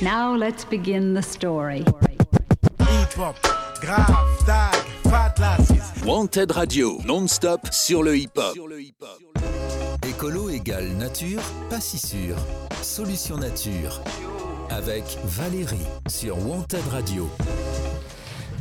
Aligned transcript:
Now 0.00 0.36
let's 0.36 0.64
begin 0.64 1.12
the 1.12 1.22
story. 1.22 1.84
Wanted 6.04 6.52
Radio, 6.52 6.98
non-stop 7.04 7.66
sur 7.72 8.04
le 8.04 8.16
hip-hop. 8.16 8.56
Écolo 10.08 10.50
égale 10.50 10.88
nature, 10.96 11.42
pas 11.68 11.80
si 11.80 11.98
sûr. 11.98 12.36
Solution 12.80 13.38
nature. 13.38 14.00
Avec 14.70 15.18
Valérie 15.24 15.86
sur 16.08 16.38
Wanted 16.46 16.86
Radio. 16.92 17.28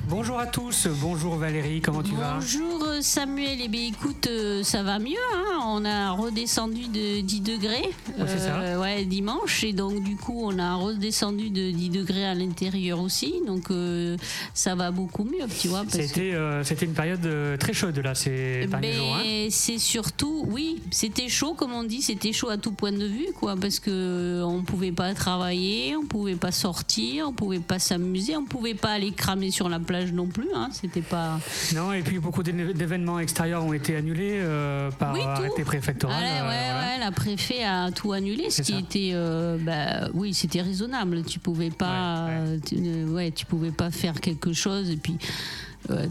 Bonjour 0.10 0.40
à 0.40 0.48
tous, 0.48 0.88
bonjour 1.02 1.36
Valérie, 1.36 1.82
comment 1.82 2.02
tu 2.02 2.16
vas? 2.16 2.36
Bonjour 2.36 2.77
Samuel, 3.02 3.60
eh 3.64 3.68
bien 3.68 3.88
écoute, 3.88 4.28
euh, 4.28 4.64
ça 4.64 4.84
va 4.84 5.00
mieux, 5.00 5.12
hein 5.36 5.60
on 5.66 5.86
a 5.86 6.12
redescendu 6.12 6.88
de 6.88 7.22
10 7.22 7.42
degrés 7.42 7.90
Ouais, 8.18 8.26
c'est 8.28 8.40
ça. 8.40 8.60
euh, 8.60 8.80
ouais, 8.82 9.06
dimanche 9.06 9.64
et 9.64 9.74
donc 9.74 10.04
du 10.04 10.16
coup 10.16 10.40
on 10.44 10.58
a 10.60 10.76
redescendu 10.76 11.50
de 11.50 11.72
10 11.72 11.90
degrés 11.90 12.26
à 12.26 12.34
l'intérieur 12.34 13.00
aussi, 13.00 13.36
donc 13.46 13.70
euh, 13.72 14.18
ça 14.54 14.76
va 14.76 14.92
beaucoup 14.92 15.24
mieux, 15.24 15.46
tu 15.60 15.68
vois. 15.68 15.84
que- 15.86 16.64
C'était 16.64 16.86
une 16.86 16.94
période 16.94 17.28
très 17.60 17.74
chaude 17.74 17.98
là 18.00 18.16
ces 18.16 18.66
derniers 18.68 18.94
jours. 18.94 19.16
hein. 19.16 19.48
c'est 19.50 19.78
surtout, 19.78 20.46
oui, 20.48 20.82
c'était 20.92 21.30
chaud, 21.30 21.54
comme 21.54 21.74
on 21.74 21.84
dit, 21.84 22.02
c'était 22.02 22.34
chaud 22.34 22.50
à 22.50 22.58
tout 22.58 22.72
point 22.72 22.92
de 22.92 23.06
vue, 23.06 23.28
quoi, 23.36 23.56
parce 23.56 23.80
que 23.80 23.90
euh, 23.92 24.44
on 24.46 24.64
pouvait 24.64 24.92
pas 24.92 25.14
travailler, 25.14 25.96
on 25.96 26.06
pouvait 26.06 26.36
pas 26.36 26.52
sortir, 26.52 27.28
on 27.30 27.34
pouvait 27.34 27.60
pas 27.60 27.80
s'amuser, 27.80 28.36
on 28.38 28.46
pouvait 28.46 28.74
pas 28.76 28.92
aller 28.92 29.12
cramer 29.12 29.52
sur 29.52 29.70
la 29.70 29.80
plage 29.80 30.12
non 30.14 30.28
plus, 30.28 30.48
hein, 30.56 30.70
c'était 30.72 31.02
pas. 31.02 31.40
Non, 31.76 31.94
et 31.94 32.02
puis 32.02 32.20
beaucoup 32.20 32.44
d'éve- 32.44 32.74
d'événements 32.88 33.20
extérieurs 33.20 33.64
ont 33.66 33.74
été 33.74 33.96
annulés 33.96 34.40
euh, 34.42 34.90
par 34.92 35.14
Oui, 35.14 35.22
arrêté 35.22 35.64
préfectoral. 35.64 36.16
Ah 36.18 36.24
ouais, 36.24 36.30
euh, 36.30 36.50
ouais, 36.50 36.72
voilà. 36.72 36.88
ouais, 36.94 37.00
la 37.00 37.12
préfet 37.12 37.64
a 37.64 37.92
tout 37.92 38.14
annulé, 38.14 38.50
ce 38.50 38.62
qui 38.62 38.72
ça. 38.74 38.80
était, 38.80 39.12
euh, 39.14 39.58
bah, 39.60 40.10
oui, 40.14 40.34
c'était 40.34 40.62
raisonnable. 40.62 41.24
Tu 41.24 41.40
pouvais 41.40 41.70
pas, 41.70 42.26
Ouais, 42.26 42.32
euh, 42.34 42.58
tu, 42.66 42.76
ouais, 43.14 43.32
tu 43.32 43.46
pouvais 43.46 43.72
pas 43.72 43.92
faire 43.92 44.20
quelque 44.22 44.54
chose 44.54 44.90
et 44.90 44.98
puis. 44.98 45.18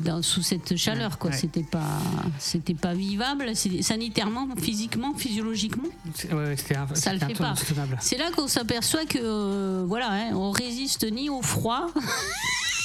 dans, 0.04 0.22
sous 0.22 0.40
cette 0.40 0.74
chaleur, 0.76 1.18
quoi, 1.18 1.30
Ouais. 1.30 1.36
c'était 1.36 1.62
pas, 1.62 1.98
c'était 2.38 2.72
pas 2.72 2.94
vivable, 2.94 3.54
sanitairement, 3.54 4.48
physiquement, 4.58 5.12
physiologiquement. 5.14 5.88
Ouais, 6.32 6.54
un- 6.74 6.94
Ça 6.94 7.12
le 7.12 7.18
fait 7.18 7.34
pas. 7.34 7.52
C'est 8.00 8.16
là 8.16 8.30
qu'on 8.34 8.48
s'aperçoit 8.48 9.04
que, 9.04 9.18
euh, 9.20 9.84
voilà, 9.86 10.08
hein, 10.12 10.30
on 10.34 10.50
résiste 10.50 11.04
ni 11.12 11.28
au 11.28 11.42
froid, 11.42 11.88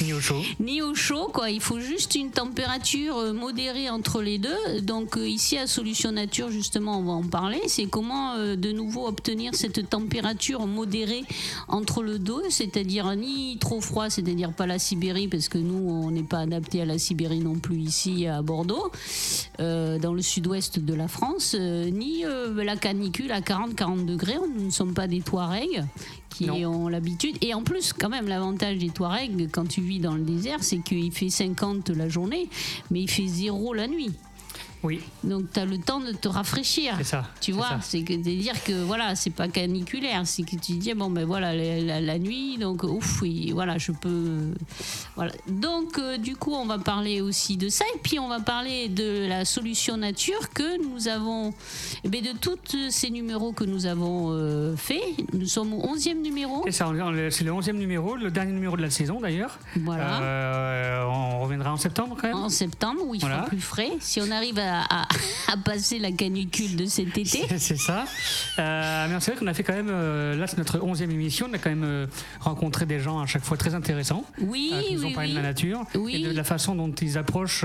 Ni 0.00 0.12
au 0.12 0.20
chaud. 0.20 0.42
ni 0.60 0.82
au 0.82 0.94
chaud, 0.94 1.30
quoi. 1.32 1.50
Il 1.50 1.60
faut 1.60 1.78
juste 1.78 2.14
une 2.14 2.30
température 2.30 3.16
euh, 3.16 3.32
modérée 3.32 3.88
entre 3.88 4.22
les 4.22 4.38
deux. 4.38 4.80
Donc 4.82 5.16
euh, 5.16 5.26
ici 5.26 5.56
à 5.56 5.66
Solution 5.66 6.12
Nature, 6.12 6.50
justement, 6.50 6.98
on 6.98 7.04
va 7.04 7.12
en 7.12 7.22
parler. 7.22 7.60
C'est 7.68 7.86
comment 7.86 8.34
euh, 8.34 8.56
de 8.56 8.72
nouveau 8.72 9.06
obtenir 9.06 9.54
cette 9.54 9.88
température 9.88 10.66
modérée 10.66 11.24
entre 11.68 12.02
le 12.02 12.18
dos, 12.18 12.42
c'est-à-dire 12.50 13.14
ni 13.14 13.56
trop 13.58 13.80
froid, 13.80 14.10
c'est-à-dire 14.10 14.52
pas 14.52 14.66
la 14.66 14.78
Sibérie, 14.78 15.28
parce 15.28 15.48
que 15.48 15.58
nous, 15.58 15.88
on 15.88 16.10
n'est 16.10 16.22
pas 16.22 16.40
adapté 16.40 16.82
à 16.82 16.84
la 16.84 16.98
Sibérie 16.98 17.40
non 17.40 17.58
plus 17.58 17.78
ici 17.78 18.26
à 18.26 18.42
Bordeaux, 18.42 18.90
dans 19.58 20.12
le 20.12 20.22
sud-ouest 20.22 20.78
de 20.78 20.94
la 20.94 21.08
France, 21.08 21.54
ni 21.54 22.24
la 22.56 22.76
canicule 22.76 23.32
à 23.32 23.40
40-40 23.40 24.04
degrés. 24.04 24.36
Nous 24.56 24.66
ne 24.66 24.70
sommes 24.70 24.94
pas 24.94 25.06
des 25.06 25.20
Touaregs 25.20 25.84
qui 26.34 26.46
Non. 26.46 26.56
ont 26.84 26.88
l'habitude. 26.88 27.36
Et 27.42 27.54
en 27.54 27.62
plus, 27.62 27.92
quand 27.92 28.08
même, 28.08 28.26
l'avantage 28.28 28.78
des 28.78 28.90
Touaregs, 28.90 29.48
quand 29.52 29.66
tu 29.68 29.80
vis 29.80 30.00
dans 30.00 30.14
le 30.14 30.22
désert, 30.22 30.62
c'est 30.62 30.78
qu'il 30.78 31.12
fait 31.12 31.30
50 31.30 31.90
la 31.90 32.08
journée, 32.08 32.48
mais 32.90 33.02
il 33.02 33.10
fait 33.10 33.26
zéro 33.26 33.72
la 33.72 33.86
nuit. 33.86 34.10
Oui, 34.84 35.00
Donc 35.24 35.50
tu 35.52 35.58
as 35.60 35.64
le 35.64 35.78
temps 35.78 35.98
de 36.00 36.12
te 36.12 36.28
rafraîchir. 36.28 36.94
c'est 36.98 37.04
ça. 37.04 37.24
Tu 37.40 37.50
c'est 37.50 37.56
vois, 37.56 37.78
c'est 37.80 38.02
que 38.02 38.12
de 38.12 38.18
dire 38.22 38.62
que 38.64 38.72
voilà, 38.84 39.16
c'est 39.16 39.30
pas 39.30 39.48
caniculaire, 39.48 40.26
c'est 40.26 40.42
que 40.42 40.56
tu 40.56 40.72
dis 40.74 40.92
bon 40.94 41.10
ben 41.10 41.24
voilà 41.24 41.54
la, 41.54 41.80
la- 41.80 42.00
la 42.02 42.18
nuit, 42.18 42.58
donc 42.58 42.82
ouf, 42.84 43.22
oui, 43.22 43.50
voilà, 43.52 43.78
je 43.78 43.92
peux, 43.92 44.52
voilà. 45.16 45.32
Donc 45.48 45.98
euh, 45.98 46.18
du 46.18 46.36
coup, 46.36 46.52
on 46.52 46.66
va 46.66 46.78
parler 46.78 47.20
aussi 47.22 47.56
de 47.56 47.68
ça 47.70 47.84
et 47.94 47.98
puis 47.98 48.18
on 48.18 48.28
va 48.28 48.40
parler 48.40 48.88
de 48.88 49.26
la 49.26 49.44
solution 49.46 49.96
nature 49.96 50.50
que 50.52 50.82
nous 50.86 51.08
avons, 51.08 51.54
eh 52.04 52.08
ben, 52.08 52.22
de 52.22 52.32
tous 52.38 52.58
ces 52.90 53.08
numéros 53.10 53.52
que 53.52 53.64
nous 53.64 53.86
avons 53.86 54.32
euh, 54.32 54.76
fait. 54.76 55.02
Nous 55.32 55.46
sommes 55.46 55.72
au 55.72 55.94
11e 55.96 56.20
numéro. 56.20 56.66
Et 56.66 56.72
ça, 56.72 56.90
c'est 57.30 57.44
le 57.44 57.52
11e 57.52 57.72
numéro, 57.72 58.16
le 58.16 58.30
dernier 58.30 58.52
numéro 58.52 58.76
de 58.76 58.82
la 58.82 58.90
saison 58.90 59.20
d'ailleurs. 59.20 59.58
Voilà. 59.76 60.20
Euh, 60.20 61.04
on 61.06 61.40
reviendra 61.40 61.72
en 61.72 61.76
septembre 61.78 62.16
quand 62.20 62.28
même. 62.28 62.36
En 62.36 62.48
septembre, 62.50 63.00
où 63.06 63.14
il 63.14 63.20
Voilà. 63.20 63.36
fera 63.38 63.46
plus 63.48 63.60
frais. 63.60 63.92
Si 64.00 64.20
on 64.20 64.30
arrive 64.30 64.58
à, 64.58 64.73
à- 64.82 65.08
à 65.52 65.56
passer 65.56 65.98
la 65.98 66.10
canicule 66.12 66.76
de 66.76 66.86
cet 66.86 67.16
été. 67.16 67.44
C'est- 67.58 67.76
ça. 67.76 68.04
Euh, 68.58 69.06
mais 69.08 69.16
c'est 69.20 69.30
vrai 69.32 69.40
qu'on 69.40 69.46
a 69.46 69.54
fait 69.54 69.62
quand 69.62 69.72
même, 69.74 69.88
euh, 69.90 70.36
là 70.36 70.46
c'est 70.46 70.58
notre 70.58 70.78
11e 70.80 71.10
émission, 71.10 71.46
on 71.50 71.54
a 71.54 71.58
quand 71.58 71.70
même 71.70 71.84
euh, 71.84 72.06
rencontré 72.40 72.86
des 72.86 73.00
gens 73.00 73.20
à 73.20 73.26
chaque 73.26 73.44
fois 73.44 73.56
très 73.56 73.74
intéressants. 73.74 74.24
Oui, 74.40 74.72
qui 74.86 74.94
nous 74.94 75.04
ont 75.06 75.12
parlé 75.12 75.28
oui. 75.30 75.34
de 75.34 75.38
la 75.40 75.46
nature 75.48 75.82
Oui. 75.94 76.14
et 76.24 76.28
de 76.28 76.32
la 76.36 76.44
façon 76.44 76.74
dont 76.74 76.92
ils 76.92 77.18
approchent, 77.18 77.64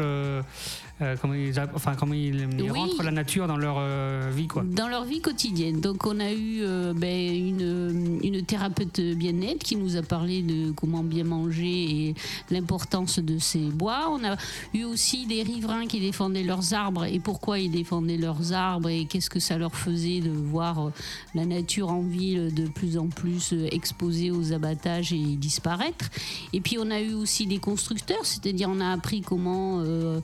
euh, 1.02 1.16
comment 1.22 1.34
ils, 1.34 1.54
enfin, 1.74 1.96
comment 1.96 2.14
ils, 2.14 2.48
ils 2.58 2.72
Oui. 2.72 2.80
rentrent 2.80 3.04
la 3.04 3.12
nature 3.12 3.48
dans 3.48 3.58
leur 3.58 3.78
euh, 3.80 4.32
vie. 4.36 4.48
Quoi. 4.48 4.64
Dans 4.64 4.88
leur 4.88 5.06
vie 5.06 5.22
quotidienne. 5.22 5.80
Donc, 5.80 6.06
on 6.06 6.20
a 6.20 6.32
eu 6.32 6.60
euh, 6.62 6.94
ben, 6.94 7.34
une, 7.36 8.20
une 8.24 8.44
thérapeute 8.46 9.00
bien-être 9.00 9.64
qui 9.64 9.76
nous 9.76 9.96
a 9.96 10.02
parlé 10.02 10.42
de 10.42 10.72
comment 10.72 11.04
bien 11.04 11.24
manger 11.24 12.08
et 12.10 12.16
l'importance 12.52 13.20
de 13.20 13.38
ces 13.38 13.60
bois. 13.60 14.10
On 14.12 14.24
a 14.26 14.36
eu 14.74 14.84
aussi 14.84 15.26
des 15.26 15.44
riverains 15.44 15.88
qui 15.88 16.00
défendaient 16.00 16.44
leurs 16.44 16.74
arbres 16.74 17.06
et 17.06 17.20
pourquoi 17.20 17.60
ils 17.60 17.72
défendaient 17.72 18.18
leurs 18.18 18.54
arbres 18.54 18.90
et 18.90 19.06
qu'est-ce 19.06 19.30
que 19.30 19.40
ça 19.40 19.58
leur 19.58 19.76
faisait 19.76 20.20
de 20.20 20.30
voir 20.32 20.92
la 21.36 21.46
nature 21.46 21.90
en 21.90 22.02
ville 22.02 22.54
de 22.54 22.68
plus 22.68 22.98
en 22.98 23.08
plus 23.08 23.54
exposée 23.72 24.32
aux 24.32 24.54
abattages 24.54 25.14
et 25.14 25.36
disparaître. 25.36 26.10
Et 26.54 26.62
puis, 26.62 26.78
on 26.80 26.90
a 26.92 27.00
eu 27.02 27.14
aussi 27.14 27.48
des 27.48 27.60
constructeurs, 27.60 28.26
c'est-à-dire 28.26 28.70
on 28.70 28.80
a 28.82 28.92
appris 28.92 29.22
comment 29.22 29.82
euh, 29.82 30.20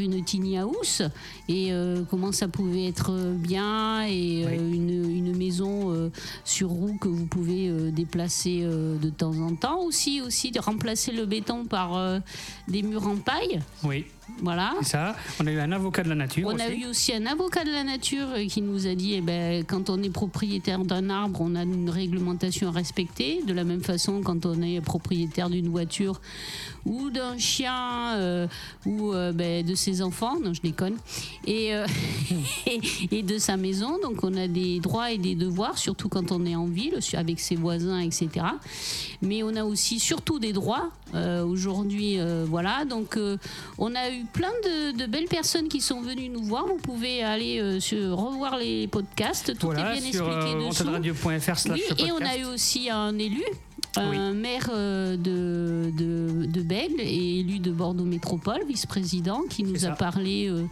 une 0.00 0.24
tiny 0.24 0.58
house 0.58 1.02
et 1.48 1.72
euh, 1.72 2.02
comment 2.10 2.32
ça 2.32 2.48
pouvait 2.48 2.86
être 2.86 3.12
bien 3.34 4.02
et 4.06 4.44
euh, 4.44 4.50
Oui. 4.50 4.76
une, 4.76 5.10
une 5.10 5.36
maison 5.36 5.92
euh, 5.92 6.10
sur 6.44 6.68
roue 6.70 6.96
que 7.00 7.08
vous 7.08 7.26
pouvez 7.26 7.68
euh, 7.68 7.90
déplacer 7.90 8.60
euh, 8.62 8.96
de 8.98 9.10
temps 9.10 9.36
en 9.40 9.54
temps 9.54 9.80
aussi 9.82 10.20
aussi 10.20 10.50
de 10.50 10.60
remplacer 10.60 11.12
le 11.12 11.26
béton 11.26 11.64
par 11.64 11.96
euh, 11.96 12.18
des 12.68 12.82
murs 12.82 13.06
en 13.06 13.16
paille? 13.16 13.60
Oui, 13.82 14.06
voilà 14.40 14.74
c'est 14.80 14.90
ça. 14.90 15.14
On 15.40 15.46
a 15.46 15.50
eu 15.52 15.58
un 15.58 15.72
avocat 15.72 16.02
de 16.02 16.08
la 16.08 16.14
nature. 16.14 16.48
on 16.48 16.58
a 16.58 16.70
eu 16.70 16.86
aussi 16.86 17.12
un 17.14 17.26
avocat 17.26 17.64
de 17.64 17.70
la 17.70 17.84
nature 17.84 18.28
euh, 18.34 18.46
qui 18.46 18.62
nous 18.62 18.86
a 18.86 18.94
dit 18.94 19.14
eh 19.14 19.20
ben, 19.20 19.64
quand 19.64 19.90
on 19.90 20.02
est 20.02 20.10
propriétaire 20.10 20.84
d'un 20.84 21.10
arbre, 21.10 21.40
on 21.42 21.54
a 21.54 21.62
une 21.62 21.90
réglementation 21.90 22.68
à 22.68 22.70
respecter. 22.70 23.42
De 23.46 23.52
la 23.52 23.64
même 23.64 23.82
façon, 23.82 24.22
quand 24.22 24.46
on 24.46 24.62
est 24.62 24.80
propriétaire 24.80 25.50
d'une 25.50 25.68
voiture 25.68 26.20
ou 26.86 27.10
d'un 27.10 27.38
chien 27.38 28.14
euh, 28.16 28.46
ou 28.86 29.12
euh, 29.12 29.32
ben, 29.32 29.64
de 29.64 29.74
ses 29.74 30.02
enfants, 30.02 30.38
non, 30.40 30.52
je 30.52 30.60
déconne, 30.60 30.96
et, 31.46 31.74
euh, 31.74 31.86
et, 32.66 32.80
et 33.10 33.22
de 33.22 33.38
sa 33.38 33.56
maison. 33.56 33.98
Donc 34.02 34.22
on 34.22 34.34
a 34.36 34.48
des 34.48 34.80
droits 34.80 35.10
et 35.10 35.18
des 35.18 35.34
devoirs, 35.34 35.78
surtout 35.78 36.08
quand 36.08 36.32
on 36.32 36.44
est 36.44 36.56
en 36.56 36.66
ville, 36.66 36.98
avec 37.14 37.40
ses 37.40 37.56
voisins, 37.56 38.00
etc. 38.00 38.46
Mais 39.22 39.42
on 39.42 39.54
a 39.56 39.64
aussi 39.64 39.98
surtout 39.98 40.38
des 40.38 40.52
droits. 40.52 40.90
Aujourd'hui, 41.46 42.18
voilà. 42.48 42.84
Donc 42.84 43.16
on 43.78 43.94
a 43.94 44.10
eu 44.10 44.13
plein 44.32 44.52
de, 44.64 44.92
de 44.96 45.06
belles 45.06 45.26
personnes 45.28 45.68
qui 45.68 45.80
sont 45.80 46.00
venues 46.00 46.28
nous 46.28 46.42
voir. 46.44 46.66
Vous 46.66 46.76
pouvez 46.76 47.22
aller 47.22 47.60
euh, 47.60 47.80
sur- 47.80 48.16
revoir 48.16 48.56
les 48.58 48.86
podcasts. 48.88 49.58
Tout 49.58 49.66
Voilà, 49.66 49.94
est 49.96 50.00
bien 50.00 50.12
sur 50.12 50.26
expliqué 50.28 50.54
euh, 50.56 50.58
dessous. 50.68 50.84
Oui, 51.74 52.08
et 52.08 52.12
on 52.12 52.18
a 52.24 52.36
eu 52.36 52.44
aussi 52.44 52.90
un 52.90 53.18
élu, 53.18 53.42
un 53.96 54.32
maire 54.34 54.70
euh, 54.72 55.16
de, 55.16 55.90
de, 55.96 56.46
de 56.46 56.62
Bègle 56.62 57.00
et 57.00 57.40
élu 57.40 57.58
de 57.58 57.70
Bordeaux 57.70 58.04
Métropole, 58.04 58.60
vice-président, 58.68 59.42
qui 59.48 59.62
nous 59.62 59.84
a 59.84 59.90
parlé 59.90 60.48
euh, 60.48 60.64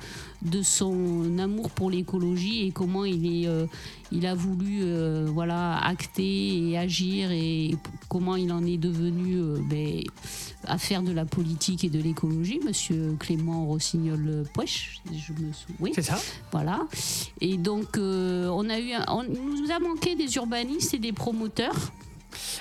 de 0.42 0.62
son 0.62 1.38
amour 1.38 1.70
pour 1.70 1.90
l'écologie 1.90 2.66
et 2.66 2.70
comment 2.72 3.04
il, 3.04 3.44
est, 3.44 3.46
euh, 3.48 3.66
il 4.10 4.26
a 4.26 4.34
voulu 4.34 4.80
euh, 4.82 5.26
voilà, 5.32 5.78
acter 5.78 6.70
et 6.70 6.78
agir 6.78 7.30
et 7.30 7.76
comment 8.08 8.36
il 8.36 8.50
en 8.52 8.64
est 8.64 8.76
devenu 8.78 9.36
euh, 9.36 9.58
ben, 9.70 10.02
à 10.64 10.78
faire 10.78 11.02
de 11.02 11.12
la 11.12 11.24
politique 11.24 11.84
et 11.84 11.88
de 11.90 12.00
l'écologie. 12.00 12.60
Monsieur 12.64 13.16
Clément 13.18 13.66
Rossignol-Poèche, 13.66 15.00
je 15.12 15.32
me 15.32 15.52
souviens. 15.52 15.76
Oui. 15.80 15.92
C'est 15.94 16.02
ça 16.02 16.18
Voilà. 16.50 16.86
Et 17.40 17.56
donc, 17.56 17.96
euh, 17.98 18.48
on 18.52 18.68
a 18.68 18.78
eu, 18.78 18.92
un- 18.92 19.04
on, 19.08 19.22
il 19.24 19.62
nous 19.62 19.70
a 19.70 19.78
manqué 19.78 20.14
des 20.16 20.34
urbanistes 20.36 20.94
et 20.94 20.98
des 20.98 21.12
promoteurs. 21.12 21.92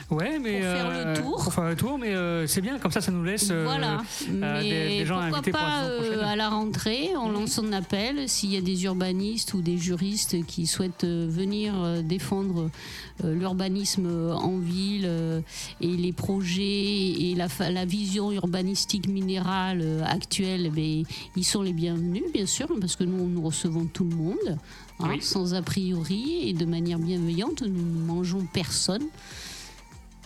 Ouais, 0.10 0.40
mais. 0.40 0.60
Pour 0.60 0.70
faire 0.70 0.90
le 0.92 0.98
euh, 0.98 1.16
tour. 1.16 1.44
Pour 1.44 1.54
faire 1.54 1.64
le 1.66 1.76
tour, 1.76 1.98
mais 1.98 2.14
euh, 2.16 2.48
c'est 2.48 2.62
bien, 2.62 2.80
comme 2.80 2.92
ça, 2.92 3.02
ça 3.02 3.12
nous 3.12 3.24
laisse. 3.24 3.50
euh, 3.52 3.64
voilà. 3.64 4.02
Mais 4.30 4.64
des- 4.64 5.00
des 5.00 5.06
gens 5.06 5.20
à 5.20 5.24
inviter 5.26 5.52
pour 5.52 5.60
la 5.60 5.90
prochaine. 5.98 6.20
à 6.20 6.36
la 6.36 6.50
rentrée, 6.50 7.10
on 7.18 7.30
lance 7.30 7.60
un 7.60 7.72
appel 7.74 8.28
s'il 8.30 8.52
y 8.54 8.58
a 8.58 8.62
des 8.62 8.84
urbanistes 8.86 9.54
ou 9.54 9.62
des 9.62 9.78
juristes 9.78 10.46
qui 10.46 10.68
souhaitent 10.68 11.06
venir 11.06 11.74
défendre 12.04 12.70
l'urbanisme 13.24 14.32
en 14.34 14.58
ville 14.58 15.10
et 15.80 15.88
les 15.88 16.14
projets 16.14 16.62
et 16.64 17.36
la, 17.36 17.86
vision 17.86 18.32
urbanistique 18.32 19.08
minérale 19.08 20.04
actuelle, 20.08 20.72
ben, 20.74 21.04
ils 21.36 21.44
sont 21.46 21.62
les 21.62 21.74
bienvenus, 21.74 22.24
bien 22.34 22.46
sûr, 22.46 22.68
parce 22.80 22.96
que 22.96 23.04
nous, 23.04 23.28
nous 23.28 23.42
recevons 23.42 23.86
tout 23.86 24.04
le 24.06 24.16
monde, 24.16 24.58
hein, 25.00 25.08
Oui. 25.10 25.22
sans 25.22 25.54
a 25.54 25.62
priori 25.62 26.50
et 26.50 26.54
de 26.54 26.66
manière 26.66 27.00
bienveillante. 27.00 27.62
Nous 27.62 27.70
ne 27.70 28.06
mangeons 28.06 28.46
personne. 28.54 29.04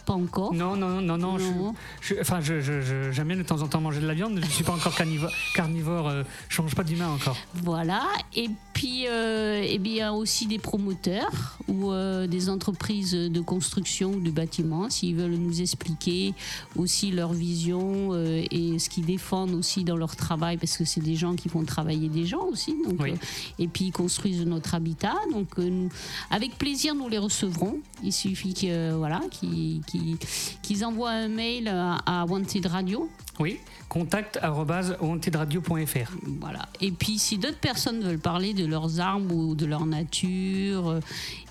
Pas 0.05 0.13
encore. 0.13 0.53
Non, 0.53 0.75
non, 0.75 1.01
non, 1.01 1.17
non. 1.17 1.37
je- 1.37 1.43
Non. 1.45 1.75
je- 2.01 2.15
enfin, 2.21 2.39
je, 2.41 2.61
je- 2.61 2.81
je- 2.81 3.11
j'aime 3.11 3.27
bien 3.27 3.37
de 3.37 3.43
temps 3.43 3.61
en 3.61 3.67
temps 3.67 3.81
manger 3.81 3.99
de 4.01 4.07
la 4.07 4.13
viande, 4.13 4.39
je 4.39 4.45
ne 4.45 4.51
suis 4.51 4.63
pas 4.63 4.73
encore 4.73 4.95
carnivore. 4.95 5.31
carnivore 5.55 6.07
euh, 6.09 6.23
je 6.49 6.61
mange 6.61 6.75
pas 6.75 6.83
d'humain 6.83 7.09
encore. 7.09 7.37
Voilà. 7.55 8.01
Et 8.35 8.49
puis, 8.75 9.07
euh, 9.07 9.63
eh 9.65 9.77
bien, 9.79 10.11
aussi 10.11 10.47
des 10.47 10.59
promoteurs 10.59 11.57
ou 11.69 11.91
euh, 11.93 12.27
des 12.27 12.49
entreprises 12.49 13.13
de 13.13 13.39
construction 13.39 14.11
ou 14.11 14.19
de 14.19 14.29
bâtiment, 14.29 14.89
s'ils 14.89 15.15
veulent 15.15 15.31
nous 15.37 15.61
expliquer 15.61 16.33
aussi 16.75 17.09
leur 17.11 17.31
vision 17.31 18.09
euh, 18.11 18.43
et 18.51 18.77
ce 18.77 18.89
qu'ils 18.89 19.05
défendent 19.05 19.53
aussi 19.53 19.85
dans 19.85 19.95
leur 19.95 20.17
travail, 20.17 20.57
parce 20.57 20.75
que 20.75 20.83
c'est 20.83 20.99
des 20.99 21.15
gens 21.15 21.35
qui 21.35 21.47
vont 21.47 21.63
travailler 21.63 22.09
des 22.09 22.25
gens 22.25 22.43
aussi. 22.51 22.75
Donc, 22.83 22.99
Oui. 22.99 23.11
euh, 23.11 23.15
et 23.59 23.69
puis, 23.69 23.85
ils 23.85 23.91
construisent 23.93 24.45
notre 24.45 24.75
habitat. 24.75 25.15
Donc, 25.31 25.57
nous, 25.57 25.87
avec 26.29 26.57
plaisir, 26.57 26.95
nous 26.95 27.07
les 27.07 27.17
recevrons. 27.17 27.79
Il 28.03 28.11
suffit 28.11 28.53
que, 28.53 28.93
voilà, 28.93 29.21
qu'ils, 29.31 30.83
envoient 30.83 31.11
un 31.11 31.29
mail 31.29 31.69
à, 31.69 31.99
à 32.05 32.25
Wanted 32.25 32.65
Radio. 32.65 33.09
Oui, 33.39 33.59
contact 33.89 34.39
arobase 34.41 34.95
wantedradio.fr. 35.01 36.11
Voilà. 36.39 36.69
Et 36.79 36.91
puis, 36.91 37.19
si 37.19 37.37
d'autres 37.37 37.59
personnes 37.59 38.01
veulent 38.01 38.19
parler 38.19 38.53
de 38.53 38.65
leurs 38.65 38.99
arbres 38.99 39.35
ou 39.35 39.55
de 39.55 39.65
leur 39.65 39.85
nature 39.85 40.89
euh, 40.89 40.99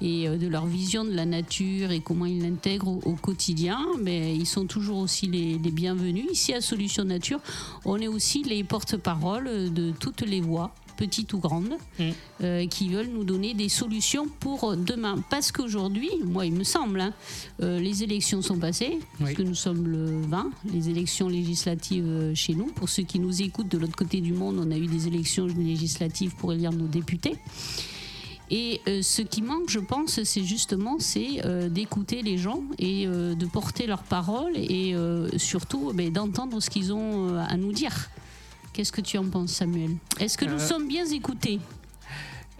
et 0.01 0.27
euh, 0.27 0.37
de 0.39 0.49
leur 0.49 0.65
vision 0.65 1.05
de 1.05 1.13
la 1.13 1.27
nature 1.27 1.91
et 1.91 2.01
comment 2.01 2.25
ils 2.27 2.43
l'intègrent 2.43 2.89
au, 2.89 3.15
quotidien, 3.15 3.81
mais 4.03 4.35
ils 4.35 4.47
sont 4.47 4.67
toujours 4.67 4.99
aussi 4.99 5.27
les, 5.27 5.59
les 5.59 5.71
bienvenus. 5.71 6.27
Ici, 6.31 6.55
à 6.55 6.61
Solution 6.61 7.05
Nature, 7.05 7.41
on 7.85 7.99
est 7.99 8.09
aussi 8.09 8.43
les 8.43 8.65
porte-parole 8.65 9.73
de 9.73 9.93
toutes 9.93 10.23
les 10.23 10.41
voix 10.41 10.73
petites 10.97 11.33
ou 11.33 11.39
grandes, 11.39 11.75
Mm. 11.99 12.03
euh, 12.43 12.67
qui 12.67 12.89
veulent 12.89 13.09
nous 13.13 13.25
donner 13.25 13.55
des 13.55 13.69
solutions 13.69 14.27
pour 14.41 14.77
demain. 14.77 15.17
Parce 15.31 15.53
qu'aujourd'hui, 15.53 16.11
moi, 16.25 16.47
il 16.47 16.53
me 16.53 16.65
semble, 16.65 17.01
hein, 17.01 17.13
euh, 17.63 17.79
les 17.81 18.03
élections 18.03 18.43
sont 18.43 18.59
passées, 18.59 18.99
parce 19.19 19.31
Oui. 19.31 19.37
que 19.37 19.43
nous 19.43 19.55
sommes 19.55 19.87
le 19.87 20.21
20, 20.23 20.51
les 20.73 20.89
élections 20.89 21.29
législatives 21.29 22.05
euh, 22.07 22.35
chez 22.35 22.55
nous. 22.55 22.67
Pour 22.67 22.89
ceux 22.89 23.03
qui 23.05 23.19
nous 23.19 23.43
écoutent 23.43 23.69
de 23.71 23.79
l'autre 23.79 23.97
côté 23.97 24.21
du 24.21 24.33
monde, 24.33 24.59
on 24.59 24.71
a 24.71 24.77
eu 24.77 24.87
des 24.87 25.07
élections 25.07 25.47
législatives 25.47 26.35
pour 26.37 26.53
élire 26.53 26.73
nos 26.73 26.87
députés. 26.87 27.37
Et 28.51 28.81
euh, 28.89 29.01
ce 29.03 29.23
qui 29.23 29.41
manque, 29.41 29.71
je 29.71 29.79
pense, 29.79 30.23
c'est 30.23 30.45
justement 30.45 30.97
c'est 30.99 31.45
euh, 31.47 31.71
d'écouter 31.71 32.21
les 32.23 32.37
gens 32.37 32.63
et 32.79 33.07
euh, 33.07 33.35
de 33.35 33.47
porter 33.47 33.87
leurs 33.87 34.03
paroles 34.03 34.53
et 34.57 34.95
surtout 35.39 35.93
ben, 35.95 36.13
d'entendre 36.13 36.61
ce 36.61 36.69
qu'ils 36.71 36.93
ont 36.93 37.37
à 37.39 37.57
nous 37.57 37.73
dire. 37.73 38.11
Qu'est-ce 38.75 38.93
que 38.93 39.01
tu 39.01 39.17
en 39.19 39.25
penses, 39.25 39.53
Samuel 39.53 39.93
Est-ce 40.21 40.37
que 40.37 40.45
nous 40.45 40.55
Euh, 40.57 40.59
sommes 40.59 40.87
bien 40.89 41.07
écoutés 41.07 41.61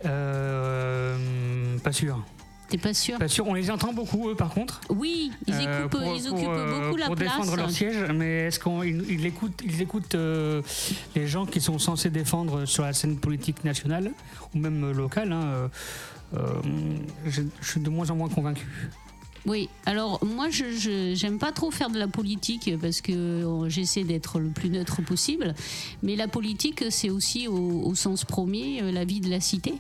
Euh, 0.07 1.77
pas 1.83 1.93
sûr. 1.93 2.25
T'es 2.69 2.79
pas 2.79 2.95
sûr 2.95 3.19
Pas 3.19 3.29
sûr. 3.29 3.47
On 3.47 3.55
les 3.55 3.71
entend 3.71 3.93
beaucoup, 3.93 4.31
eux, 4.31 4.35
par 4.35 4.51
contre. 4.51 4.81
Oui, 4.91 5.33
ils, 5.47 5.55
Euh, 5.55 5.61
écoupent- 5.87 5.91
pour- 6.03 6.15
ils 6.17 6.23
pour, 6.23 6.33
occupent 6.35 6.49
euh, 6.49 6.81
beaucoup 6.87 6.97
la 6.97 7.07
pour 7.07 7.15
place. 7.17 7.31
défendre 7.33 7.57
leur 7.57 7.71
siège, 7.71 7.97
mais 8.15 8.47
est-ce 8.47 8.59
qu'ils 8.61 9.05
ils 9.11 9.27
écoutent, 9.27 9.61
ils 9.65 9.83
écoutent 9.83 10.15
euh, 10.15 10.63
les 11.15 11.27
gens 11.27 11.47
qui 11.47 11.61
sont 11.61 11.79
censés 11.79 12.11
défendre 12.11 12.65
sur 12.65 12.85
la 12.85 12.93
scène 12.93 13.17
politique 13.19 13.65
nationale 13.65 14.13
ou 14.55 14.59
même 14.59 14.93
locale 14.93 15.33
hein, 15.33 15.69
euh, 16.35 16.49
je, 17.27 17.43
je 17.61 17.69
suis 17.71 17.81
de 17.81 17.91
moins 17.91 18.09
en 18.11 18.17
moins 18.17 18.29
convaincu. 18.29 18.67
Oui, 19.47 19.69
alors 19.85 20.25
moi 20.25 20.49
je 20.49 21.13
j'aime 21.15 21.39
pas 21.39 21.53
trop 21.53 21.71
faire 21.71 21.91
de 21.91 21.99
la 21.99 22.09
politique 22.09 22.71
parce 22.81 23.03
que 23.03 23.13
euh, 23.13 23.69
j'essaie 23.69 24.03
d'être 24.03 24.39
le 24.39 24.49
plus 24.49 24.71
neutre 24.71 25.03
possible, 25.03 25.55
mais 26.03 26.17
la 26.17 26.29
politique 26.29 26.85
c'est 26.89 27.11
aussi 27.11 27.47
au, 27.47 27.83
au 27.85 27.95
sens 27.95 28.25
premier 28.25 28.83
euh, 28.83 28.91
la 28.91 29.05
vie 29.05 29.21
de 29.21 29.29
la 29.29 29.41
cité. 29.41 29.75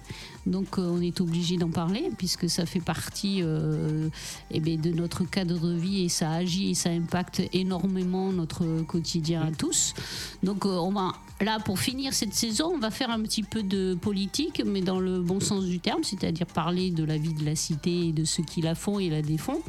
Donc 0.46 0.78
euh, 0.78 0.82
on 0.82 1.00
est 1.00 1.20
obligé 1.20 1.56
d'en 1.56 1.70
parler 1.70 2.10
puisque 2.18 2.48
ça 2.50 2.66
fait 2.66 2.80
partie 2.80 3.40
euh, 3.42 4.08
eh 4.50 4.60
ben, 4.60 4.80
de 4.80 4.90
notre 4.90 5.24
cadre 5.24 5.58
de 5.58 5.74
vie 5.74 6.04
et 6.04 6.08
ça 6.08 6.30
agit 6.30 6.70
et 6.70 6.74
ça 6.74 6.90
impacte 6.90 7.42
énormément 7.52 8.32
notre 8.32 8.82
quotidien 8.82 9.42
à 9.42 9.50
tous. 9.52 9.94
Donc 10.42 10.66
euh, 10.66 10.70
on 10.70 10.92
va 10.92 11.12
là 11.40 11.58
pour 11.58 11.78
finir 11.78 12.12
cette 12.12 12.34
saison, 12.34 12.72
on 12.74 12.78
va 12.78 12.90
faire 12.90 13.10
un 13.10 13.20
petit 13.22 13.42
peu 13.42 13.62
de 13.62 13.94
politique, 13.94 14.62
mais 14.64 14.82
dans 14.82 15.00
le 15.00 15.20
bon 15.20 15.40
sens 15.40 15.64
du 15.64 15.80
terme, 15.80 16.04
c'est-à-dire 16.04 16.46
parler 16.46 16.90
de 16.90 17.04
la 17.04 17.16
vie 17.16 17.34
de 17.34 17.44
la 17.44 17.56
cité 17.56 18.08
et 18.08 18.12
de 18.12 18.24
ceux 18.24 18.44
qui 18.44 18.60
la 18.60 18.74
font 18.74 18.98
et 18.98 19.08
la 19.08 19.22
défont. 19.22 19.60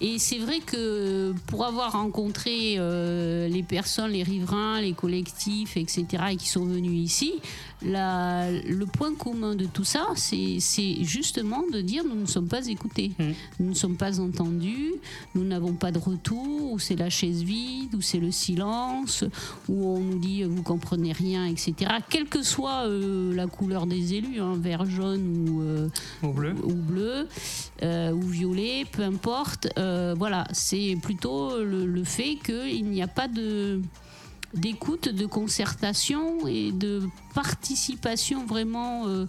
Et 0.00 0.18
c'est 0.18 0.38
vrai 0.38 0.60
que 0.60 1.34
pour 1.46 1.64
avoir 1.64 1.92
rencontré 1.92 2.76
les 2.76 3.64
personnes, 3.68 4.12
les 4.12 4.22
riverains, 4.22 4.80
les 4.80 4.92
collectifs, 4.92 5.76
etc., 5.76 6.06
et 6.32 6.36
qui 6.36 6.48
sont 6.48 6.64
venus 6.64 7.04
ici, 7.04 7.34
la- 7.84 8.50
le 8.50 8.86
point 8.86 9.14
commun 9.14 9.54
de 9.54 9.64
tout 9.66 9.84
ça, 9.84 10.06
c'est 10.16 10.58
justement 11.02 11.62
de 11.72 11.80
dire 11.80 12.04
nous 12.04 12.14
ne 12.20 12.26
sommes 12.26 12.48
pas 12.48 12.66
écoutés, 12.66 13.12
Mm. 13.18 13.24
nous 13.60 13.68
ne 13.70 13.74
sommes 13.74 13.96
pas 13.96 14.20
entendus, 14.20 14.92
nous 15.34 15.44
n'avons 15.44 15.74
pas 15.74 15.90
de 15.92 15.98
retour, 15.98 16.72
ou 16.72 16.78
c'est 16.78 16.96
la 16.96 17.10
chaise 17.10 17.42
vide, 17.42 17.94
ou 17.94 18.00
c'est 18.00 18.18
le 18.20 18.30
silence, 18.30 19.24
où 19.68 19.86
on 19.88 20.00
nous 20.00 20.18
dit 20.18 20.42
euh, 20.42 20.48
vous 20.48 20.62
comprenez 20.62 21.12
rien, 21.12 21.46
etc. 21.46 21.74
Quelle 22.08 22.26
que 22.28 22.42
soit 22.42 22.86
euh, 22.86 23.34
la 23.34 23.46
couleur 23.46 23.86
des 23.86 24.14
élus, 24.14 24.40
hein, 24.40 24.54
vert, 24.58 24.84
jaune 24.86 25.48
ou, 25.48 25.62
euh, 25.62 25.88
bleu. 26.22 26.54
ou 26.64 26.72
bleu 26.74 27.28
euh, 27.82 28.12
ou 28.12 28.20
violet, 28.22 28.84
peu 28.90 29.02
importe. 29.02 29.68
Voilà, 29.76 30.46
c'est 30.52 30.96
plutôt 31.02 31.58
le, 31.62 31.86
le 31.86 32.04
fait 32.04 32.36
qu'il 32.44 32.84
n'y 32.86 33.02
a 33.02 33.08
pas 33.08 33.28
de 33.28 33.80
d'écoute, 34.54 35.08
de 35.08 35.26
concertation 35.26 36.46
et 36.46 36.72
de 36.72 37.02
participation 37.34 38.44
vraiment, 38.46 39.06
euh, 39.06 39.26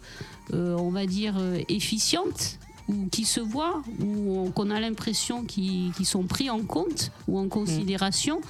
euh, 0.54 0.76
on 0.78 0.90
va 0.90 1.06
dire, 1.06 1.36
euh, 1.38 1.60
efficiente 1.70 2.60
ou 2.90 3.08
qui 3.12 3.24
se 3.26 3.40
voit, 3.40 3.82
ou 4.02 4.38
on- 4.40 4.52
qu'on 4.52 4.70
a 4.70 4.80
l'impression 4.80 5.44
qu'ils 5.46 5.94
sont 6.04 6.24
pris 6.24 6.50
en 6.50 6.62
compte 6.62 7.12
ou 7.28 7.40
en 7.40 7.48
considération 7.48 8.42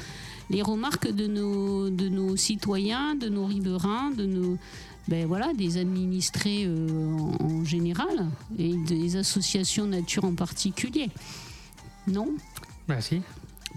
les 0.49 0.61
remarques 0.61 1.11
de 1.11 1.27
nos, 1.27 1.89
de 1.89 2.09
nos 2.09 2.35
citoyens, 2.35 3.15
de 3.15 3.29
nos 3.29 3.45
riverains, 3.45 4.11
de 4.11 4.25
nos, 4.25 4.57
ben 5.07 5.25
voilà, 5.27 5.53
des 5.53 5.77
administrés 5.77 6.63
euh, 6.65 7.11
en, 7.39 7.45
en 7.45 7.63
général 7.65 8.27
et 8.57 8.75
des 8.87 9.15
associations 9.15 9.85
nature 9.85 10.25
en 10.25 10.33
particulier. 10.33 11.09
Non? 12.07 12.29
Si. 12.99 13.21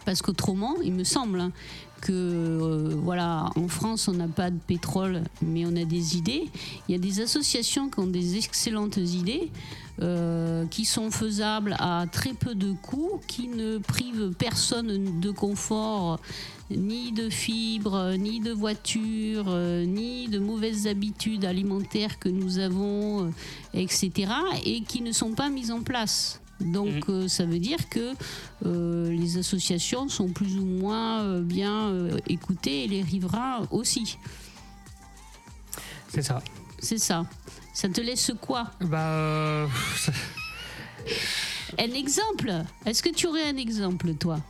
Parce 0.04 0.22
qu'autrement, 0.22 0.76
il 0.82 0.92
me 0.92 1.04
semble 1.04 1.40
hein, 1.40 1.52
que 2.00 2.12
euh, 2.12 2.94
voilà, 3.02 3.50
en 3.56 3.69
France, 3.69 4.08
on 4.08 4.12
n'a 4.12 4.28
pas 4.28 4.50
de 4.50 4.58
pétrole, 4.58 5.22
mais 5.43 5.64
on 5.66 5.76
a 5.76 5.84
des 5.84 6.16
idées. 6.16 6.48
Il 6.88 6.93
y 6.93 6.94
a 6.94 6.98
des 6.98 7.20
associations 7.20 7.88
qui 7.88 8.00
ont 8.00 8.06
des 8.06 8.37
excellentes 8.37 8.96
idées. 8.96 9.50
euh, 10.02 10.66
qui 10.66 10.84
sont 10.84 11.10
faisables 11.10 11.75
à 11.78 12.04
très 12.12 12.34
peu 12.34 12.54
de 12.54 12.75
coûts, 12.82 13.19
qui 13.26 13.49
ne 13.49 13.78
privent 13.78 14.35
personne 14.38 15.21
de 15.21 15.30
confort, 15.30 16.21
ni 16.71 17.12
de 17.12 17.30
fibres, 17.30 18.12
ni 18.18 18.40
de 18.40 18.52
voitures, 18.52 19.47
euh, 19.49 19.87
ni 19.87 20.28
de 20.28 20.38
mauvaises 20.38 20.87
habitudes 20.87 21.47
alimentaires 21.47 22.18
que 22.18 22.28
nous 22.28 22.59
avons, 22.59 23.32
etc., 23.73 24.30
et 24.66 24.82
qui 24.82 25.00
ne 25.00 25.12
sont 25.12 25.32
pas 25.32 25.49
mises 25.49 25.71
en 25.71 25.80
place. 25.80 26.42
Donc 26.60 27.08
euh, 27.08 27.28
ça 27.28 27.44
veut 27.44 27.58
dire 27.58 27.88
que 27.88 28.14
euh, 28.64 29.10
les 29.10 29.38
associations 29.38 30.08
sont 30.08 30.28
plus 30.28 30.56
ou 30.56 30.64
moins 30.64 31.22
euh, 31.22 31.42
bien 31.42 31.92
écoutées 32.28 32.84
et 32.84 32.88
les 32.88 33.02
riverains 33.02 33.66
aussi. 33.70 34.18
C'est 36.08 36.22
ça. 36.22 36.42
C'est 36.78 36.98
ça. 36.98 37.26
Ça 37.75 37.88
te 37.88 38.00
laisse 38.00 38.32
quoi? 38.40 38.70
Bah, 38.80 39.66
Un 41.78 41.92
exemple? 41.92 42.52
Est-ce 42.84 43.02
que 43.02 43.10
tu 43.10 43.26
aurais 43.26 43.48
un 43.48 43.56
exemple, 43.56 44.14
toi? 44.14 44.40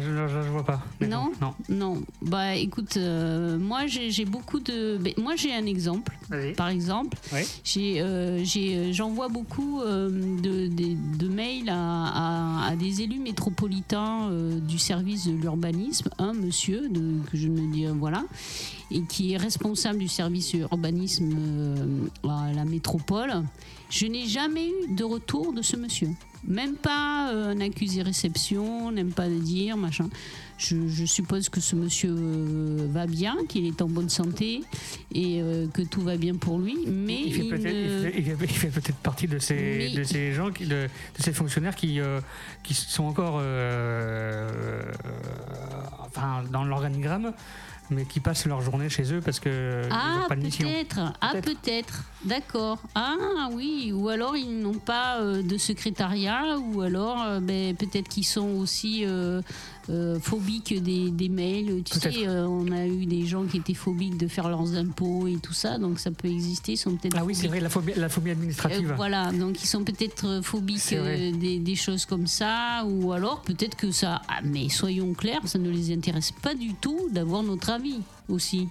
Je, 0.00 0.28
je- 0.28 0.42
je 0.42 0.48
vois 0.50 0.64
pas. 0.64 0.80
Non 1.00 1.32
Non. 1.40 1.54
Non. 1.68 2.02
Bah 2.22 2.54
écoute, 2.54 2.96
euh, 2.96 3.58
moi 3.58 3.86
j'ai 3.86 4.24
beaucoup 4.24 4.60
de. 4.60 4.98
moi 5.20 5.34
j'ai 5.36 5.54
un 5.54 5.66
exemple. 5.66 6.16
Par 6.56 6.68
exemple, 6.68 7.16
Oui. 7.32 7.40
j'ai, 7.64 8.00
euh, 8.02 8.44
euh, 8.56 8.92
j'envoie 8.92 9.28
beaucoup 9.28 9.80
euh, 9.80 10.10
de, 10.10 10.66
de- 10.66 11.16
de 11.18 11.28
mails 11.28 11.70
à, 11.70 11.74
à- 12.66 12.68
à 12.70 12.76
des 12.76 13.00
élus 13.02 13.18
métropolitains 13.18 14.28
euh, 14.30 14.58
du 14.60 14.78
service 14.78 15.26
de 15.26 15.32
l'urbanisme, 15.32 16.10
un 16.18 16.34
monsieur 16.34 16.88
de, 16.90 17.20
que 17.30 17.36
je 17.36 17.48
ne 17.48 17.72
dis 17.72 17.86
voilà, 17.86 18.24
et 18.90 19.02
qui 19.02 19.32
est 19.32 19.36
responsable 19.38 19.98
du 19.98 20.08
service 20.08 20.52
urbanisme 20.54 21.30
euh, 21.36 22.28
à 22.28 22.52
la 22.52 22.64
métropole. 22.64 23.32
Je 23.90 24.06
n'ai 24.06 24.26
jamais 24.26 24.68
eu 24.68 24.94
de 24.94 25.04
retour 25.04 25.52
de 25.54 25.62
ce 25.62 25.76
monsieur. 25.76 26.10
Même 26.48 26.74
pas 26.76 27.30
euh, 27.32 27.52
un 27.52 27.60
accusé 27.60 28.02
réception, 28.02 28.90
n'aime 28.90 29.12
pas 29.12 29.28
le 29.28 29.38
dire, 29.38 29.76
machin. 29.76 30.08
Je, 30.56 30.88
je 30.88 31.04
suppose 31.04 31.48
que 31.50 31.60
ce 31.60 31.76
monsieur 31.76 32.10
euh, 32.10 32.88
va 32.90 33.06
bien, 33.06 33.36
qu'il 33.48 33.64
est 33.66 33.80
en 33.80 33.86
bonne 33.88 34.08
santé 34.08 34.62
et 35.14 35.40
euh, 35.40 35.66
que 35.72 35.82
tout 35.82 36.00
va 36.00 36.16
bien 36.16 36.34
pour 36.34 36.58
lui. 36.58 36.76
Mais 36.88 37.20
Il 37.26 37.32
fait 37.34 37.42
peut-être 37.44 37.62
ne- 37.64 38.08
il 38.08 38.12
fait- 38.12 38.18
il 38.18 38.24
fait- 38.24 38.44
il 38.44 38.48
fait 38.56 38.68
peut-être 38.70 38.96
partie 38.96 39.28
de 39.28 39.38
ces, 39.38 39.54
Mais 39.54 39.90
de 39.94 40.02
ces 40.02 40.32
gens, 40.32 40.50
qui, 40.50 40.64
de, 40.64 40.86
de 40.88 41.22
ces 41.22 41.32
fonctionnaires 41.32 41.76
qui, 41.76 42.00
qui 42.64 42.74
sont 42.74 43.04
encore 43.04 43.36
enfin, 46.00 46.42
dans 46.50 46.64
l'organigramme 46.64 47.32
mais 47.90 48.04
qui 48.04 48.20
passent 48.20 48.46
leur 48.46 48.60
journée 48.60 48.88
chez 48.88 49.12
eux 49.14 49.20
parce 49.20 49.40
que 49.40 49.48
euh, 49.48 49.82
ils 49.86 49.92
Ah, 49.92 50.18
n'ont 50.22 50.28
pas 50.28 50.36
de 50.36 50.42
mission. 50.42 50.68
peut-être. 50.68 51.00
Ah, 51.20 51.32
Peut-être. 51.42 52.04
D'accord. 52.24 52.78
Ah, 52.94 53.48
oui. 53.52 53.92
Ou 53.94 54.08
alors 54.08 54.36
ils 54.36 54.58
n'ont 54.60 54.74
pas 54.74 55.20
euh, 55.20 55.42
de 55.42 55.56
secrétariat, 55.56 56.58
ou 56.58 56.80
alors 56.82 57.22
euh, 57.22 57.40
ben, 57.40 57.74
peut-être 57.76 58.08
qu'ils 58.08 58.26
sont 58.26 58.48
aussi 58.56 59.04
euh, 59.04 59.40
phobiques 60.20 60.82
des, 60.82 61.10
des 61.10 61.28
mails. 61.28 61.82
Tu 61.84 61.98
sais, 61.98 62.28
on 62.28 62.70
a 62.72 62.86
eu 62.86 63.06
des 63.06 63.24
gens 63.24 63.44
qui 63.44 63.56
étaient 63.58 63.72
phobiques 63.74 64.16
de 64.18 64.28
faire 64.28 64.48
leurs 64.48 64.74
impôts 64.74 65.26
et 65.28 65.36
tout 65.36 65.52
ça, 65.54 65.78
donc 65.78 65.98
ça 65.98 66.10
peut 66.10 66.28
exister. 66.28 66.72
Ils 66.72 66.76
sont 66.76 66.94
peut-être 66.96 67.16
Ah 67.18 67.24
oui, 67.24 67.34
c'est 67.34 67.48
vrai, 67.48 67.60
la 67.60 67.70
phobie, 67.70 67.92
la 67.96 68.08
phobie 68.08 68.30
administrative. 68.32 68.92
Voilà, 68.96 69.32
donc 69.32 69.62
ils 69.62 69.66
sont 69.66 69.84
peut-être 69.84 70.40
phobiques 70.42 70.94
des, 70.94 71.58
des 71.58 71.74
choses 71.76 72.04
comme 72.04 72.26
ça, 72.26 72.84
ou 72.86 73.12
alors 73.12 73.40
peut-être 73.42 73.76
que 73.76 73.90
ça. 73.90 74.20
Ah, 74.28 74.40
mais 74.44 74.68
soyons 74.68 75.14
clairs, 75.14 75.40
ça 75.46 75.58
ne 75.58 75.70
les 75.70 75.92
intéresse 75.94 76.32
pas 76.32 76.54
du 76.54 76.74
tout 76.74 77.08
d'avoir 77.10 77.42
notre 77.42 77.70
avis 77.70 77.77
aussi. 78.28 78.68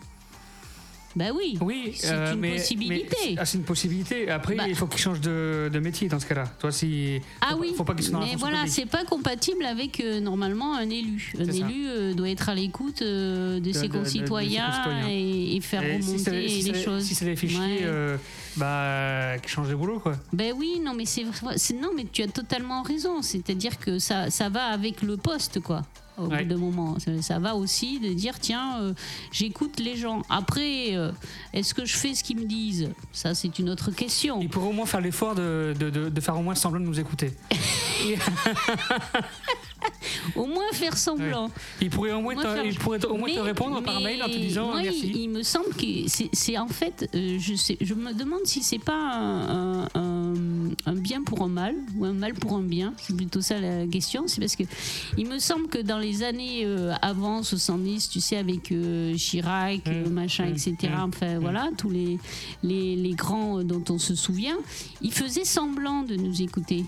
Bah 1.16 1.26
oui. 1.36 1.58
Oui, 1.62 1.94
C'est 1.98 2.12
euh, 2.12 2.34
une 2.34 2.40
mais- 2.42 2.58
possibilité. 2.58 3.16
mais- 3.30 3.36
ah, 3.40 3.46
c'est 3.46 3.58
une 3.58 3.64
possibilité. 3.64 4.30
Après, 4.30 4.54
Bah. 4.54 4.66
il 4.68 4.76
faut 4.76 4.86
qu'ils 4.86 5.00
changent 5.02 5.22
de, 5.22 5.68
de 5.74 5.80
métier 5.80 6.08
dans 6.08 6.20
ce 6.20 6.28
cas-là. 6.28 6.44
Toi, 6.60 6.72
si. 6.72 7.20
Ah 7.42 7.52
faut 7.54 7.58
oui, 7.62 7.74
Faut 7.76 7.84
pas 7.84 7.96
qu'ils 7.96 8.06
soient 8.06 8.20
mais 8.20 8.36
voilà, 8.36 8.68
c'est 8.68 8.86
pas 8.86 9.04
compatible 9.04 9.66
avec 9.66 10.00
euh, 10.00 10.20
normalement 10.20 10.76
un 10.76 10.88
élu. 10.88 11.34
Un 11.40 11.46
élu 11.46 11.88
euh, 11.88 12.14
doit 12.14 12.30
être 12.30 12.50
à 12.50 12.54
l'écoute 12.56 13.02
de, 13.02 13.60
ses 13.74 13.88
de- 13.88 13.94
concitoyens. 13.98 14.70
Et, 15.10 15.56
et 15.56 15.62
faire 15.62 15.82
Et 15.82 16.00
si 16.04 16.08
remonter 16.12 16.50
si 16.50 16.72
les 16.72 16.84
choses. 16.84 17.04
Si 17.04 17.16
c'est 17.16 17.26
des 17.26 17.36
fichiers, 17.36 17.60
Ouais. 17.88 18.18
bah, 18.58 19.40
qui 19.42 19.50
changent 19.50 19.70
de 19.70 19.76
boulot, 19.76 20.00
quoi. 20.00 20.18
Ben 20.34 20.54
oui, 20.56 20.80
non, 20.84 20.94
mais 20.94 21.06
c'est- 21.06 21.24
non, 21.74 21.90
mais 21.96 22.06
tu 22.12 22.22
as 22.22 22.28
totalement 22.28 22.84
raison. 22.84 23.24
C'est-à-dire 23.24 23.80
que 23.80 23.98
ça, 23.98 24.30
ça 24.30 24.50
va 24.50 24.66
avec 24.66 25.02
le 25.02 25.18
poste, 25.18 25.62
quoi. 25.62 25.82
Au 26.18 26.26
Ouais. 26.28 26.44
bout 26.44 26.50
d'un 26.50 26.58
moment, 26.58 26.98
ça, 27.00 27.12
ça 27.22 27.38
va 27.40 27.56
aussi 27.56 28.00
de 28.00 28.12
dire 28.14 28.40
tiens, 28.40 28.80
euh, 28.82 28.94
j'écoute 29.32 29.80
les 29.80 29.96
gens. 29.96 30.24
Après, 30.30 30.96
euh, 30.96 31.12
est-ce 31.54 31.74
que 31.76 31.86
je 31.86 31.96
fais 31.96 32.16
ce 32.16 32.24
qu'ils 32.24 32.38
me 32.40 32.46
disent? 32.46 32.90
Ça, 33.14 33.36
c'est 33.36 33.60
une 33.60 33.70
autre 33.70 33.92
question. 33.92 34.40
Ils 34.42 34.50
pourraient 34.50 34.70
au 34.70 34.72
moins 34.74 34.86
faire 34.88 35.02
l'effort 35.02 35.36
de, 35.36 35.76
de, 35.80 35.90
de- 35.92 36.10
de 36.10 36.22
faire 36.22 36.36
au 36.38 36.42
moins 36.42 36.56
semblant 36.56 36.80
de 36.80 36.86
nous 36.86 37.00
écouter. 37.00 37.34
Au 40.36 40.46
moins 40.46 40.64
faire 40.74 40.98
semblant. 40.98 41.50
Ils 41.82 41.90
pourraient 41.90 42.12
au 42.12 42.22
moins, 42.22 42.36
faire- 42.42 42.66
ils 42.66 42.78
pourraient 42.78 43.04
au 43.06 43.16
moins 43.18 43.30
te 43.30 43.40
répondre 43.40 43.82
par 43.84 44.00
mail 44.02 44.22
en 44.24 44.28
te 44.28 44.38
disant 44.38 44.68
moi, 44.68 44.82
merci. 44.82 45.08
Il, 45.08 45.16
il 45.18 45.30
me 45.30 45.44
semble 45.44 45.70
que 45.78 45.86
c'est- 46.08 46.58
en 46.58 46.68
fait, 46.68 47.10
euh, 47.16 47.38
je, 47.40 47.56
sais, 47.56 47.78
je 47.80 47.94
me 47.94 48.14
demande 48.14 48.42
si 48.46 48.64
c'est 48.64 48.80
pas 48.80 48.94
un, 48.96 49.84
un- 49.84 49.88
un- 49.96 50.34
un 50.86 50.94
bien 50.96 51.24
pour 51.24 51.42
un 51.44 51.48
mal 51.48 51.76
ou 51.96 52.06
un 52.06 52.14
mal 52.14 52.34
pour 52.34 52.54
un 52.58 52.62
bien. 52.64 52.94
C'est 52.98 53.16
plutôt 53.16 53.42
ça 53.42 53.60
la 53.60 53.86
question. 53.88 54.24
C'est 54.28 54.40
parce 54.42 54.56
que 54.56 54.64
il 55.18 55.28
me 55.28 55.40
semble 55.40 55.68
que 55.68 55.80
dans 55.80 56.00
les 56.00 56.24
années 56.24 56.64
euh, 56.66 56.94
avant 57.02 57.44
70, 57.44 58.10
tu 58.10 58.20
sais, 58.20 58.38
avec 58.38 58.72
euh, 58.72 59.16
Chirac, 59.16 59.86
Mm. 59.86 59.90
euh, 59.92 60.10
machin, 60.10 60.46
Mm. 60.48 60.54
etc. 60.54 60.76
Mm. 60.84 61.04
Enfin 61.10 61.40
voilà, 61.40 61.70
tous 61.78 61.90
les, 61.90 62.18
les, 62.64 62.96
les 62.96 63.14
grands 63.14 63.64
dont 63.64 63.84
on 63.90 64.00
se 64.00 64.16
souvient, 64.16 64.58
ils 65.02 65.14
faisaient 65.14 65.46
semblant 65.46 66.04
de 66.04 66.16
nous 66.16 66.42
écouter. 66.42 66.84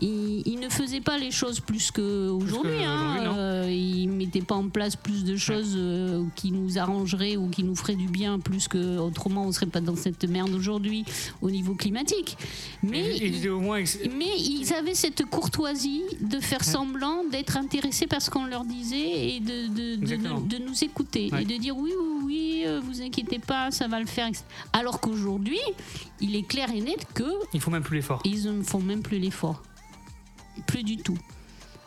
Ils, 0.00 0.42
ils 0.46 0.58
ne 0.58 0.68
faisaient 0.68 1.00
pas 1.00 1.18
les 1.18 1.30
choses 1.30 1.60
plus 1.60 1.90
qu'aujourd'hui. 1.90 2.48
qu'aujourd'hui, 2.72 2.84
Hein. 2.84 3.34
Euh, 3.36 3.68
ils 3.70 4.08
mettaient 4.08 4.40
pas 4.40 4.54
en 4.56 4.68
place 4.68 4.96
plus 4.96 5.24
de 5.24 5.36
choses 5.36 5.74
euh, 5.76 6.24
qui 6.34 6.50
nous 6.50 6.78
arrangeraient 6.78 7.36
ou 7.36 7.48
qui 7.48 7.62
nous 7.62 7.74
feraient 7.76 7.94
du 7.94 8.08
bien 8.08 8.38
plus 8.38 8.68
que 8.68 8.98
autrement 8.98 9.44
on 9.46 9.52
serait 9.52 9.66
pas 9.66 9.80
dans 9.80 9.94
cette 9.96 10.24
merde 10.24 10.50
aujourd'hui 10.54 11.04
au 11.40 11.50
niveau 11.50 11.74
climatique. 11.74 12.36
Mais 12.82 13.00
Ils- 13.16 13.16
ils 13.16 13.22
ils, 13.26 13.32
disaient 13.32 13.48
au 13.50 13.60
moins. 13.60 13.76
ex- 13.76 13.98
mais 14.18 14.36
ils 14.38 14.72
avaient 14.74 14.94
cette 14.94 15.24
courtoisie 15.26 16.02
de 16.20 16.40
faire 16.40 16.64
semblant 16.64 17.24
d'être 17.30 17.56
intéressés 17.56 18.06
par 18.06 18.20
ce 18.22 18.30
qu'on 18.30 18.46
leur 18.46 18.64
disait 18.64 19.36
et 19.36 19.40
de, 19.40 19.68
de, 19.68 19.96
de, 19.96 20.02
Exactement. 20.02 20.40
de 20.40 20.58
nous 20.58 20.82
écouter 20.84 21.28
Ouais. 21.32 21.42
et 21.42 21.44
de 21.44 21.56
dire 21.56 21.76
oui, 21.76 21.92
oui, 22.00 22.22
oui, 22.24 22.62
euh, 22.66 22.80
vous 22.80 23.00
inquiétez 23.02 23.38
pas, 23.38 23.70
ça 23.70 23.86
va 23.88 24.00
le 24.00 24.06
faire. 24.06 24.28
Alors 24.72 25.00
qu'aujourd'hui, 25.00 25.58
il 26.20 26.34
est 26.36 26.46
clair 26.46 26.70
et 26.74 26.80
net 26.80 27.06
que 27.14 27.24
Il 27.54 27.60
même 27.70 27.82
plus 27.82 27.96
l'effort. 27.96 28.20
ils 28.24 28.44
ne 28.44 28.62
font 28.62 28.80
même 28.80 29.02
plus 29.02 29.18
l'effort. 29.18 29.62
Plus 30.66 30.82
du 30.82 30.96
tout. 30.96 31.18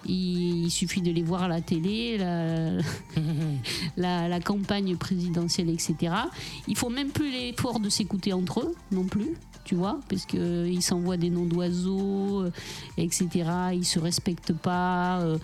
Il, 0.06 0.66
il 0.66 0.72
suffit 0.72 1.02
de 1.02 1.12
les 1.12 1.24
voir 1.24 1.44
à 1.44 1.48
la 1.48 1.62
télé, 1.62 2.18
la, 2.18 2.80
la, 4.28 4.40
campagne 4.40 4.96
présidentielle, 4.98 5.70
etc. 5.70 6.14
Ils 6.68 6.78
font 6.78 6.90
même 6.90 7.10
plus 7.10 7.32
l'effort 7.32 7.80
de 7.80 7.90
s'écouter 7.90 8.34
entre 8.34 8.62
eux 8.62 8.76
non 8.92 9.06
plus, 9.06 9.36
tu 9.66 9.74
vois, 9.74 10.00
parce 10.08 10.26
qu'ils 10.26 10.82
s'envoient 10.84 11.18
des 11.18 11.32
noms 11.32 11.46
d'oiseaux, 11.46 12.44
euh, 12.44 12.52
etc. 12.98 13.28
Ils 13.74 13.86
se 13.86 14.00
respectent 14.00 14.54
pas, 14.54 15.20
euh, 15.22 15.38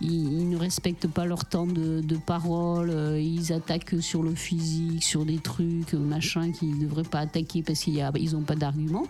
ils, 0.00 0.48
ne 0.48 0.56
respectent 0.56 1.06
pas 1.06 1.24
leur 1.24 1.44
temps 1.44 1.66
de, 1.66 2.02
parole, 2.26 2.90
euh, 2.90 3.20
ils 3.20 3.52
attaquent 3.52 4.00
sur 4.00 4.24
le 4.24 4.34
physique, 4.34 5.04
sur 5.04 5.24
des 5.24 5.38
trucs, 5.38 5.94
euh, 5.94 5.98
machin, 5.98 6.50
qu'ils 6.50 6.76
ne 6.76 6.84
devraient 6.84 7.04
pas 7.04 7.20
attaquer 7.20 7.62
parce 7.62 7.80
qu'ils 7.80 8.32
n'ont 8.32 8.42
pas 8.42 8.56
d'argument. 8.56 9.06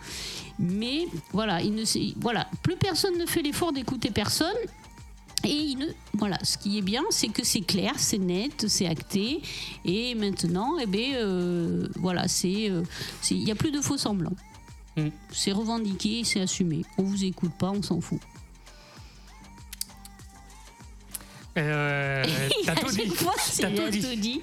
Mais 0.59 1.07
voilà, 1.33 1.63
ne 1.63 2.57
plus 2.63 2.77
personne 2.77 3.17
ne 3.17 3.27
fait 3.27 3.43
l'effort 3.43 3.73
d'écouter 3.73 4.11
personne. 4.11 4.57
Et 5.45 5.51
il 5.51 5.79
ne, 5.79 5.87
voilà, 6.15 6.37
ce 6.43 6.59
qui 6.59 6.79
est 6.79 6.83
bien, 6.83 7.05
c'est 7.11 7.29
que 7.29 7.45
c'est 7.45 7.61
clair, 7.61 7.93
c'est 7.97 8.19
net, 8.19 8.67
c'est 8.69 8.87
acté. 8.87 9.41
Et 9.85 10.15
maintenant, 10.15 10.79
eh 10.81 10.87
ben, 10.87 11.15
euh, 11.15 11.89
voilà, 11.97 12.25
euh, 12.45 12.83
il 13.31 13.45
n'y 13.45 13.51
a 13.51 13.55
plus 13.55 13.71
de 13.71 13.81
faux 13.81 13.97
semblants. 13.97 14.37
C'est 15.31 15.53
revendiqué, 15.53 16.25
c'est 16.25 16.41
assumé. 16.41 16.85
On 16.97 17.03
vous 17.03 17.25
écoute 17.25 17.53
pas, 17.59 17.71
on 17.71 17.83
s'en 17.83 18.01
fout. 18.01 18.21
Euh, 21.63 22.25
T'as 22.67 22.75
tout 22.75 22.87
tout 22.87 23.91
dit. 24.17 24.17
dit. 24.17 24.41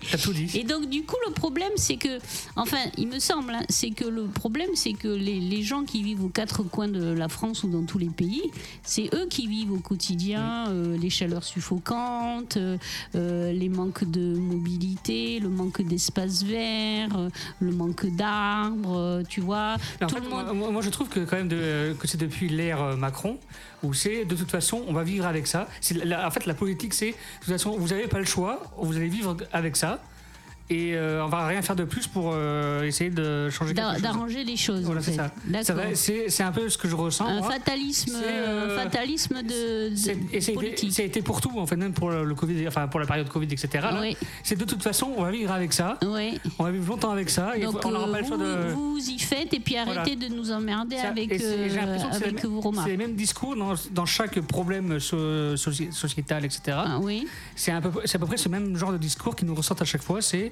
Et 0.60 0.64
donc 0.64 0.90
du 0.90 1.04
coup 1.04 1.16
le 1.28 1.32
problème 1.34 1.72
c'est 1.76 1.98
que, 1.98 2.18
enfin 2.56 2.78
il 2.98 3.08
me 3.08 3.20
semble, 3.20 3.54
hein, 3.54 3.64
c'est 3.70 3.92
que 3.92 4.06
le 4.06 4.26
problème 4.26 4.70
c'est 4.76 4.94
que 4.94 5.08
les, 5.08 5.40
les 5.40 5.62
gens 5.64 5.84
qui 5.84 6.02
vivent 6.04 6.24
aux 6.24 6.30
quatre 6.30 6.64
coins 6.64 6.88
de 6.88 7.12
la 7.14 7.30
France 7.30 7.64
ou 7.64 7.70
dans 7.70 7.84
tous 7.86 7.98
les 7.98 8.10
pays, 8.10 8.44
c'est 8.84 9.10
eux 9.14 9.28
qui 9.30 9.48
vivent 9.48 9.72
au 9.74 9.80
quotidien 9.80 10.66
euh, 10.70 10.98
les 10.98 11.10
chaleurs 11.10 11.44
suffocantes, 11.44 12.58
euh, 12.58 12.78
euh, 13.16 13.52
les 13.52 13.70
manques 13.70 14.10
de 14.10 14.34
mobilité, 14.36 15.40
le 15.40 15.50
manque 15.50 15.82
d'espace 15.82 16.44
vert, 16.44 17.10
le 17.60 17.72
manque 17.72 18.06
d'arbres, 18.16 19.22
tu 19.30 19.42
vois. 19.42 19.76
Mais 20.00 20.06
en 20.06 20.10
tout 20.10 20.16
fait, 20.16 20.22
le 20.22 20.30
moi, 20.30 20.44
monde. 20.44 20.58
moi- 20.58 20.72
moi, 20.72 20.82
je 20.82 20.90
trouve 20.90 21.10
que 21.10 21.20
quand 21.22 21.38
même 21.38 21.48
de- 21.48 21.96
que 22.00 22.08
c'est 22.08 22.18
depuis 22.20 22.50
l'ère 22.50 22.98
Macron 22.98 23.38
où 23.84 23.94
c'est 23.94 24.26
de 24.26 24.36
toute 24.36 24.52
façon 24.52 24.84
on 24.88 24.94
va 24.94 25.04
vivre 25.04 25.26
avec 25.26 25.48
ça. 25.48 25.68
En 26.24 26.32
fait 26.32 26.46
la 26.46 26.54
politique 26.54 26.94
c'est 26.94 27.12
de 27.12 27.16
toute 27.42 27.54
façon 27.54 27.78
vous 27.78 27.90
n'avez 27.90 28.08
pas 28.08 28.20
le 28.20 28.26
choix, 28.26 28.62
vous 28.78 28.96
allez 28.98 29.10
vivre 29.10 29.36
avec 29.52 29.76
ça 29.76 30.02
et 30.70 30.96
euh, 30.96 31.24
on 31.24 31.28
va 31.28 31.46
rien 31.46 31.62
faire 31.62 31.76
de 31.76 31.84
plus 31.84 32.08
pour 32.08 32.32
euh, 32.34 32.84
essayer 32.84 33.10
de 33.12 33.50
changer. 33.52 33.74
D'arranger 33.76 34.44
les 34.44 34.58
choses. 34.58 34.82
Voilà 34.84 35.02
c'est 35.02 35.14
ça. 35.14 35.32
C'est 35.94 36.30
c'est 36.30 36.44
un 36.44 36.52
peu 36.52 36.70
ce 36.70 36.78
que 36.78 36.88
je 36.88 36.96
ressens. 36.96 37.26
Un 37.28 37.40
moi. 37.40 37.52
fatalisme, 37.52 38.12
C'est, 38.20 38.26
euh, 38.26 38.76
un 38.78 38.80
fatalisme 38.84 39.44
de, 39.44 39.90
de- 39.90 39.96
C'est- 39.96 40.18
et 40.34 40.42
ça 40.42 40.52
a, 41.02 41.06
été, 41.06 41.22
pour 41.22 41.40
tout, 41.42 41.52
en 41.60 41.68
fait, 41.68 41.76
même 41.76 41.94
pour 41.94 42.10
le 42.10 42.34
Covid, 42.36 42.68
enfin 42.68 42.88
pour 42.88 43.00
la 43.00 43.06
période 43.06 43.30
Covid, 43.30 43.46
etc. 43.48 43.70
Oui, 44.02 44.18
C'est 44.44 44.56
de 44.58 44.66
toute 44.66 44.82
façon, 44.82 45.12
on 45.18 45.24
va 45.24 45.32
vivre 45.32 45.52
avec 45.52 45.72
ça, 45.74 46.00
oui. 46.04 46.40
on 46.58 46.64
va 46.64 46.72
vivre 46.72 46.88
longtemps 46.88 47.12
avec 47.12 47.30
ça, 47.30 47.56
et 47.58 47.62
Donc 47.62 47.86
on 47.86 47.92
n'aura 47.92 48.08
euh, 48.08 48.12
pas 48.12 48.22
le 48.22 48.26
choix 48.28 48.38
de. 48.38 48.72
vous 48.74 48.98
y 49.10 49.20
faites 49.20 49.54
et 49.54 49.60
puis 49.60 49.76
Voilà. 49.86 50.02
arrêtez 50.02 50.16
de 50.16 50.34
nous 50.34 50.52
emmerder 50.52 50.98
Ça- 50.98 51.10
avec, 51.10 51.32
et 51.32 51.38
c'est- 51.40 51.46
euh, 51.46 51.98
c'est 52.12 52.24
avec 52.26 52.42
le- 52.44 52.50
vos 52.50 52.62
C'est 52.62 52.68
remarques. 52.70 52.88
les 52.90 52.98
mêmes 52.98 53.16
discours 53.16 53.56
dans, 53.56 53.74
dans 53.92 54.06
chaque 54.06 54.40
problème 54.42 55.00
so- 55.00 55.56
soci- 55.56 55.92
sociétal, 55.92 56.44
etc. 56.46 56.62
Ah, 56.86 57.00
oui. 57.02 57.28
C'est 57.56 57.72
à, 57.72 57.82
peu, 57.82 57.92
c'est 58.06 58.16
à 58.16 58.20
peu 58.20 58.26
près 58.26 58.38
ce 58.38 58.50
même 58.50 58.76
genre 58.76 58.92
de 58.92 58.98
discours 58.98 59.36
qui 59.36 59.46
nous 59.46 59.54
ressortent 59.56 59.82
à 59.82 59.86
chaque 59.86 60.02
fois. 60.04 60.22
C'est 60.22 60.46
euh, 60.46 60.50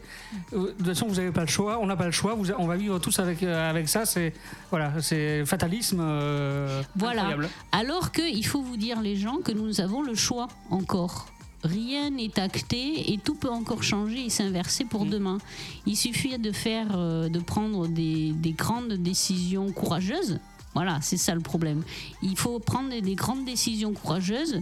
de 0.52 0.68
toute 0.78 0.86
façon, 0.86 1.08
vous 1.08 1.16
n'avez 1.16 1.32
pas 1.32 1.42
le 1.42 1.48
choix, 1.48 1.80
on 1.82 1.86
n'a 1.86 1.96
pas 1.96 2.06
le 2.06 2.12
choix, 2.12 2.34
vous- 2.36 2.52
on 2.58 2.68
va 2.68 2.76
vivre 2.78 3.00
tous 3.00 3.18
avec, 3.20 3.44
euh, 3.44 3.70
avec 3.70 3.88
ça. 3.90 4.06
C'est 4.06 4.34
voilà, 4.70 4.94
c'est 5.02 5.46
fatalisme. 5.46 6.00
euh, 6.02 6.82
Voilà. 6.96 7.22
incroyable. 7.22 7.50
Alors 7.72 8.12
qu'il 8.12 8.46
faut 8.46 8.62
vous 8.62 8.78
dire, 8.78 9.02
les 9.02 9.16
gens, 9.16 9.38
que 9.38 9.52
nous 9.52 9.82
avons 9.82 10.02
le 10.02 10.16
choix 10.16 10.48
encore. 10.70 11.28
Rien 11.64 12.10
n'est 12.10 12.38
acté 12.40 13.14
et 13.14 13.18
tout 13.18 13.36
peut 13.36 13.50
encore 13.50 13.84
changer 13.84 14.26
et 14.26 14.30
s'inverser 14.30 14.84
Mm. 14.84 14.88
pour 14.90 15.06
demain. 15.06 15.38
Il 15.86 15.96
suffit 15.96 16.38
de 16.38 16.52
faire, 16.52 16.88
euh, 16.96 17.30
de 17.30 17.40
prendre 17.40 17.88
des, 17.88 18.32
des 18.34 18.52
grandes 18.52 18.94
décisions 18.94 19.72
courageuses. 19.72 20.40
Voilà, 20.76 20.98
c'est 21.02 21.18
ça 21.18 21.36
le 21.36 21.40
problème. 21.42 21.84
Il 22.24 22.36
faut 22.38 22.58
prendre 22.60 22.90
des 23.00 23.16
grandes 23.16 23.46
décisions 23.46 23.94
courageuses 23.94 24.60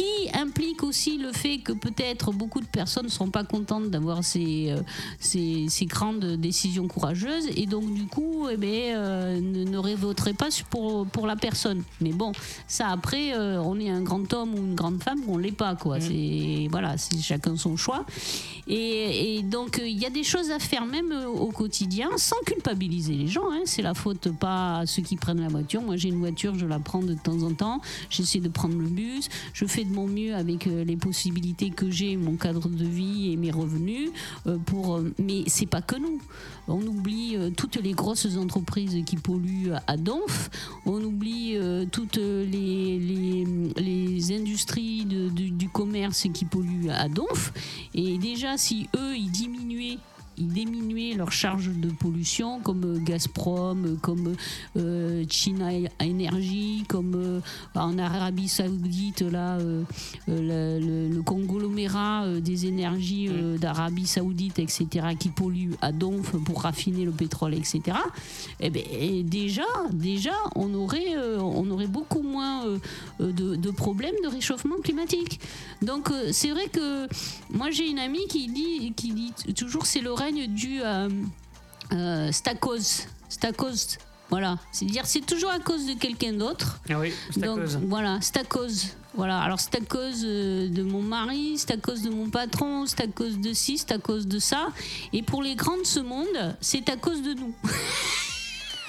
qui 0.00 0.30
impliquent 0.34 0.82
aussi 0.82 1.18
le 1.18 1.30
fait 1.32 1.58
que 1.58 1.72
peut-être 1.72 2.32
beaucoup 2.32 2.60
de 2.60 2.66
personnes 2.66 3.04
ne 3.04 3.10
seront 3.10 3.30
pas 3.30 3.44
contentes 3.44 3.90
d'avoir 3.90 4.24
ces, 4.24 4.70
euh, 4.70 4.80
ces, 5.18 5.66
ces 5.68 5.84
grandes 5.84 6.24
décisions 6.36 6.88
courageuses 6.88 7.48
et 7.54 7.66
donc 7.66 7.92
du 7.92 8.06
coup 8.06 8.48
eh 8.50 8.56
ben, 8.56 8.94
euh, 8.96 9.40
ne, 9.40 9.64
ne 9.64 9.96
voteraient 9.96 10.32
pas 10.32 10.48
pour, 10.70 11.06
pour 11.06 11.26
la 11.26 11.36
personne. 11.36 11.82
Mais 12.00 12.12
bon, 12.12 12.32
ça 12.66 12.88
après, 12.88 13.34
euh, 13.34 13.60
on 13.62 13.78
est 13.78 13.90
un 13.90 14.00
grand 14.00 14.32
homme 14.32 14.54
ou 14.54 14.58
une 14.58 14.74
grande 14.74 15.02
femme 15.02 15.20
on 15.28 15.36
l'est 15.36 15.52
pas. 15.52 15.74
quoi. 15.74 16.00
C'est 16.00 16.68
voilà, 16.70 16.96
c'est 16.96 17.20
chacun 17.20 17.56
son 17.56 17.76
choix. 17.76 18.06
Et, 18.68 19.36
et 19.36 19.42
donc 19.42 19.80
il 19.84 19.98
y 19.98 20.06
a 20.06 20.10
des 20.10 20.24
choses 20.24 20.50
à 20.50 20.58
faire 20.58 20.86
même 20.86 21.12
au 21.26 21.48
quotidien 21.50 22.08
sans 22.16 22.40
culpabiliser 22.46 23.14
les 23.14 23.26
gens. 23.26 23.50
hein. 23.52 23.62
C'est 23.66 23.82
la 23.82 23.94
faute 23.94 24.30
pas 24.32 24.78
à 24.78 24.86
ceux 24.86 25.02
qui 25.02 25.16
prennent 25.16 25.40
la 25.42 25.48
voiture. 25.48 25.82
Moi 25.82 25.96
j'ai 25.96 26.08
une 26.08 26.20
voiture, 26.20 26.58
je 26.58 26.64
la 26.66 26.78
prends 26.78 27.02
de 27.02 27.14
temps 27.14 27.42
en 27.42 27.52
temps. 27.52 27.80
J'essaie 28.08 28.40
de 28.40 28.48
prendre 28.48 28.78
le 28.78 28.88
bus. 28.88 29.28
Je 29.52 29.66
fais 29.66 29.84
mieux 29.90 30.34
avec 30.34 30.66
euh, 30.66 30.84
les 30.84 30.96
possibilités 30.96 31.70
que 31.70 31.90
j'ai, 31.90 32.16
mon 32.16 32.36
cadre 32.36 32.68
de 32.68 32.84
vie 32.84 33.32
et 33.32 33.36
mes 33.36 33.50
revenus. 33.50 34.10
euh, 34.46 34.58
pour, 34.58 34.96
euh, 34.96 35.12
mais 35.18 35.42
c'est 35.46 35.66
pas 35.66 35.82
que 35.82 35.96
nous. 35.96 36.20
On 36.68 36.86
oublie 36.86 37.36
toutes 37.56 37.76
les 37.76 37.92
grosses 37.92 38.36
entreprises 38.36 38.96
qui 39.04 39.16
polluent 39.16 39.72
à 39.86 39.96
Donf. 39.96 40.50
On 40.86 41.02
oublie 41.02 41.56
toutes 41.90 42.16
les, 42.16 42.98
les, 43.76 44.32
industries 44.32 45.04
du 45.04 45.68
commerce 45.68 46.28
qui 46.32 46.44
polluent 46.44 46.90
à 46.90 47.08
Donf. 47.08 47.52
Et 47.92 48.18
déjà, 48.18 48.56
si 48.56 48.88
eux, 48.96 49.16
ils 49.16 49.32
diminuaient 49.32 49.98
ils 50.40 50.48
diminuaient 50.48 51.14
leur 51.14 51.30
charge 51.32 51.68
de 51.68 51.88
pollution 51.90 52.60
comme 52.60 52.84
euh, 52.84 52.98
Gazprom, 52.98 53.84
euh, 53.84 53.96
comme 54.00 54.34
euh, 54.76 55.24
China 55.28 55.68
Energy, 56.02 56.84
comme 56.88 57.14
euh, 57.14 57.40
en 57.74 57.98
Arabie 57.98 58.48
Saoudite 58.48 59.20
là 59.22 59.58
euh, 59.58 59.82
le, 60.26 61.08
le- 61.14 61.22
conglomérat 61.22 62.26
des 62.40 62.66
énergies 62.66 63.28
euh, 63.28 63.58
d'Arabie 63.58 64.06
Saoudite 64.06 64.58
etc 64.58 65.08
qui 65.18 65.28
pollue 65.28 65.72
à 65.82 65.92
Donf 65.92 66.32
pour 66.44 66.62
raffiner 66.62 67.04
le 67.04 67.10
pétrole 67.12 67.54
etc. 67.54 67.80
Eh 68.60 68.70
ben 68.70 68.82
et 68.90 69.22
déjà 69.22 69.66
déjà 69.92 70.32
on 70.56 70.72
aurait 70.74 71.14
on 71.38 71.68
aurait 71.70 71.86
beaucoup 71.86 72.22
moins 72.22 72.64
de, 73.20 73.56
de 73.56 73.70
problèmes 73.70 74.14
de 74.22 74.28
réchauffement 74.28 74.76
climatique. 74.82 75.40
Donc 75.82 76.10
c'est 76.32 76.50
vrai 76.50 76.66
que 76.72 77.06
moi 77.52 77.70
j'ai 77.70 77.88
une 77.88 77.98
amie 77.98 78.26
qui 78.28 78.46
dit 78.48 78.92
qui 78.96 79.12
dit 79.12 79.32
toujours 79.54 79.86
c'est 79.86 80.00
le 80.00 80.12
règne 80.30 80.46
du 80.54 80.80
euh, 80.82 81.08
euh, 81.92 82.28
c'est 82.32 82.48
à 82.48 82.54
cause 82.54 83.04
c'est 83.28 83.44
à 83.44 83.52
cause 83.52 83.98
voilà 84.28 84.58
c'est-à-dire 84.72 85.06
c'est 85.06 85.26
toujours 85.26 85.50
à 85.50 85.58
cause 85.58 85.86
de 85.86 85.94
quelqu'un 85.94 86.32
d'autre 86.32 86.80
Ah 86.88 86.98
oui, 87.00 87.12
c'est 87.30 87.42
à 87.42 87.46
donc 87.46 87.60
cause. 87.60 87.78
voilà, 87.82 88.18
c'est 88.20 88.36
à 88.36 88.44
cause. 88.44 88.86
Voilà, 89.14 89.40
alors 89.40 89.58
c'est 89.58 89.74
à 89.74 89.80
cause 89.80 90.22
euh, 90.24 90.68
de 90.68 90.84
mon 90.84 91.02
mari, 91.02 91.54
c'est 91.56 91.72
à 91.72 91.76
cause 91.76 92.02
de 92.02 92.10
mon 92.10 92.30
patron, 92.30 92.86
c'est 92.86 93.00
à 93.00 93.08
cause 93.08 93.38
de 93.40 93.52
ci, 93.52 93.76
c'est 93.76 93.90
à 93.90 93.98
cause 93.98 94.28
de 94.28 94.38
ça. 94.38 94.68
Et 95.12 95.22
pour 95.24 95.42
les 95.42 95.56
grands 95.56 95.76
de 95.78 95.84
ce 95.84 95.98
monde, 95.98 96.56
c'est 96.60 96.88
à 96.88 96.96
cause 96.96 97.22
de 97.22 97.34
nous. 97.34 97.52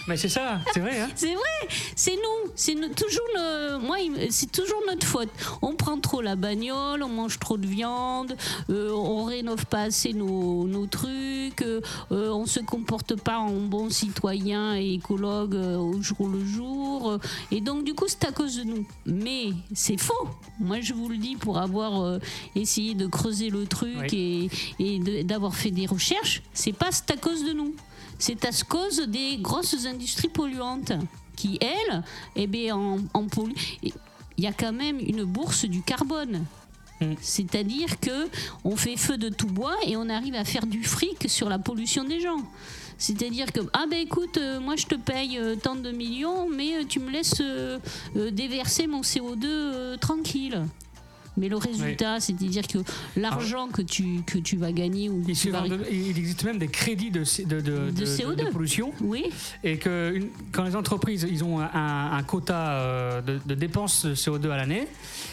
Mais 0.08 0.18
c'est 0.18 0.30
ça, 0.30 0.60
c'est 0.74 0.80
vrai. 0.80 1.00
Hein 1.00 1.10
C'est 1.16 1.34
vrai, 1.34 1.68
c'est 1.96 2.16
nous, 2.16 2.52
c'est 2.56 2.74
toujours 2.96 3.28
le, 3.36 3.78
moi, 3.78 3.98
c'est 4.30 4.52
toujours 4.52 4.82
notre 4.88 5.06
faute. 5.06 5.30
On 5.62 5.76
prend 5.76 6.00
trop 6.00 6.22
la 6.22 6.36
bagnole, 6.36 7.04
on 7.04 7.10
mange 7.10 7.40
trop 7.40 7.58
de 7.58 7.68
viande, 7.68 8.36
euh, 8.70 8.92
on 8.92 9.26
rénove 9.26 9.66
pas 9.68 9.84
assez 9.84 10.14
nos, 10.14 10.66
nos 10.68 10.88
trucs, 10.88 11.62
euh, 11.62 11.82
euh, 12.12 12.30
on 12.32 12.46
se 12.46 12.60
comporte 12.60 13.16
pas 13.16 13.38
en 13.38 13.52
bon 13.62 13.90
citoyen 13.90 14.76
et 14.76 14.94
écologue 14.94 15.56
euh, 15.56 15.78
au 15.78 16.02
jour 16.02 16.28
le 16.28 16.44
jour, 16.44 17.20
et 17.52 17.62
donc 17.62 17.84
du 17.84 17.94
coup 17.94 18.06
c'est 18.08 18.26
à 18.26 18.32
cause 18.32 18.58
de 18.58 18.64
nous. 18.64 18.86
Mais 19.06 19.50
c'est 19.74 20.00
faux. 20.00 20.28
Moi 20.60 20.82
je 20.82 20.94
vous 20.94 21.10
le 21.10 21.18
dis 21.18 21.36
pour 21.36 21.60
avoir 21.60 22.20
essayé 22.56 22.96
de 22.96 23.06
creuser 23.08 23.50
le 23.50 23.66
truc 23.66 24.14
et, 24.14 24.50
et 24.80 25.24
d'avoir 25.24 25.56
fait 25.56 25.72
des 25.72 25.86
recherches, 25.86 26.42
c'est 26.54 26.74
pas 26.74 26.92
c'est 26.92 27.12
à 27.12 27.18
cause 27.18 27.46
de 27.46 27.54
nous 27.54 27.76
c'est 28.22 28.46
à 28.46 28.52
cause 28.68 29.00
des 29.08 29.38
grosses 29.38 29.86
industries 29.86 30.30
polluantes 30.30 30.94
qui, 31.36 31.58
elles, 31.60 32.04
eh 32.36 32.46
bien, 32.46 32.76
en, 32.76 33.00
en 33.14 33.24
pollu- 33.26 33.56
Il 34.38 34.44
y 34.44 34.48
a 34.48 34.54
quand 34.54 34.74
même 34.74 35.00
une 35.00 35.24
bourse 35.24 35.66
du 35.66 35.82
carbone. 35.82 36.46
Mm. 37.02 37.14
C'est-à-dire 37.20 38.00
que 38.00 38.30
on 38.64 38.76
fait 38.76 38.96
feu 38.96 39.18
de 39.18 39.30
tout 39.30 39.48
bois 39.48 39.76
et 39.88 39.98
on 39.98 40.08
arrive 40.08 40.36
à 40.36 40.46
faire 40.46 40.68
du 40.68 40.84
fric 40.84 41.30
sur 41.30 41.50
la 41.50 41.58
pollution 41.58 42.04
des 42.04 42.20
gens. 42.22 42.44
C'est-à-dire 43.00 43.52
que, 43.52 43.62
ah 43.74 43.86
ben 43.90 44.00
écoute, 44.00 44.38
euh, 44.38 44.60
moi 44.60 44.76
je 44.76 44.86
te 44.86 44.94
paye 44.94 45.40
euh, 45.40 45.56
tant 45.56 45.76
de 45.76 45.90
millions, 45.92 46.48
mais 46.48 46.76
euh, 46.76 46.84
tu 46.88 47.00
me 47.00 47.10
laisses 47.10 47.42
déverser 48.16 48.86
mon 48.86 49.02
CO2 49.02 49.46
euh, 49.46 49.98
tranquille. 49.98 50.62
Mais 51.38 51.48
le 51.50 51.56
résultat, 51.58 52.20
c'est-à-dire 52.20 52.68
que 52.68 52.80
l'argent 53.16 53.68
que 53.70 53.82
tu, 53.82 54.22
que 54.26 54.38
tu 54.38 54.58
vas 54.58 54.72
gagner 54.72 55.10
ou 55.10 55.24
il, 55.28 55.36
tu 55.38 55.50
vas 55.50 55.64
souvent 55.64 55.78
de- 55.78 55.86
il 55.92 56.18
existe 56.18 56.44
même 56.44 56.58
des 56.58 56.68
crédits 56.68 57.10
de, 57.12 57.24
de, 57.46 57.62
de, 57.62 57.92
De 57.92 58.06
CO2. 58.06 58.36
de 58.36 58.50
pollution. 58.52 58.92
Oui, 59.02 59.26
Et 59.64 59.78
que 59.78 60.14
une- 60.14 60.30
quand 60.52 60.64
les 60.64 60.76
entreprises 60.76 61.26
ils 61.30 61.44
ont 61.44 61.60
un, 61.60 62.12
un 62.12 62.24
quota 62.24 62.72
euh, 62.74 63.22
de, 63.22 63.56
dépenses 63.56 64.06
de 64.06 64.16
CO2 64.16 64.50
à 64.52 64.58
l'année, 64.58 64.88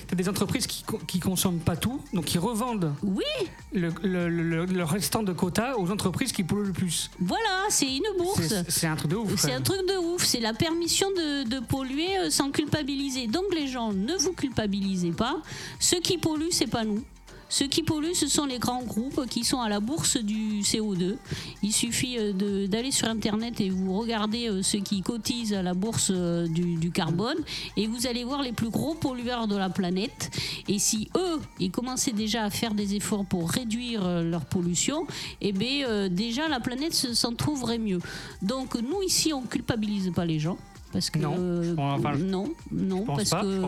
c'est 0.08 0.16
des 0.16 0.28
entreprises 0.28 0.66
qui, 0.66 0.84
qui 1.06 1.18
consomment 1.20 1.58
pas 1.58 1.76
tout, 1.76 2.00
donc 2.12 2.26
qui 2.26 2.38
revendent 2.38 2.92
oui, 3.02 3.24
le, 3.72 3.90
le- 4.02 4.28
le- 4.28 4.64
le 4.66 4.84
restant 4.84 5.22
de 5.22 5.32
quota 5.32 5.78
aux 5.78 5.90
entreprises 5.90 6.32
qui 6.32 6.44
polluent 6.44 6.66
le 6.68 6.72
plus. 6.72 7.10
Voilà, 7.20 7.64
c'est 7.70 7.86
une 7.92 8.06
bourse. 8.18 8.54
C'est 8.68 8.86
un 8.86 8.96
truc 8.96 9.10
de 9.10 9.16
ouf. 9.16 9.34
C'est 9.36 9.52
un 9.52 9.60
truc 9.60 9.80
de 9.88 9.96
ouf, 10.14 10.24
c'est 10.24 10.40
la 10.40 10.54
permission 10.54 11.08
de, 11.10 11.48
de 11.48 11.58
polluer 11.60 12.18
euh, 12.18 12.30
sans 12.30 12.50
culpabiliser. 12.50 13.26
Donc 13.26 13.44
les 13.54 13.66
gens, 13.66 13.92
ne 13.92 14.14
vous 14.16 14.32
culpabilisez 14.32 15.10
pas. 15.10 15.42
Ceux 15.90 16.00
qui 16.00 16.18
polluent, 16.18 16.52
c'est 16.52 16.66
pas 16.66 16.84
nous. 16.84 17.02
Ceux 17.50 17.66
qui 17.66 17.82
polluent, 17.82 18.12
ce 18.14 18.28
sont 18.28 18.44
les 18.44 18.58
grands 18.58 18.82
groupes 18.82 19.24
qui 19.26 19.42
sont 19.42 19.58
à 19.62 19.70
la 19.70 19.80
bourse 19.80 20.18
du 20.18 20.60
CO2. 20.60 21.16
Il 21.62 21.72
suffit 21.72 22.18
euh, 22.18 22.66
d'aller 22.66 22.90
sur 22.90 23.08
Internet 23.08 23.58
et 23.62 23.70
vous 23.70 23.98
regardez 23.98 24.50
euh, 24.50 24.62
ceux 24.62 24.80
qui 24.80 25.00
cotisent 25.00 25.54
à 25.54 25.62
la 25.62 25.72
bourse 25.72 26.10
euh, 26.14 26.46
du, 26.46 26.74
du 26.76 26.90
carbone 26.90 27.38
et 27.78 27.86
vous 27.86 28.06
allez 28.06 28.22
voir 28.22 28.42
les 28.42 28.52
plus 28.52 28.68
gros 28.68 28.92
pollueurs 28.92 29.48
de 29.48 29.56
la 29.56 29.70
planète. 29.70 30.28
Et 30.68 30.78
si 30.78 31.08
eux, 31.16 31.40
ils 31.58 31.70
commençaient 31.70 32.12
déjà 32.12 32.44
à 32.44 32.50
faire 32.50 32.74
des 32.74 32.94
efforts 32.94 33.24
pour 33.24 33.48
réduire 33.50 34.02
leur 34.22 34.44
pollution, 34.44 35.06
eh 35.40 35.52
bien 35.52 36.10
déjà 36.10 36.48
la 36.48 36.60
planète 36.60 36.92
se- 36.92 37.14
s'en 37.14 37.32
trouverait 37.32 37.78
mieux. 37.78 38.00
Donc 38.42 38.74
nous 38.74 39.00
ici, 39.02 39.32
on 39.32 39.40
culpabilise 39.40 40.12
pas 40.14 40.26
les 40.26 40.38
gens. 40.38 40.58
Parce 40.92 41.10
que 41.10 41.18
Non, 41.18 41.34
pense- 41.76 42.00
enfin, 42.00 42.16
non, 42.16 42.50
non, 42.72 43.04
parce 43.04 43.28
pas, 43.30 43.42
que 43.42 43.60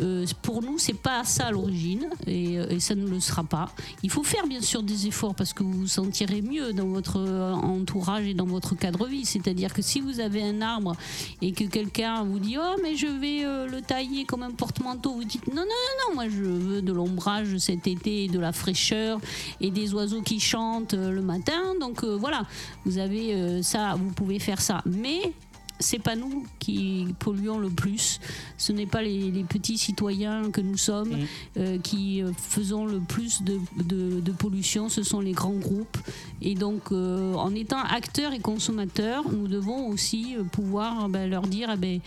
euh, 0.00 0.26
pour 0.42 0.62
nous, 0.62 0.78
c'est 0.78 0.92
pas 0.92 1.24
ça 1.24 1.46
à 1.46 1.50
l'origine 1.50 2.06
et, 2.26 2.54
et 2.54 2.80
ça 2.80 2.94
ne 2.94 3.06
le 3.08 3.18
sera 3.18 3.44
pas. 3.44 3.70
Il 4.02 4.10
faut 4.10 4.22
faire 4.22 4.46
bien 4.46 4.60
sûr 4.60 4.82
des 4.82 5.06
efforts 5.06 5.34
parce 5.34 5.54
que 5.54 5.62
vous 5.62 5.72
vous 5.72 5.86
sentirez 5.86 6.42
mieux 6.42 6.72
dans 6.74 6.86
votre 6.86 7.18
euh, 7.18 7.52
entourage 7.54 8.26
et 8.26 8.34
dans 8.34 8.44
votre 8.44 8.74
cadre 8.76 9.06
vie. 9.06 9.24
C'est-à-dire 9.24 9.72
que 9.72 9.80
si 9.80 10.00
vous 10.02 10.20
avez 10.20 10.42
un 10.42 10.60
arbre 10.60 10.94
et 11.40 11.52
que 11.52 11.64
quelqu'un 11.64 12.24
vous 12.24 12.38
dit 12.38 12.56
Oh, 12.60 12.76
mais 12.82 12.94
je 12.94 13.06
vais 13.06 13.44
euh, 13.44 13.66
le 13.68 13.80
tailler 13.80 14.24
comme 14.26 14.42
un 14.42 14.50
porte-manteau, 14.50 15.12
vous 15.14 15.24
dites 15.24 15.46
Non, 15.48 15.54
non, 15.54 15.62
non, 15.62 16.08
non, 16.10 16.14
moi 16.14 16.28
je 16.28 16.42
veux 16.42 16.82
de 16.82 16.92
l'ombrage 16.92 17.56
cet 17.56 17.86
été, 17.86 18.28
de 18.28 18.38
la 18.38 18.52
fraîcheur 18.52 19.18
et 19.62 19.70
des 19.70 19.94
oiseaux 19.94 20.20
qui 20.22 20.40
chantent 20.40 20.92
le 20.94 21.22
matin. 21.22 21.74
Donc 21.80 22.04
voilà, 22.04 22.42
vous 22.84 22.98
avez 22.98 23.62
ça, 23.62 23.94
vous 23.98 24.10
pouvez 24.12 24.38
faire 24.38 24.60
ça. 24.60 24.82
Mais 24.84 25.32
c'est 25.78 25.98
pas 25.98 26.16
nous 26.16 26.46
qui 26.58 27.14
polluons 27.18 27.58
le 27.58 27.68
plus, 27.70 28.18
ce 28.56 28.72
n'est 28.72 28.86
pas 28.86 29.02
les, 29.02 29.30
les 29.30 29.44
petits 29.44 29.76
citoyens 29.78 30.50
que 30.50 30.60
nous 30.60 30.76
sommes 30.76 31.10
Mm. 31.10 31.26
euh, 31.58 31.78
qui 31.78 32.22
euh, 32.22 32.32
faisons 32.36 32.86
le 32.86 33.00
plus 33.00 33.42
de, 33.42 33.58
de- 33.82 34.20
de 34.20 34.32
pollution, 34.32 34.88
ce 34.88 35.02
sont 35.02 35.20
les 35.20 35.32
grands 35.32 35.52
groupes. 35.58 35.98
Et 36.40 36.54
donc, 36.54 36.92
euh, 36.92 37.34
en 37.34 37.54
étant 37.54 37.80
acteurs 37.82 38.32
et 38.32 38.40
consommateurs, 38.40 39.24
nous 39.30 39.48
devons 39.48 39.88
aussi 39.88 40.36
pouvoir 40.52 41.08
ben, 41.08 41.28
leur 41.28 41.42
dire 41.42 41.70
eh 41.72 41.76
ben, 41.76 42.00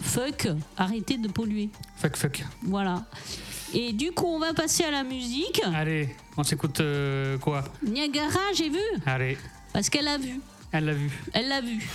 fuck, 0.00 0.48
arrêtez 0.76 1.18
de 1.18 1.28
polluer. 1.28 1.70
Fuck, 1.96 2.16
fuck. 2.16 2.44
Voilà. 2.62 3.04
Et 3.74 3.92
du 3.92 4.12
coup, 4.12 4.26
on 4.26 4.38
va 4.38 4.54
passer 4.54 4.84
à 4.84 4.90
la 4.90 5.02
musique. 5.04 5.60
Allez, 5.74 6.14
on 6.36 6.44
s'écoute 6.44 6.80
euh, 6.80 7.36
quoi? 7.38 7.64
Niagara, 7.84 8.38
j'ai 8.54 8.68
vu, 8.70 8.78
Allez, 9.04 9.36
parce 9.72 9.90
qu'elle 9.90 10.06
a 10.08 10.18
vu. 10.18 10.40
elle 10.72 10.84
l'a 10.84 10.94
vu. 10.94 11.10
Elle 11.32 11.48
l'a 11.48 11.60
vu. 11.60 11.88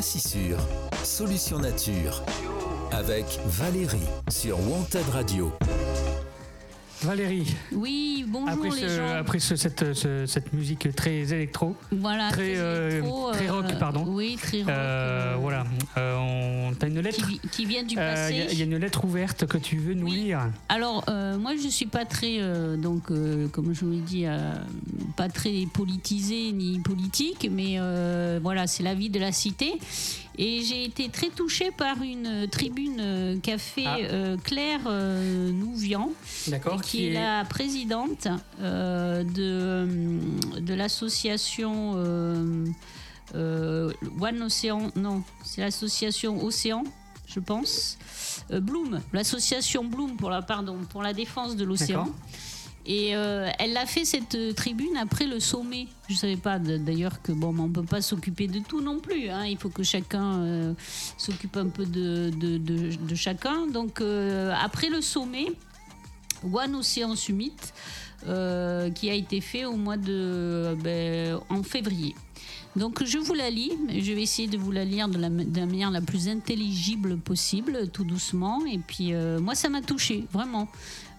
Pas 0.00 0.06
si 0.06 0.18
sûr. 0.18 0.56
Solution 1.04 1.58
nature. 1.58 2.22
Avec 2.90 3.26
Valérie 3.44 4.08
sur 4.30 4.58
Wanted 4.60 5.06
Radio. 5.10 5.52
Valérie, 7.02 7.54
Oui, 7.72 8.26
bonjour 8.28 8.66
après, 8.66 8.80
les 8.82 8.88
gens. 8.96 9.14
après 9.18 9.38
ce- 9.38 9.56
cette, 9.56 9.94
ce- 9.94 10.26
cette 10.26 10.52
musique 10.52 10.94
très 10.94 11.32
électro, 11.32 11.74
Voilà, 11.90 12.28
très, 12.30 12.58
euh, 12.58 12.90
électro, 12.90 13.30
très 13.32 13.48
rock, 13.48 13.64
pardon. 13.78 14.04
Oui, 14.06 14.36
très 14.36 14.58
rock. 14.58 14.68
euh, 14.68 15.32
euh, 15.32 15.36
voilà, 15.40 15.64
euh, 15.96 16.68
on, 16.68 16.74
t'as 16.74 16.88
une 16.88 17.00
lettre 17.00 17.16
Qui, 17.26 17.32
vi- 17.38 17.40
qui 17.50 17.64
vient 17.64 17.82
du 17.84 17.96
Euh, 17.96 18.14
passé. 18.14 18.32
Il 18.34 18.38
y, 18.38 18.42
a- 18.42 18.52
il 18.52 18.58
y 18.58 18.62
a 18.62 18.64
une 18.66 18.76
lettre 18.76 19.02
ouverte 19.06 19.46
que 19.46 19.56
tu 19.56 19.78
veux 19.78 19.94
nous 19.94 20.08
Oui. 20.08 20.24
lire. 20.24 20.40
Alors, 20.68 21.02
euh, 21.08 21.38
moi, 21.38 21.52
je 21.62 21.68
suis 21.68 21.86
pas 21.86 22.04
très, 22.04 22.36
euh, 22.40 22.76
donc, 22.76 23.10
euh, 23.10 23.48
comme 23.48 23.72
je 23.72 23.82
vous 23.86 23.92
l'ai 23.92 24.00
dit, 24.00 24.26
euh, 24.26 24.52
pas 25.16 25.30
très 25.30 25.64
politisée 25.72 26.52
ni 26.52 26.80
politique, 26.80 27.48
mais 27.50 27.76
euh, 27.78 28.40
voilà, 28.42 28.66
c'est 28.66 28.82
la 28.82 28.94
vie 28.94 29.08
de 29.08 29.18
la 29.18 29.32
cité. 29.32 29.72
Et 30.42 30.62
j'ai 30.62 30.84
été 30.84 31.10
très 31.10 31.28
touchée 31.28 31.70
par 31.70 32.00
une 32.02 32.48
tribune 32.48 32.96
euh, 32.98 33.38
qu'a 33.40 33.58
fait 33.58 33.84
Ah. 33.86 33.98
euh, 34.00 34.36
Claire 34.38 34.80
euh, 34.86 35.50
Nouvian, 35.52 36.10
qui 36.82 37.08
est 37.08 37.12
la 37.12 37.44
présidente 37.44 38.26
euh, 38.60 39.22
de, 39.22 40.58
de 40.60 40.74
l'association 40.74 41.92
euh, 41.96 42.64
euh, 43.34 43.92
One 44.18 44.42
Océan, 44.42 44.90
non, 44.96 45.22
c'est 45.44 45.60
l'association 45.60 46.42
Océan, 46.42 46.84
je 47.26 47.38
pense. 47.40 47.98
Euh, 48.50 48.60
Bloom, 48.60 49.00
l'association 49.12 49.84
Bloom 49.84 50.16
pour 50.16 50.30
la, 50.30 50.40
pardon, 50.40 50.78
pour 50.88 51.02
la 51.02 51.12
défense 51.12 51.54
de 51.54 51.64
l'océan. 51.64 52.08
Et 52.92 53.14
euh, 53.14 53.48
elle 53.60 53.76
a 53.76 53.86
fait 53.86 54.04
cette 54.04 54.34
euh, 54.34 54.52
tribune 54.52 54.96
après 54.96 55.28
le 55.28 55.38
sommet. 55.38 55.86
Je 56.08 56.14
savais 56.16 56.36
pas 56.36 56.58
d'ailleurs 56.58 57.22
que 57.22 57.30
bon, 57.30 57.54
on 57.56 57.68
peut 57.68 57.84
pas 57.84 58.02
s'occuper 58.02 58.48
de 58.48 58.58
tout 58.58 58.80
non 58.80 58.98
plus. 58.98 59.28
hein. 59.28 59.46
Il 59.46 59.56
faut 59.58 59.68
que 59.68 59.84
chacun 59.84 60.40
euh, 60.40 60.74
s'occupe 61.16 61.56
un 61.56 61.68
peu 61.68 61.86
de, 61.86 63.14
chacun. 63.14 63.68
Donc 63.68 64.02
après 64.60 64.88
le 64.88 65.02
sommet, 65.02 65.46
One 66.52 66.74
Ocean 66.74 67.14
Summit, 67.14 67.54
qui 68.24 69.10
a 69.10 69.14
été 69.14 69.40
fait 69.40 69.66
au 69.66 69.76
mois 69.76 69.96
de 69.96 70.76
ben, 70.82 71.38
en 71.48 71.62
février. 71.62 72.16
Donc 72.74 73.04
je 73.04 73.18
vous 73.18 73.34
la 73.34 73.50
lis, 73.50 73.72
je 73.88 74.12
vais 74.12 74.22
essayer 74.22 74.48
de 74.48 74.56
vous 74.56 74.72
la 74.72 74.84
lire 74.84 75.08
de 75.08 75.18
la, 75.18 75.28
manière 75.30 75.92
la 75.92 76.00
plus 76.00 76.28
intelligible 76.28 77.18
possible, 77.18 77.88
tout 77.92 78.04
doucement. 78.04 78.64
Et 78.66 78.78
puis 78.78 79.12
moi 79.40 79.54
ça 79.54 79.68
m'a 79.68 79.80
touché 79.80 80.24
vraiment. 80.32 80.68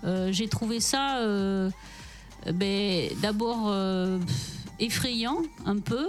Euh, 0.04 0.32
J'ai 0.32 0.48
trouvé 0.48 0.80
ça 0.80 1.18
euh, 1.20 1.70
ben, 2.54 3.10
d'abord 3.22 3.66
euh, 3.68 4.18
effrayant 4.80 5.38
un 5.66 5.78
peu 5.78 6.08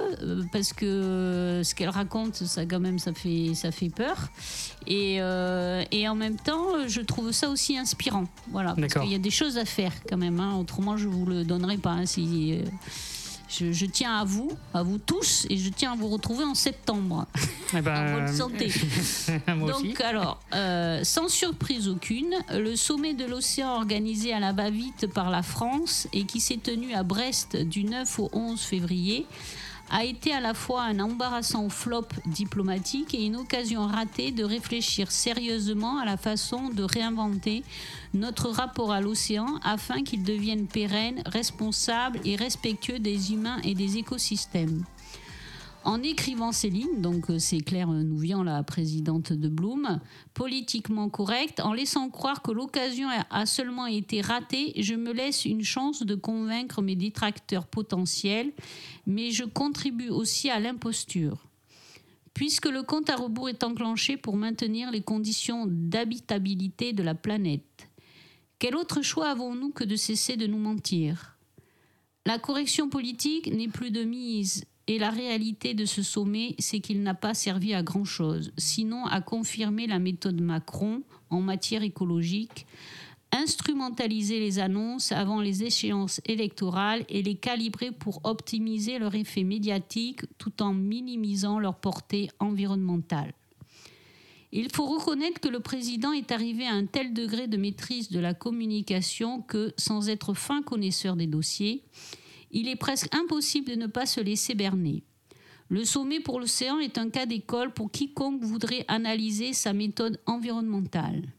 parce 0.51 0.73
que 0.73 1.61
ce 1.63 1.75
qu'elle 1.75 1.91
raconte, 1.91 2.37
ça 2.37 2.65
quand 2.65 2.81
même 2.81 2.99
ça 2.99 3.13
fait 3.13 3.53
ça 3.55 3.71
fait 3.71 3.91
peur. 3.91 4.31
Et, 4.87 5.19
euh, 5.21 5.85
et 5.93 6.09
en 6.09 6.15
même 6.15 6.37
temps, 6.37 6.89
je 6.89 7.01
trouve 7.03 7.33
ça 7.33 7.49
aussi 7.51 7.77
inspirant. 7.77 8.25
Voilà, 8.51 8.75
parce 8.75 8.95
qu'il 8.95 9.13
y 9.13 9.15
a 9.15 9.19
des 9.19 9.31
choses 9.31 9.59
à 9.59 9.65
faire 9.67 9.93
quand 10.09 10.17
même. 10.17 10.41
hein. 10.41 10.57
Autrement, 10.59 10.97
je 10.97 11.07
vous 11.07 11.27
le 11.27 11.45
donnerai 11.45 11.77
pas. 11.77 11.91
hein, 11.91 12.07
si, 12.07 12.59
je, 13.59 13.73
je 13.73 13.87
tiens 13.87 14.17
à 14.19 14.25
vous, 14.25 14.51
à 14.73 14.83
vous 14.83 14.99
tous, 14.99 15.47
et 15.51 15.57
je 15.57 15.69
tiens 15.69 15.93
à 15.93 15.97
vous 15.97 16.09
retrouver 16.09 16.45
en 16.45 16.55
septembre. 16.55 17.27
Eh 17.75 17.81
ben, 17.81 17.93
En 18.09 18.15
bonne 18.15 18.35
santé. 18.35 18.73
moi 19.57 19.73
Donc, 19.73 19.83
aussi. 19.85 20.03
alors, 20.03 20.41
euh, 20.55 21.05
sans 21.05 21.29
surprise 21.29 21.89
aucune, 21.89 22.35
le 22.51 22.77
sommet 22.77 23.15
de 23.15 23.25
l'océan 23.25 23.75
organisé 23.75 24.33
à 24.33 24.41
la 24.41 24.53
va-vite 24.53 25.07
par 25.13 25.31
la 25.31 25.43
France 25.43 26.09
et 26.13 26.25
qui 26.25 26.41
s'est 26.41 26.57
tenu 26.57 26.95
à 26.95 27.03
Brest 27.03 27.57
du 27.57 27.85
9 27.85 28.19
au 28.21 28.31
11 28.33 28.61
février 28.61 29.27
a 29.93 30.05
été 30.05 30.33
à 30.33 30.41
la 30.41 30.55
fois 30.55 30.83
un 30.83 30.99
embarrassant 31.01 31.69
flop 31.69 32.09
diplomatique 32.27 33.15
et 33.15 33.27
une 33.27 33.37
occasion 33.37 33.87
ratée 33.87 34.33
de 34.33 34.43
réfléchir 34.43 35.13
sérieusement 35.13 35.99
à 35.99 36.07
la 36.07 36.17
façon 36.17 36.71
de 36.71 36.83
réinventer 36.83 37.63
notre 38.15 38.49
rapport 38.49 38.91
à 38.91 39.03
l'océan 39.03 39.61
afin 39.63 40.03
qu'il 40.03 40.25
devienne 40.25 40.67
pérenne, 40.67 41.23
responsable 41.27 42.19
et 42.25 42.37
respectueux 42.37 42.99
des 42.99 43.33
humains 43.33 43.61
et 43.65 43.75
des 43.75 43.99
écosystèmes. 43.99 44.85
En 45.85 46.01
écrivant 46.03 46.53
ces 46.53 46.71
lignes, 46.71 47.01
donc 47.01 47.29
euh, 47.29 47.41
c'est 47.41 47.61
Claire 47.61 47.89
Nouvian, 47.89 48.45
la 48.45 48.63
présidente 48.63 49.33
de 49.33 49.49
Bloom, 49.49 49.99
politiquement 50.33 51.09
correcte, 51.09 51.59
en 51.59 51.73
laissant 51.73 52.09
croire 52.09 52.41
que 52.41 52.53
l'occasion 52.53 53.09
a 53.31 53.47
seulement 53.47 53.87
été 53.87 54.21
ratée, 54.21 54.73
je 54.77 54.95
me 54.95 55.13
laisse 55.13 55.45
une 55.45 55.65
chance 55.65 56.05
de 56.05 56.15
convaincre 56.15 56.83
mes 56.83 56.95
détracteurs 56.95 57.67
potentiels, 57.67 58.53
mais 59.07 59.33
je 59.33 59.43
contribue 59.45 60.09
aussi 60.09 60.51
à 60.51 60.61
l'imposture. 60.61 61.49
Puisque 62.33 62.67
le 62.67 62.85
compte 62.85 63.11
à 63.11 63.17
rebours 63.17 63.49
est 63.49 63.65
enclenché 63.65 64.17
pour 64.17 64.37
maintenir 64.37 64.93
les 64.93 65.03
conditions 65.03 65.67
d'habitabilité 65.69 66.93
de 66.93 67.03
la 67.03 67.17
planète, 67.17 67.89
quel 68.61 68.77
autre 68.77 69.03
choix 69.03 69.31
avons-nous 69.31 69.71
que 69.71 69.83
de 69.83 69.97
cesser 69.97 70.37
de 70.37 70.47
nous 70.47 70.59
mentir? 70.59 71.37
La 72.25 72.39
correction 72.39 72.89
politique 72.89 73.53
n'est 73.53 73.67
plus 73.67 73.91
de 73.91 74.05
mise 74.05 74.65
et 74.89 74.99
la 74.99 75.11
réalité 75.11 75.75
de 75.75 75.85
ce 75.85 76.03
sommet, 76.03 76.55
c'est 76.59 76.81
qu'il 76.81 77.03
n'a 77.03 77.15
pas 77.15 77.35
servi 77.35 77.73
à 77.75 77.83
grand-chose, 77.83 78.53
sinon 78.57 79.07
à 79.07 79.21
confirmer 79.21 79.87
la 79.87 79.99
méthode 79.99 80.41
Macron 80.41 81.03
en 81.31 81.41
matière 81.41 81.83
écologique, 81.83 82.67
instrumentaliser 83.31 84.41
les 84.41 84.59
annonces 84.59 85.13
avant 85.13 85.41
les 85.41 85.65
échéances 85.65 86.21
électorales 86.27 87.05
et 87.09 87.23
les 87.23 87.37
calibrer 87.37 87.93
pour 87.93 88.21
optimiser 88.25 88.99
leur 88.99 89.15
effet 89.15 89.45
médiatique 89.45 90.23
tout 90.37 90.63
en 90.63 90.75
minimisant 90.75 91.59
leur 91.59 91.77
portée 91.77 92.29
environnementale. 92.41 93.33
Il 94.55 94.71
faut 94.71 94.85
reconnaître 94.85 95.41
que 95.41 95.49
le 95.49 95.61
président 95.61 96.13
est 96.13 96.31
arrivé 96.31 96.67
à 96.67 96.75
un 96.75 96.85
tel 96.85 97.15
degré 97.15 97.47
de 97.47 97.57
maîtrise 97.57 98.11
de 98.11 98.21
la 98.21 98.35
communication 98.35 99.41
que, 99.41 99.73
sans 99.79 100.11
être 100.11 100.35
fin 100.35 100.61
connaisseur 100.61 101.17
des 101.17 101.27
dossiers, 101.27 101.85
il 102.53 102.69
est 102.69 102.77
presque 102.77 103.13
impossible 103.15 103.71
de 103.71 103.77
ne 103.77 103.87
pas 103.87 104.07
se 104.07 104.21
laisser 104.21 104.55
berner. 104.55 105.03
Le 105.69 105.85
sommet 105.85 106.21
pour 106.21 106.39
l'océan 106.39 106.79
est 106.79 106.99
un 106.99 107.09
cas 107.09 107.25
d'école 107.25 107.73
pour 107.73 107.91
quiconque 107.91 108.43
voudrait 108.43 108.85
analyser 108.89 109.55
sa 109.55 109.73
méthode 109.73 110.21
environnementale. 110.27 111.33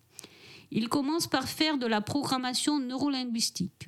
Il 0.71 0.89
commence 0.89 1.27
par 1.27 1.47
faire 1.47 1.77
de 1.77 1.85
la 1.85 2.01
programmation 2.01 2.79
neurolinguistique. 2.79 3.85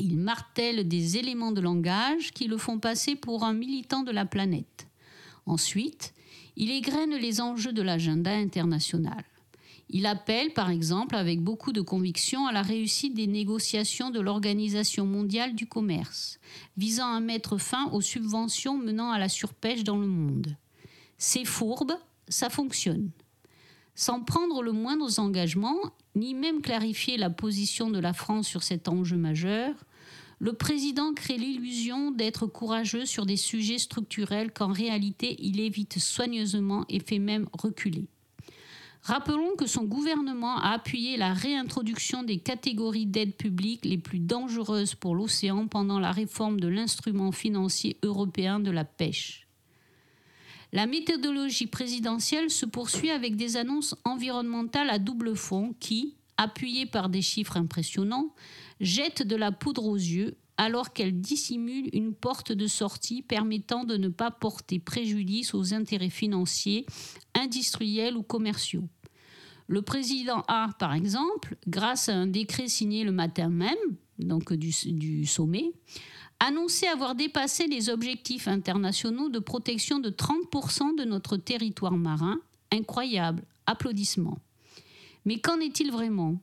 Il 0.00 0.18
martèle 0.18 0.88
des 0.88 1.18
éléments 1.18 1.52
de 1.52 1.60
langage 1.60 2.32
qui 2.32 2.48
le 2.48 2.58
font 2.58 2.80
passer 2.80 3.14
pour 3.14 3.44
un 3.44 3.52
militant 3.52 4.02
de 4.02 4.10
la 4.10 4.26
planète. 4.26 4.88
Ensuite, 5.46 6.14
il 6.56 6.72
égrène 6.72 7.14
les 7.14 7.40
enjeux 7.40 7.72
de 7.72 7.82
l'agenda 7.82 8.32
international. 8.32 9.24
Il 9.92 10.06
appelle, 10.06 10.52
par 10.52 10.70
exemple, 10.70 11.16
avec 11.16 11.40
beaucoup 11.40 11.72
de 11.72 11.80
conviction 11.80 12.46
à 12.46 12.52
la 12.52 12.62
réussite 12.62 13.12
des 13.12 13.26
négociations 13.26 14.10
de 14.10 14.20
l'Organisation 14.20 15.04
mondiale 15.04 15.56
du 15.56 15.66
commerce, 15.66 16.38
visant 16.76 17.12
à 17.12 17.18
mettre 17.18 17.58
fin 17.58 17.90
aux 17.90 18.00
subventions 18.00 18.78
menant 18.78 19.10
à 19.10 19.18
la 19.18 19.28
surpêche 19.28 19.82
dans 19.82 19.98
le 19.98 20.06
monde. 20.06 20.56
C'est 21.18 21.44
fourbe, 21.44 21.92
ça 22.28 22.50
fonctionne. 22.50 23.10
Sans 23.96 24.22
prendre 24.22 24.62
le 24.62 24.70
moindre 24.70 25.18
engagement, 25.18 25.76
ni 26.14 26.34
même 26.34 26.62
clarifier 26.62 27.16
la 27.16 27.28
position 27.28 27.90
de 27.90 27.98
la 27.98 28.12
France 28.12 28.46
sur 28.46 28.62
cet 28.62 28.86
enjeu 28.86 29.16
majeur, 29.16 29.74
le 30.38 30.52
président 30.52 31.12
crée 31.14 31.36
l'illusion 31.36 32.12
d'être 32.12 32.46
courageux 32.46 33.06
sur 33.06 33.26
des 33.26 33.36
sujets 33.36 33.78
structurels 33.78 34.52
qu'en 34.52 34.72
réalité 34.72 35.36
il 35.40 35.58
évite 35.58 35.98
soigneusement 35.98 36.86
et 36.88 37.00
fait 37.00 37.18
même 37.18 37.48
reculer. 37.52 38.06
Rappelons 39.02 39.56
que 39.56 39.66
son 39.66 39.84
gouvernement 39.84 40.58
a 40.58 40.72
appuyé 40.72 41.16
la 41.16 41.32
réintroduction 41.32 42.22
des 42.22 42.38
catégories 42.38 43.06
d'aide 43.06 43.34
publique 43.34 43.84
les 43.84 43.96
plus 43.96 44.18
dangereuses 44.18 44.94
pour 44.94 45.14
l'océan 45.14 45.66
pendant 45.66 45.98
la 45.98 46.12
réforme 46.12 46.60
de 46.60 46.68
l'instrument 46.68 47.32
financier 47.32 47.96
européen 48.02 48.60
de 48.60 48.70
la 48.70 48.84
pêche. 48.84 49.46
La 50.72 50.86
méthodologie 50.86 51.66
présidentielle 51.66 52.50
se 52.50 52.66
poursuit 52.66 53.10
avec 53.10 53.36
des 53.36 53.56
annonces 53.56 53.96
environnementales 54.04 54.90
à 54.90 54.98
double 54.98 55.34
fond 55.34 55.74
qui, 55.80 56.14
appuyées 56.36 56.86
par 56.86 57.08
des 57.08 57.22
chiffres 57.22 57.56
impressionnants, 57.56 58.34
jettent 58.80 59.26
de 59.26 59.36
la 59.36 59.50
poudre 59.50 59.86
aux 59.86 59.96
yeux 59.96 60.36
alors 60.60 60.92
qu'elles 60.92 61.18
dissimulent 61.18 61.88
une 61.94 62.12
porte 62.12 62.52
de 62.52 62.66
sortie 62.66 63.22
permettant 63.22 63.84
de 63.84 63.96
ne 63.96 64.08
pas 64.08 64.30
porter 64.30 64.78
préjudice 64.78 65.54
aux 65.54 65.72
intérêts 65.72 66.10
financiers, 66.10 66.84
industriels 67.34 68.14
ou 68.14 68.22
commerciaux. 68.22 68.86
Le 69.68 69.80
président 69.80 70.44
a, 70.48 70.68
par 70.78 70.92
exemple, 70.92 71.56
grâce 71.66 72.10
à 72.10 72.14
un 72.14 72.26
décret 72.26 72.68
signé 72.68 73.04
le 73.04 73.10
matin 73.10 73.48
même, 73.48 73.78
donc 74.18 74.52
du, 74.52 74.70
du 74.92 75.24
sommet, 75.24 75.72
annoncé 76.40 76.86
avoir 76.86 77.14
dépassé 77.14 77.66
les 77.66 77.88
objectifs 77.88 78.46
internationaux 78.46 79.30
de 79.30 79.38
protection 79.38 79.98
de 79.98 80.10
30% 80.10 80.94
de 80.94 81.04
notre 81.04 81.38
territoire 81.38 81.96
marin. 81.96 82.38
Incroyable, 82.70 83.44
applaudissements. 83.64 84.38
Mais 85.24 85.40
qu'en 85.40 85.58
est-il 85.58 85.90
vraiment? 85.90 86.38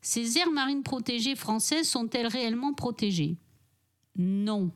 Ces 0.00 0.38
aires 0.38 0.52
marines 0.52 0.82
protégées 0.82 1.36
françaises 1.36 1.86
sont-elles 1.86 2.28
réellement 2.28 2.72
protégées? 2.72 3.36
Non. 4.18 4.70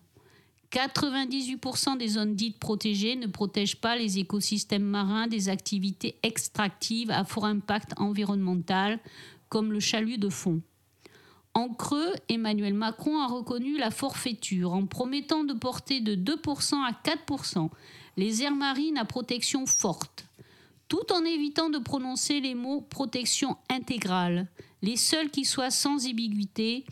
98% 0.71 1.99
des 1.99 2.09
zones 2.09 2.35
dites 2.35 2.59
protégées 2.59 3.17
ne 3.17 3.27
protègent 3.27 3.81
pas 3.81 3.97
les 3.97 4.19
écosystèmes 4.19 4.85
marins 4.85 5.27
des 5.27 5.51
activités 5.51 6.17
extractives 6.23 7.11
à 7.11 7.25
fort 7.25 7.45
impact 7.45 7.93
environnemental, 7.99 8.99
comme 9.51 9.73
le 9.73 9.81
chalut 9.81 10.17
de 10.17 10.31
fond. 10.31 10.63
En 11.55 11.69
creux, 11.69 12.15
Emmanuel 12.31 12.73
Macron 12.73 13.19
a 13.19 13.27
reconnu 13.27 13.77
la 13.77 13.91
forfaiture 13.91 14.73
en 14.73 14.87
promettant 14.87 15.45
de 15.45 15.53
porter 15.53 16.01
de 16.01 16.15
2% 16.15 16.77
à 16.77 16.93
4% 16.93 17.69
les 18.17 18.43
aires 18.43 18.57
marines 18.57 18.97
à 18.97 19.05
protection 19.05 19.67
forte, 19.67 20.27
tout 20.89 21.13
en 21.13 21.25
évitant 21.25 21.69
de 21.69 21.79
prononcer 21.79 22.41
les 22.41 22.55
mots 22.55 22.81
protection 22.81 23.57
intégrale, 23.69 24.49
les 24.81 24.97
seuls 24.97 25.31
qui 25.31 25.45
soient 25.45 25.71
sans 25.71 26.07
ambiguïté. 26.07 26.87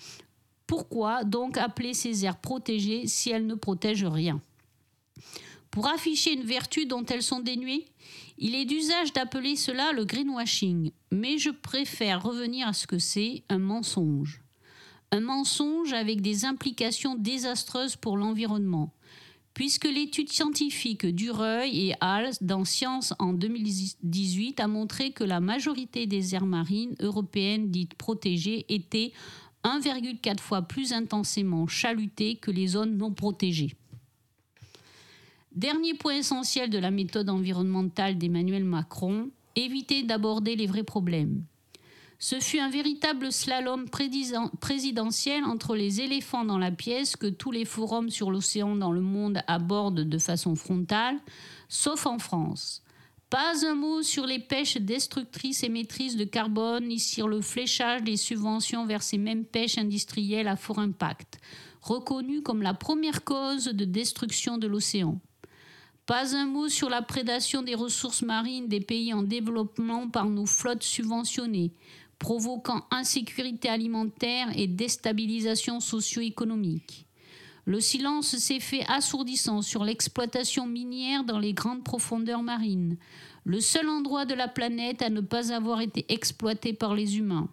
Pourquoi 0.70 1.24
donc 1.24 1.58
appeler 1.58 1.94
ces 1.94 2.24
aires 2.24 2.40
protégées 2.40 3.08
si 3.08 3.30
elles 3.30 3.48
ne 3.48 3.56
protègent 3.56 4.04
rien? 4.04 4.40
Pour 5.72 5.88
afficher 5.88 6.32
une 6.32 6.44
vertu 6.44 6.86
dont 6.86 7.04
elles 7.06 7.24
sont 7.24 7.40
dénuées, 7.40 7.86
il 8.38 8.54
est 8.54 8.66
d'usage 8.66 9.12
d'appeler 9.12 9.56
cela 9.56 9.90
le 9.90 10.04
greenwashing, 10.04 10.92
mais 11.10 11.38
je 11.38 11.50
préfère 11.50 12.22
revenir 12.22 12.68
à 12.68 12.72
ce 12.72 12.86
que 12.86 13.00
c'est 13.00 13.42
un 13.48 13.58
mensonge. 13.58 14.42
Un 15.10 15.18
mensonge 15.18 15.92
avec 15.92 16.20
des 16.20 16.44
implications 16.44 17.16
désastreuses 17.16 17.96
pour 17.96 18.16
l'environnement, 18.16 18.94
puisque 19.54 19.86
l'étude 19.86 20.30
scientifique 20.30 21.04
Dureuil 21.04 21.88
et 21.88 21.94
Hals 22.00 22.34
dans 22.42 22.64
Science 22.64 23.12
en 23.18 23.32
2018 23.32 24.60
a 24.60 24.68
montré 24.68 25.10
que 25.10 25.24
la 25.24 25.40
majorité 25.40 26.06
des 26.06 26.36
aires 26.36 26.46
marines 26.46 26.94
européennes 27.00 27.72
dites 27.72 27.94
protégées 27.94 28.66
étaient 28.68 29.12
1,4 29.64 30.38
fois 30.38 30.62
plus 30.62 30.92
intensément 30.92 31.66
chalutées 31.66 32.36
que 32.36 32.50
les 32.50 32.68
zones 32.68 32.96
non 32.96 33.12
protégées. 33.12 33.74
Dernier 35.52 35.94
point 35.94 36.16
essentiel 36.16 36.70
de 36.70 36.78
la 36.78 36.90
méthode 36.90 37.28
environnementale 37.28 38.16
d'Emmanuel 38.16 38.64
Macron, 38.64 39.30
éviter 39.56 40.02
d'aborder 40.02 40.56
les 40.56 40.66
vrais 40.66 40.84
problèmes. 40.84 41.44
Ce 42.22 42.38
fut 42.38 42.60
un 42.60 42.68
véritable 42.68 43.32
slalom 43.32 43.86
présidentiel 43.88 45.42
entre 45.44 45.74
les 45.74 46.02
éléphants 46.02 46.44
dans 46.44 46.58
la 46.58 46.70
pièce 46.70 47.16
que 47.16 47.26
tous 47.26 47.50
les 47.50 47.64
forums 47.64 48.10
sur 48.10 48.30
l'océan 48.30 48.76
dans 48.76 48.92
le 48.92 49.00
monde 49.00 49.40
abordent 49.46 50.02
de 50.06 50.18
façon 50.18 50.54
frontale, 50.54 51.16
sauf 51.68 52.06
en 52.06 52.18
France. 52.18 52.82
Pas 53.30 53.64
un 53.64 53.76
mot 53.76 54.02
sur 54.02 54.26
les 54.26 54.40
pêches 54.40 54.76
destructrices 54.76 55.62
émettrices 55.62 56.16
de 56.16 56.24
carbone, 56.24 56.88
ni 56.88 56.98
sur 56.98 57.28
le 57.28 57.40
fléchage 57.40 58.02
des 58.02 58.16
subventions 58.16 58.86
vers 58.86 59.04
ces 59.04 59.18
mêmes 59.18 59.44
pêches 59.44 59.78
industrielles 59.78 60.48
à 60.48 60.56
fort 60.56 60.80
impact, 60.80 61.38
reconnues 61.80 62.42
comme 62.42 62.60
la 62.60 62.74
première 62.74 63.22
cause 63.22 63.66
de 63.66 63.84
destruction 63.84 64.58
de 64.58 64.66
l'océan. 64.66 65.20
Pas 66.06 66.34
un 66.34 66.46
mot 66.46 66.68
sur 66.68 66.90
la 66.90 67.02
prédation 67.02 67.62
des 67.62 67.76
ressources 67.76 68.22
marines 68.22 68.66
des 68.66 68.80
pays 68.80 69.14
en 69.14 69.22
développement 69.22 70.10
par 70.10 70.28
nos 70.28 70.46
flottes 70.46 70.82
subventionnées, 70.82 71.72
provoquant 72.18 72.84
insécurité 72.90 73.68
alimentaire 73.68 74.48
et 74.56 74.66
déstabilisation 74.66 75.78
socio-économique. 75.78 77.06
Le 77.64 77.80
silence 77.80 78.36
s'est 78.36 78.60
fait 78.60 78.84
assourdissant 78.88 79.62
sur 79.62 79.84
l'exploitation 79.84 80.66
minière 80.66 81.24
dans 81.24 81.38
les 81.38 81.52
grandes 81.52 81.84
profondeurs 81.84 82.42
marines, 82.42 82.96
le 83.44 83.60
seul 83.60 83.88
endroit 83.88 84.24
de 84.24 84.34
la 84.34 84.48
planète 84.48 85.02
à 85.02 85.10
ne 85.10 85.20
pas 85.20 85.52
avoir 85.52 85.80
été 85.80 86.04
exploité 86.08 86.72
par 86.72 86.94
les 86.94 87.18
humains. 87.18 87.48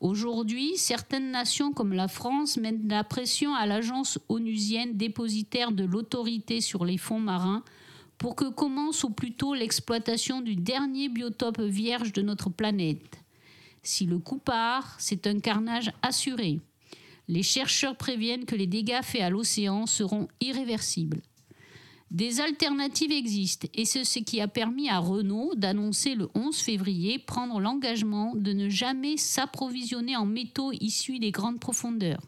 Aujourd'hui, 0.00 0.76
certaines 0.76 1.30
nations 1.30 1.72
comme 1.72 1.92
la 1.92 2.08
France 2.08 2.56
mettent 2.56 2.88
la 2.88 3.04
pression 3.04 3.54
à 3.54 3.66
l'agence 3.66 4.18
onusienne 4.28 4.96
dépositaire 4.96 5.70
de 5.70 5.84
l'autorité 5.84 6.60
sur 6.60 6.84
les 6.84 6.98
fonds 6.98 7.20
marins 7.20 7.62
pour 8.18 8.34
que 8.34 8.50
commence 8.50 9.04
au 9.04 9.10
plus 9.10 9.32
tôt 9.32 9.54
l'exploitation 9.54 10.40
du 10.40 10.56
dernier 10.56 11.08
biotope 11.08 11.60
vierge 11.60 12.12
de 12.12 12.22
notre 12.22 12.50
planète. 12.50 13.20
Si 13.84 14.06
le 14.06 14.18
coup 14.18 14.38
part, 14.38 14.96
c'est 14.98 15.26
un 15.26 15.38
carnage 15.38 15.92
assuré. 16.02 16.60
Les 17.28 17.42
chercheurs 17.42 17.96
préviennent 17.96 18.44
que 18.44 18.56
les 18.56 18.66
dégâts 18.66 19.02
faits 19.02 19.22
à 19.22 19.30
l'océan 19.30 19.86
seront 19.86 20.28
irréversibles. 20.40 21.22
Des 22.10 22.40
alternatives 22.40 23.10
existent 23.10 23.68
et 23.72 23.86
c'est 23.86 24.04
ce 24.04 24.18
qui 24.18 24.40
a 24.42 24.48
permis 24.48 24.90
à 24.90 24.98
Renault 24.98 25.54
d'annoncer 25.56 26.14
le 26.14 26.28
11 26.34 26.54
février 26.54 27.18
prendre 27.18 27.58
l'engagement 27.58 28.34
de 28.34 28.52
ne 28.52 28.68
jamais 28.68 29.16
s'approvisionner 29.16 30.14
en 30.16 30.26
métaux 30.26 30.72
issus 30.72 31.18
des 31.18 31.30
grandes 31.30 31.58
profondeurs. 31.58 32.20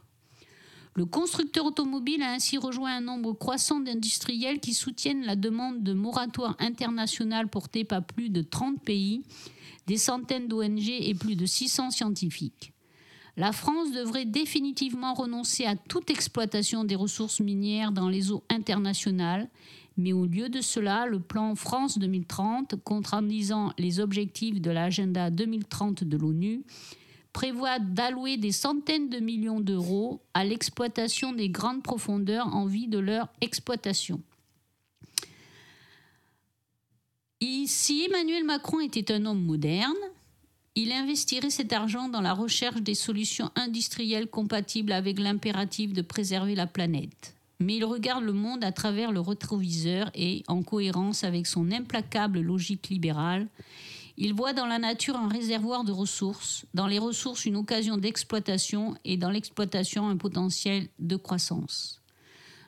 Le 0.94 1.06
constructeur 1.06 1.66
automobile 1.66 2.22
a 2.22 2.32
ainsi 2.32 2.56
rejoint 2.56 2.96
un 2.96 3.00
nombre 3.00 3.32
croissant 3.32 3.80
d'industriels 3.80 4.60
qui 4.60 4.74
soutiennent 4.74 5.26
la 5.26 5.34
demande 5.34 5.82
de 5.82 5.92
moratoire 5.92 6.56
international 6.60 7.48
portée 7.48 7.84
par 7.84 8.06
plus 8.06 8.30
de 8.30 8.42
30 8.42 8.80
pays 8.80 9.22
des 9.86 9.98
centaines 9.98 10.46
d'ONG 10.46 10.88
et 10.88 11.14
plus 11.14 11.34
de 11.34 11.46
600 11.46 11.90
scientifiques. 11.90 12.73
La 13.36 13.50
France 13.50 13.90
devrait 13.90 14.26
définitivement 14.26 15.14
renoncer 15.14 15.64
à 15.64 15.74
toute 15.74 16.10
exploitation 16.10 16.84
des 16.84 16.94
ressources 16.94 17.40
minières 17.40 17.90
dans 17.90 18.08
les 18.08 18.30
eaux 18.30 18.44
internationales, 18.48 19.48
mais 19.96 20.12
au 20.12 20.24
lieu 20.24 20.48
de 20.48 20.60
cela, 20.60 21.06
le 21.06 21.18
plan 21.18 21.54
France 21.56 21.98
2030, 21.98 22.76
contrandisant 22.84 23.72
les 23.78 23.98
objectifs 23.98 24.60
de 24.60 24.70
l'agenda 24.70 25.30
2030 25.30 26.04
de 26.04 26.16
l'ONU, 26.16 26.62
prévoit 27.32 27.80
d'allouer 27.80 28.36
des 28.36 28.52
centaines 28.52 29.08
de 29.08 29.18
millions 29.18 29.60
d'euros 29.60 30.20
à 30.34 30.44
l'exploitation 30.44 31.32
des 31.32 31.48
grandes 31.48 31.82
profondeurs 31.82 32.54
en 32.54 32.66
vue 32.66 32.86
de 32.86 32.98
leur 32.98 33.28
exploitation. 33.40 34.22
si 37.66 38.04
Emmanuel 38.04 38.44
Macron 38.44 38.80
était 38.80 39.12
un 39.12 39.26
homme 39.26 39.42
moderne, 39.42 39.96
il 40.76 40.90
investirait 40.90 41.50
cet 41.50 41.72
argent 41.72 42.08
dans 42.08 42.20
la 42.20 42.32
recherche 42.32 42.82
des 42.82 42.94
solutions 42.94 43.50
industrielles 43.54 44.28
compatibles 44.28 44.92
avec 44.92 45.20
l'impératif 45.20 45.92
de 45.92 46.02
préserver 46.02 46.54
la 46.54 46.66
planète. 46.66 47.36
Mais 47.60 47.76
il 47.76 47.84
regarde 47.84 48.24
le 48.24 48.32
monde 48.32 48.64
à 48.64 48.72
travers 48.72 49.12
le 49.12 49.20
rétroviseur 49.20 50.10
et, 50.14 50.42
en 50.48 50.62
cohérence 50.62 51.22
avec 51.22 51.46
son 51.46 51.70
implacable 51.70 52.40
logique 52.40 52.88
libérale, 52.88 53.46
il 54.16 54.34
voit 54.34 54.52
dans 54.52 54.66
la 54.66 54.78
nature 54.78 55.16
un 55.16 55.28
réservoir 55.28 55.84
de 55.84 55.92
ressources, 55.92 56.66
dans 56.74 56.86
les 56.86 56.98
ressources 56.98 57.46
une 57.46 57.56
occasion 57.56 57.96
d'exploitation 57.96 58.96
et 59.04 59.16
dans 59.16 59.30
l'exploitation 59.30 60.08
un 60.08 60.16
potentiel 60.16 60.88
de 60.98 61.16
croissance. 61.16 62.03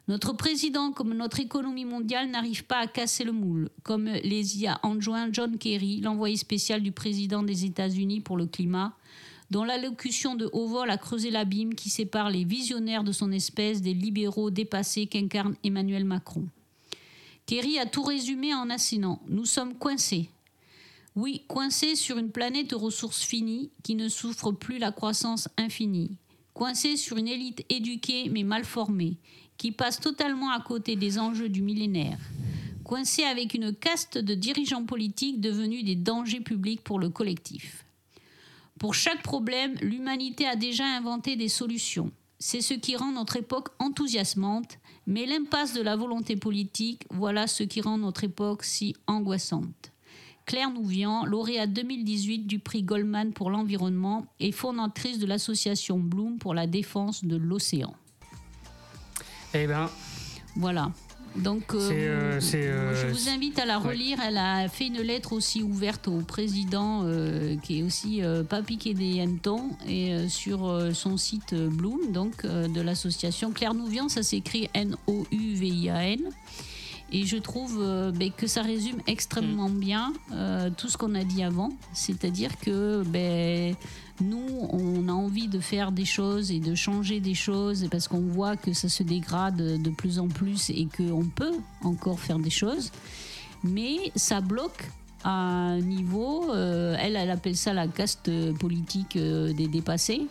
Notre 0.08 0.34
président, 0.34 0.92
comme 0.92 1.14
notre 1.14 1.40
économie 1.40 1.84
mondiale, 1.84 2.30
n'arrive 2.30 2.64
pas 2.64 2.78
à 2.78 2.86
casser 2.86 3.24
le 3.24 3.32
moule, 3.32 3.70
comme 3.82 4.04
les 4.04 4.58
y 4.58 4.68
a 4.68 4.78
enjoint 4.84 5.28
John 5.32 5.58
Kerry, 5.58 6.00
l'envoyé 6.00 6.36
spécial 6.36 6.80
du 6.80 6.92
président 6.92 7.42
des 7.42 7.64
États-Unis 7.64 8.20
pour 8.20 8.36
le 8.36 8.46
climat, 8.46 8.96
dont 9.50 9.64
l'allocution 9.64 10.36
de 10.36 10.48
haut 10.52 10.68
vol 10.68 10.90
a 10.90 10.96
creusé 10.96 11.32
l'abîme 11.32 11.74
qui 11.74 11.90
sépare 11.90 12.30
les 12.30 12.44
visionnaires 12.44 13.02
de 13.02 13.10
son 13.10 13.32
espèce 13.32 13.82
des 13.82 13.94
libéraux 13.94 14.50
dépassés 14.50 15.06
qu'incarne 15.06 15.56
Emmanuel 15.64 16.04
Macron. 16.04 16.46
Kerry 17.46 17.80
a 17.80 17.86
tout 17.86 18.04
résumé 18.04 18.54
en 18.54 18.70
assinant 18.70 19.20
Nous 19.28 19.44
sommes 19.44 19.74
coincés. 19.74 20.30
Oui, 21.16 21.42
coincés 21.48 21.96
sur 21.96 22.18
une 22.18 22.30
planète 22.30 22.72
aux 22.72 22.78
ressources 22.78 23.22
finies 23.22 23.70
qui 23.82 23.96
ne 23.96 24.08
souffre 24.08 24.52
plus 24.52 24.78
la 24.78 24.92
croissance 24.92 25.48
infinie. 25.56 26.16
Coincés 26.54 26.96
sur 26.96 27.16
une 27.16 27.28
élite 27.28 27.64
éduquée 27.68 28.28
mais 28.30 28.44
mal 28.44 28.64
formée 28.64 29.16
qui 29.56 29.72
passe 29.72 30.00
totalement 30.00 30.50
à 30.50 30.60
côté 30.60 30.96
des 30.96 31.18
enjeux 31.18 31.48
du 31.48 31.62
millénaire, 31.62 32.18
coincé 32.84 33.24
avec 33.24 33.54
une 33.54 33.74
caste 33.74 34.18
de 34.18 34.34
dirigeants 34.34 34.84
politiques 34.84 35.40
devenus 35.40 35.84
des 35.84 35.96
dangers 35.96 36.40
publics 36.40 36.82
pour 36.82 36.98
le 36.98 37.08
collectif. 37.08 37.84
Pour 38.78 38.94
chaque 38.94 39.22
problème, 39.22 39.74
l'humanité 39.80 40.46
a 40.46 40.56
déjà 40.56 40.84
inventé 40.84 41.36
des 41.36 41.48
solutions. 41.48 42.10
C'est 42.38 42.60
ce 42.60 42.74
qui 42.74 42.94
rend 42.96 43.12
notre 43.12 43.36
époque 43.36 43.70
enthousiasmante, 43.78 44.78
mais 45.06 45.24
l'impasse 45.24 45.72
de 45.72 45.80
la 45.80 45.96
volonté 45.96 46.36
politique, 46.36 47.04
voilà 47.10 47.46
ce 47.46 47.62
qui 47.62 47.80
rend 47.80 47.96
notre 47.96 48.24
époque 48.24 48.64
si 48.64 48.94
angoissante. 49.06 49.92
Claire 50.44 50.70
Nouvian, 50.70 51.24
lauréate 51.24 51.72
2018 51.72 52.46
du 52.46 52.60
prix 52.60 52.82
Goldman 52.82 53.32
pour 53.32 53.50
l'environnement 53.50 54.26
et 54.38 54.52
fondatrice 54.52 55.18
de 55.18 55.26
l'association 55.26 55.98
Bloom 55.98 56.38
pour 56.38 56.54
la 56.54 56.68
défense 56.68 57.24
de 57.24 57.36
l'océan. 57.36 57.94
Eh 59.58 59.66
ben. 59.66 59.88
Voilà. 60.54 60.90
Donc, 61.36 61.74
euh, 61.74 61.90
euh, 61.92 62.40
euh, 62.54 62.94
je 62.94 63.06
vous 63.08 63.28
invite 63.28 63.58
à 63.58 63.66
la 63.66 63.78
relire. 63.78 64.18
Elle 64.26 64.38
a 64.38 64.68
fait 64.68 64.86
une 64.86 65.00
lettre 65.00 65.32
aussi 65.32 65.62
ouverte 65.62 66.08
au 66.08 66.20
président, 66.20 67.06
qui 67.62 67.80
est 67.80 67.82
aussi 67.82 68.22
pas 68.48 68.62
piqué 68.62 68.94
des 68.94 69.20
hannetons, 69.20 69.70
et 69.86 70.28
sur 70.28 70.90
son 70.94 71.16
site 71.16 71.54
Bloom, 71.54 72.12
donc 72.12 72.46
de 72.46 72.80
l'association 72.80 73.52
Claire 73.52 73.74
Nouvian, 73.74 74.08
ça 74.08 74.22
s'écrit 74.22 74.68
N-O-U-V-I-A-N. 74.74 76.20
Et 77.12 77.24
je 77.24 77.36
trouve 77.36 77.78
euh, 77.80 78.10
ben, 78.10 78.30
que 78.32 78.46
ça 78.46 78.62
résume 78.62 79.00
extrêmement 79.06 79.70
bien 79.70 80.12
euh, 80.32 80.70
tout 80.76 80.88
ce 80.88 80.96
qu'on 80.96 81.14
a 81.14 81.22
dit 81.22 81.42
avant. 81.42 81.72
C'est-à-dire 81.92 82.58
que 82.58 83.04
ben, 83.04 83.76
nous, 84.20 84.46
on 84.70 85.08
a 85.08 85.12
envie 85.12 85.48
de 85.48 85.60
faire 85.60 85.92
des 85.92 86.04
choses 86.04 86.50
et 86.50 86.58
de 86.58 86.74
changer 86.74 87.20
des 87.20 87.34
choses 87.34 87.86
parce 87.90 88.08
qu'on 88.08 88.20
voit 88.20 88.56
que 88.56 88.72
ça 88.72 88.88
se 88.88 89.02
dégrade 89.02 89.80
de 89.80 89.90
plus 89.90 90.18
en 90.18 90.28
plus 90.28 90.70
et 90.70 90.88
qu'on 90.96 91.26
peut 91.26 91.54
encore 91.82 92.18
faire 92.18 92.38
des 92.38 92.50
choses. 92.50 92.90
Mais 93.62 94.12
ça 94.16 94.40
bloque 94.40 94.90
à 95.24 95.30
un 95.30 95.80
niveau, 95.80 96.52
euh, 96.52 96.96
elle, 97.00 97.16
elle 97.16 97.30
appelle 97.30 97.56
ça 97.56 97.72
la 97.72 97.88
caste 97.88 98.30
politique 98.58 99.16
euh, 99.16 99.52
des 99.52 99.66
dépassés. 99.66 100.26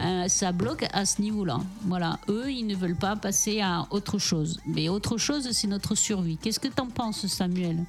Euh, 0.00 0.26
ça 0.28 0.52
bloque 0.52 0.86
à 0.92 1.04
ce 1.04 1.20
niveau-là. 1.20 1.58
Voilà, 1.86 2.18
eux, 2.28 2.50
ils 2.50 2.66
ne 2.66 2.74
veulent 2.74 2.96
pas 2.96 3.16
passer 3.16 3.60
à 3.60 3.86
autre 3.90 4.18
chose. 4.18 4.58
Mais 4.66 4.88
autre 4.88 5.18
chose, 5.18 5.50
c'est 5.52 5.66
notre 5.68 5.94
survie. 5.94 6.38
Qu'est-ce 6.38 6.60
que 6.60 6.68
t'en 6.68 6.86
penses, 6.86 7.26
Samuel? 7.26 7.84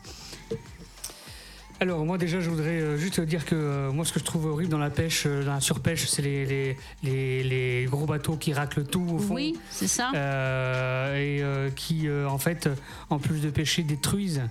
Alors 1.79 2.05
moi 2.05 2.17
déjà 2.17 2.39
je 2.39 2.49
voudrais 2.49 2.97
juste 2.97 3.19
dire 3.19 3.43
que 3.45 3.89
moi 3.89 4.05
ce 4.05 4.13
que 4.13 4.19
je 4.19 4.23
trouve 4.23 4.45
horrible 4.45 4.69
dans 4.71 4.77
la 4.77 4.91
pêche, 4.91 5.25
dans 5.27 5.53
la 5.55 5.59
surpêche, 5.59 6.05
c'est 6.07 6.21
les, 6.21 6.45
les, 6.45 6.77
les- 7.03 7.43
les 7.43 7.85
gros 7.89 8.05
bateaux 8.05 8.37
qui 8.37 8.53
raclent 8.53 8.85
tout 8.85 9.05
au 9.11 9.17
fond. 9.17 9.33
Oui, 9.33 9.57
c'est 9.69 9.87
ça. 9.87 10.11
Euh, 10.15 11.15
et 11.17 11.41
euh, 11.43 11.69
qui 11.71 12.07
euh, 12.07 12.29
en 12.29 12.37
fait 12.37 12.69
en 13.09 13.19
plus 13.19 13.41
de 13.41 13.49
pêcher 13.49 13.83
détruisent 13.83 14.43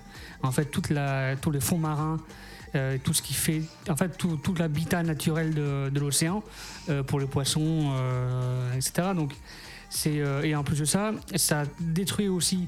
en 0.43 0.51
fait 0.51 0.65
toute 0.65 0.89
la, 0.89 1.35
tous 1.37 1.51
les 1.51 1.61
fonds 1.61 1.77
marins 1.77 2.19
euh, 2.75 2.97
tout 3.03 3.13
ce 3.13 3.21
qui 3.21 3.33
fait 3.33 3.61
en 3.87 3.95
fait 3.95 4.17
tout, 4.17 4.35
tout 4.37 4.55
l'habitat 4.55 5.03
naturel 5.03 5.53
de, 5.53 5.99
l'océan 5.99 6.43
euh, 6.89 7.03
pour 7.03 7.19
les 7.19 7.27
poissons 7.27 7.91
euh, 7.93 8.73
etc 8.73 9.09
donc 9.15 9.31
c'est 9.89 10.21
et 10.43 10.55
en 10.55 10.63
plus 10.63 10.79
de 10.79 10.85
ça 10.85 11.11
ça 11.35 11.63
détruit 11.79 12.27
aussi 12.27 12.67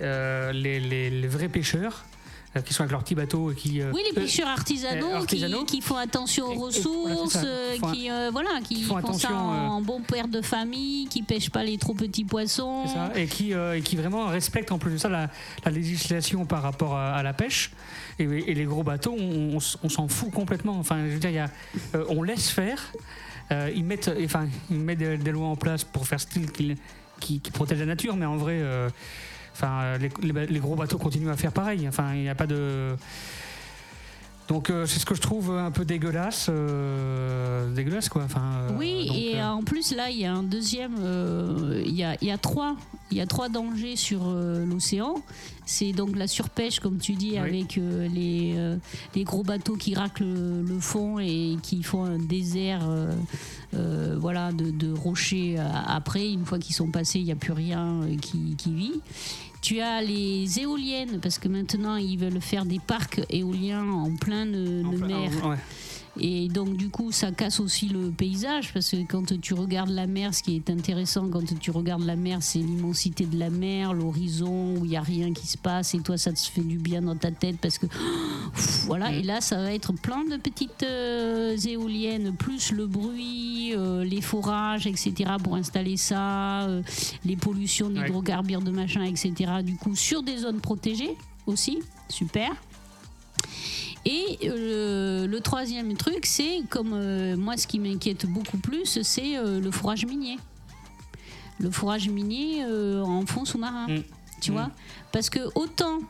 les, 0.00 1.26
vrais 1.28 1.48
pêcheurs 1.48 2.04
qui 2.62 2.72
sont 2.74 2.82
avec 2.82 2.92
leurs 2.92 3.02
petits 3.02 3.14
bateaux 3.14 3.50
et 3.50 3.54
qui 3.54 3.80
euh, 3.80 3.90
Oui, 3.94 4.00
les 4.06 4.20
pêcheurs 4.20 4.48
artisanaux, 4.48 5.08
euh, 5.10 5.16
artisanaux. 5.16 5.64
Qui, 5.64 5.76
qui 5.76 5.80
font 5.80 5.96
attention 5.96 6.46
aux 6.46 6.70
Et- 6.70 6.76
et- 6.78 6.82
voilà, 6.82 7.14
ressources, 7.16 7.38
euh, 7.44 7.76
Font 7.78 7.88
un- 7.88 7.92
qui, 7.92 8.10
euh, 8.10 8.30
voilà, 8.32 8.50
qui, 8.62 8.74
qui 8.76 8.82
font 8.84 9.00
font 9.00 9.12
ça 9.14 9.32
en 9.34 9.80
bon 9.80 10.00
père 10.02 10.28
de 10.28 10.40
famille, 10.40 11.06
qui 11.08 11.22
pêchent 11.22 11.50
pas 11.50 11.64
les 11.64 11.78
trop 11.78 11.94
petits 11.94 12.24
poissons. 12.24 12.86
Ça, 12.86 13.10
et 13.16 13.26
qui, 13.26 13.54
euh, 13.54 13.76
et 13.76 13.80
qui 13.80 13.96
vraiment 13.96 14.26
respectent 14.26 14.72
en 14.72 14.78
plus 14.78 14.92
de 14.92 14.98
ça 14.98 15.08
la, 15.08 15.30
la 15.64 15.70
législation 15.70 16.46
par 16.46 16.62
rapport 16.62 16.94
à, 16.96 17.14
à 17.14 17.22
la 17.22 17.32
pêche. 17.32 17.72
Et, 18.18 18.24
et 18.24 18.54
les 18.54 18.64
gros 18.64 18.82
bateaux, 18.84 19.16
on, 19.18 19.54
on 19.54 19.58
s- 19.58 19.76
on 19.82 19.88
s'en 19.88 20.06
fout 20.08 20.30
complètement. 20.30 20.78
Enfin, 20.78 20.98
je 21.06 21.12
veux 21.12 21.18
dire, 21.18 21.30
il 21.30 21.36
y 21.36 21.38
a, 21.40 21.50
euh, 21.94 22.04
on 22.08 22.22
laisse 22.22 22.48
faire. 22.50 22.80
Euh, 23.52 23.70
ils 23.74 23.84
mettent, 23.84 24.10
enfin, 24.24 24.46
ils 24.70 24.78
mettent 24.78 24.98
des, 24.98 25.18
des 25.18 25.32
lois 25.32 25.48
en 25.48 25.56
place 25.56 25.84
pour 25.84 26.06
faire 26.06 26.20
style 26.20 26.50
qu'ils- 26.52 26.76
qui, 27.20 27.40
qui 27.40 27.50
protègent 27.50 27.80
la 27.80 27.86
nature, 27.86 28.16
mais 28.16 28.26
en 28.26 28.36
vrai, 28.36 28.54
euh, 28.60 28.88
enfin, 29.54 29.96
les, 29.98 30.10
les 30.22 30.32
ba- 30.32 30.44
les 30.46 30.58
gros 30.60 30.76
bateaux 30.76 30.98
continuent 30.98 31.30
à 31.30 31.36
faire 31.36 31.52
pareil. 31.52 31.86
Enfin, 31.88 32.14
il 32.14 32.20
n'y 32.22 32.28
a 32.28 32.34
pas 32.34 32.46
de. 32.46 32.94
Donc 34.46 34.68
euh, 34.68 34.84
c'est 34.84 34.98
ce 35.00 35.06
que 35.06 35.14
je 35.14 35.22
trouve 35.22 35.50
un 35.52 35.70
peu 35.70 35.86
dégueulasse, 35.86 36.48
euh, 36.50 37.72
dégueulasse 37.72 38.10
quoi. 38.10 38.24
Enfin, 38.24 38.42
euh, 38.58 38.70
Oui, 38.78 39.06
donc, 39.06 39.16
et 39.16 39.42
en 39.42 39.62
plus 39.62 39.94
là, 39.94 40.10
il 40.10 40.18
y 40.18 40.26
a 40.26 40.34
un 40.34 40.42
deuxième, 40.42 40.96
il 41.86 41.94
y, 41.94 42.04
a, 42.04 42.22
y 42.22 42.30
a 42.30 42.36
trois, 42.36 42.76
il 43.10 43.16
y 43.16 43.22
a 43.22 43.26
trois 43.26 43.48
dangers 43.48 43.96
sur 43.96 44.26
l'océan. 44.30 45.14
C'est 45.64 45.92
donc 45.92 46.14
la 46.14 46.26
surpêche, 46.26 46.78
comme 46.78 46.98
tu 46.98 47.12
dis, 47.12 47.30
Oui. 47.32 47.38
avec 47.38 47.76
les, 47.76 48.54
les 49.14 49.24
gros 49.24 49.42
bateaux 49.44 49.76
qui 49.76 49.94
raclent 49.94 50.24
le, 50.26 50.78
fond 50.78 51.18
et 51.18 51.56
qui 51.62 51.82
font 51.82 52.04
un 52.04 52.18
désert, 52.18 52.82
voilà, 53.72 54.52
de, 54.52 54.70
de 54.70 54.92
rochers. 54.92 55.56
Après, 55.86 56.30
une 56.30 56.44
fois 56.44 56.58
qu'ils 56.58 56.74
sont 56.74 56.88
passés, 56.90 57.18
il 57.18 57.24
n'y 57.24 57.32
a 57.32 57.36
plus 57.36 57.52
rien 57.54 58.00
qui, 58.20 58.56
qui 58.56 58.74
vit. 58.74 59.00
Tu 59.64 59.80
as 59.80 60.02
les 60.02 60.60
éoliennes, 60.60 61.20
parce 61.22 61.38
que 61.38 61.48
maintenant 61.48 61.96
ils 61.96 62.18
veulent 62.18 62.38
faire 62.42 62.66
des 62.66 62.78
parcs 62.78 63.22
éoliens 63.30 63.88
en 63.88 64.14
pleine 64.14 64.82
en 64.84 64.90
de 64.92 64.96
plein- 64.98 65.06
mer. 65.06 65.30
en- 65.42 65.50
ouais. 65.52 65.56
Et 66.20 66.48
donc 66.48 66.76
du 66.76 66.88
coup, 66.90 67.12
ça 67.12 67.32
casse 67.32 67.60
aussi 67.60 67.88
le 67.88 68.10
paysage 68.10 68.72
parce 68.72 68.90
que 68.90 68.96
quand 69.08 69.40
tu 69.40 69.54
regardes 69.54 69.90
la 69.90 70.06
mer, 70.06 70.34
ce 70.34 70.42
qui 70.42 70.56
est 70.56 70.70
intéressant 70.70 71.28
quand 71.28 71.58
tu 71.58 71.70
regardes 71.70 72.04
la 72.04 72.16
mer, 72.16 72.38
c'est 72.40 72.60
l'immensité 72.60 73.26
de 73.26 73.38
la 73.38 73.50
mer, 73.50 73.92
l'horizon 73.92 74.76
où 74.76 74.84
il 74.84 74.92
y 74.92 74.96
a 74.96 75.02
rien 75.02 75.32
qui 75.32 75.46
se 75.46 75.58
passe 75.58 75.94
et 75.94 76.00
toi 76.00 76.16
ça 76.16 76.32
te 76.32 76.38
fait 76.38 76.62
du 76.62 76.78
bien 76.78 77.02
dans 77.02 77.16
ta 77.16 77.30
tête 77.30 77.56
parce 77.60 77.78
que 77.78 77.86
pff, 78.54 78.84
voilà. 78.86 79.10
Mm. 79.10 79.14
Et 79.14 79.22
là, 79.22 79.40
ça 79.40 79.56
va 79.56 79.72
être 79.72 79.92
plein 79.92 80.24
de 80.24 80.36
petites 80.36 80.82
euh, 80.82 81.56
éoliennes 81.56 82.34
plus 82.36 82.72
le 82.72 82.86
bruit, 82.86 83.72
euh, 83.74 84.04
les 84.04 84.20
forages, 84.20 84.86
etc. 84.86 85.12
pour 85.42 85.56
installer 85.56 85.96
ça, 85.96 86.62
euh, 86.62 86.82
les 87.24 87.36
pollutions 87.36 87.90
d'hydrocarbures, 87.90 88.62
de 88.62 88.70
machin, 88.70 89.02
etc. 89.04 89.32
Du 89.64 89.76
coup, 89.76 89.96
sur 89.96 90.22
des 90.22 90.38
zones 90.38 90.60
protégées 90.60 91.16
aussi, 91.46 91.80
super. 92.08 92.50
Et 94.06 94.38
euh, 94.44 95.26
le 95.26 95.40
troisième 95.40 95.96
truc, 95.96 96.26
c'est 96.26 96.62
comme 96.68 96.92
euh, 96.92 97.36
moi, 97.36 97.56
ce 97.56 97.66
qui 97.66 97.78
m'inquiète 97.78 98.26
beaucoup 98.26 98.58
plus, 98.58 99.00
c'est 99.02 99.36
euh, 99.38 99.60
le 99.60 99.70
fourrage 99.70 100.04
minier. 100.04 100.38
Le 101.58 101.70
fourrage 101.70 102.08
minier 102.08 102.64
en 102.64 103.24
fond 103.26 103.44
sous-marin. 103.44 103.86
Mm. 103.88 104.02
Tu 104.40 104.50
Mm. 104.50 104.54
vois 104.54 104.70
Parce 105.12 105.30
que 105.30 105.40
autant. 105.54 106.00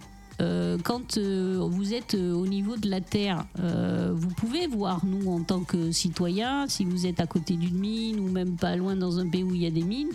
Euh, 0.40 0.78
quand 0.82 1.16
euh, 1.16 1.58
vous 1.70 1.94
êtes 1.94 2.14
euh, 2.14 2.32
au 2.32 2.46
niveau 2.46 2.76
de 2.76 2.88
la 2.88 3.00
terre, 3.00 3.44
vous 3.56 4.28
pouvez 4.28 4.66
voir, 4.66 5.04
nous, 5.04 5.30
en 5.30 5.42
tant 5.42 5.60
que 5.60 5.92
citoyens, 5.92 6.66
si 6.68 6.84
vous 6.84 7.06
êtes 7.06 7.20
à 7.20 7.26
côté 7.26 7.54
d'une 7.54 7.78
mine 7.78 8.20
ou 8.20 8.28
même 8.28 8.56
pas 8.56 8.76
loin 8.76 8.96
dans 8.96 9.18
un 9.18 9.28
pays 9.28 9.42
où 9.42 9.54
il 9.54 9.62
y 9.62 9.66
a 9.66 9.70
des 9.70 9.82
mines, 9.82 10.10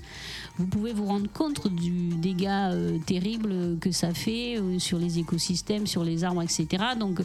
vous 0.57 0.67
pouvez 0.67 0.93
vous 0.93 1.05
rendre 1.05 1.29
compte 1.31 1.67
du 1.67 2.09
dégât 2.09 2.73
terrible 3.05 3.77
que 3.79 3.91
ça 3.91 4.13
fait 4.13 4.61
sur 4.77 4.99
les 4.99 5.19
écosystèmes, 5.19 5.87
sur 5.87 6.03
les 6.03 6.23
arbres, 6.23 6.43
etc. 6.43 6.67
Donc, 6.99 7.21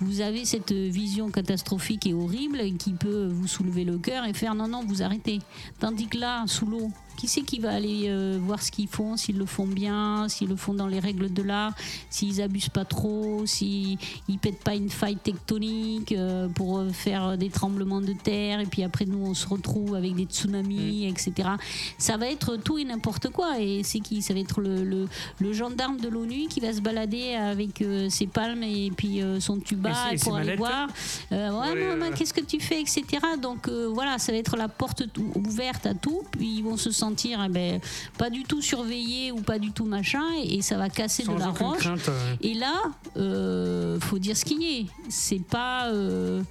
vous 0.00 0.20
avez 0.20 0.44
cette 0.44 0.72
vision 0.72 1.30
catastrophique 1.30 2.06
et 2.06 2.14
horrible 2.14 2.58
qui 2.78 2.92
peut 2.92 3.28
vous 3.28 3.46
soulever 3.46 3.84
le 3.84 3.98
cœur 3.98 4.24
et 4.24 4.32
faire 4.32 4.54
non, 4.54 4.68
non, 4.68 4.84
vous 4.84 5.02
arrêtez. 5.02 5.38
Tandis 5.78 6.08
que 6.08 6.18
là, 6.18 6.44
sous 6.46 6.66
l'eau, 6.66 6.90
qui 7.22 7.28
c'est 7.28 7.42
qui 7.42 7.60
va 7.60 7.70
aller 7.72 8.06
euh, 8.08 8.36
voir 8.42 8.60
ce 8.60 8.72
qu'ils 8.72 8.88
font, 8.88 9.16
s'ils 9.16 9.38
le 9.38 9.46
font 9.46 9.64
bien, 9.68 10.28
s'ils 10.28 10.48
le 10.48 10.56
font 10.56 10.74
dans 10.74 10.88
les 10.88 10.98
règles 10.98 11.32
de 11.32 11.40
l'art, 11.42 11.72
s'ils 12.10 12.42
abusent 12.42 12.68
pas 12.68 12.84
trop, 12.84 13.46
s'ils 13.46 13.96
ils 14.28 14.38
pètent 14.38 14.64
pas 14.64 14.74
une 14.74 14.90
faille 14.90 15.18
tectonique 15.18 16.10
euh, 16.10 16.48
pour 16.48 16.78
euh, 16.78 16.88
faire 16.90 17.38
des 17.38 17.48
tremblements 17.48 18.00
de 18.00 18.12
terre 18.12 18.58
et 18.58 18.66
puis 18.66 18.82
après 18.82 19.04
nous 19.04 19.24
on 19.24 19.34
se 19.34 19.46
retrouve 19.46 19.94
avec 19.94 20.16
des 20.16 20.24
tsunamis, 20.24 21.06
etc. 21.06 21.50
Ça 21.96 22.16
va 22.16 22.26
être 22.28 22.56
tout 22.56 22.76
et 22.78 22.84
n'importe 22.84 23.28
quoi. 23.28 23.60
Et 23.60 23.82
c'est 23.84 24.00
qui? 24.00 24.20
Ça 24.20 24.34
va 24.34 24.40
être 24.40 24.60
le, 24.60 24.82
le, 24.82 25.06
le 25.38 25.52
gendarme 25.52 25.98
de 25.98 26.08
l'ONU 26.08 26.48
qui 26.48 26.58
va 26.58 26.72
se 26.72 26.80
balader 26.80 27.34
avec 27.34 27.82
euh, 27.82 28.08
ses 28.10 28.26
palmes 28.26 28.64
et 28.64 28.90
puis 28.96 29.20
son 29.38 29.60
tuba 29.60 29.92
Et 30.12 30.16
pour 30.18 30.34
aller 30.34 30.56
mallettes. 30.56 30.58
voir. 30.58 30.88
Euh, 31.30 31.50
ouais, 31.50 31.72
Ouais, 31.72 31.88
non, 31.88 31.96
mais 31.96 32.10
qu'est-ce 32.16 32.34
que 32.34 32.40
tu 32.40 32.58
fais, 32.58 32.80
etc. 32.80 33.04
Donc 33.40 33.68
voilà, 33.68 34.18
ça 34.18 34.32
va 34.32 34.38
être 34.38 34.56
la 34.56 34.66
porte 34.68 35.04
ouverte 35.36 35.86
à 35.86 35.94
tout. 35.94 36.22
Puis 36.32 36.56
ils 36.56 36.62
vont 36.64 36.76
se 36.76 36.90
sentir 36.90 37.11
eh 37.46 37.48
ben, 37.48 37.80
pas 38.18 38.30
du 38.30 38.42
tout 38.44 38.60
surveillés 38.62 39.32
ou 39.32 39.40
pas 39.40 39.58
du 39.58 39.72
tout 39.72 39.84
machin, 39.84 40.24
et, 40.42 40.56
et 40.56 40.62
ça 40.62 40.76
va 40.78 40.88
casser 40.88 41.24
sans 41.24 41.34
de 41.34 41.40
la 41.40 41.48
roche. 41.48 41.78
crainte, 41.78 42.08
euh, 42.08 42.36
Et 42.40 42.54
là, 42.54 42.74
euh, 43.16 43.98
faut 44.00 44.18
dire 44.18 44.36
ce 44.36 44.44
qu'il 44.44 44.62
est. 44.62 44.86
C'est 45.08 45.42
pas, 45.44 45.88
euh, 45.88 46.42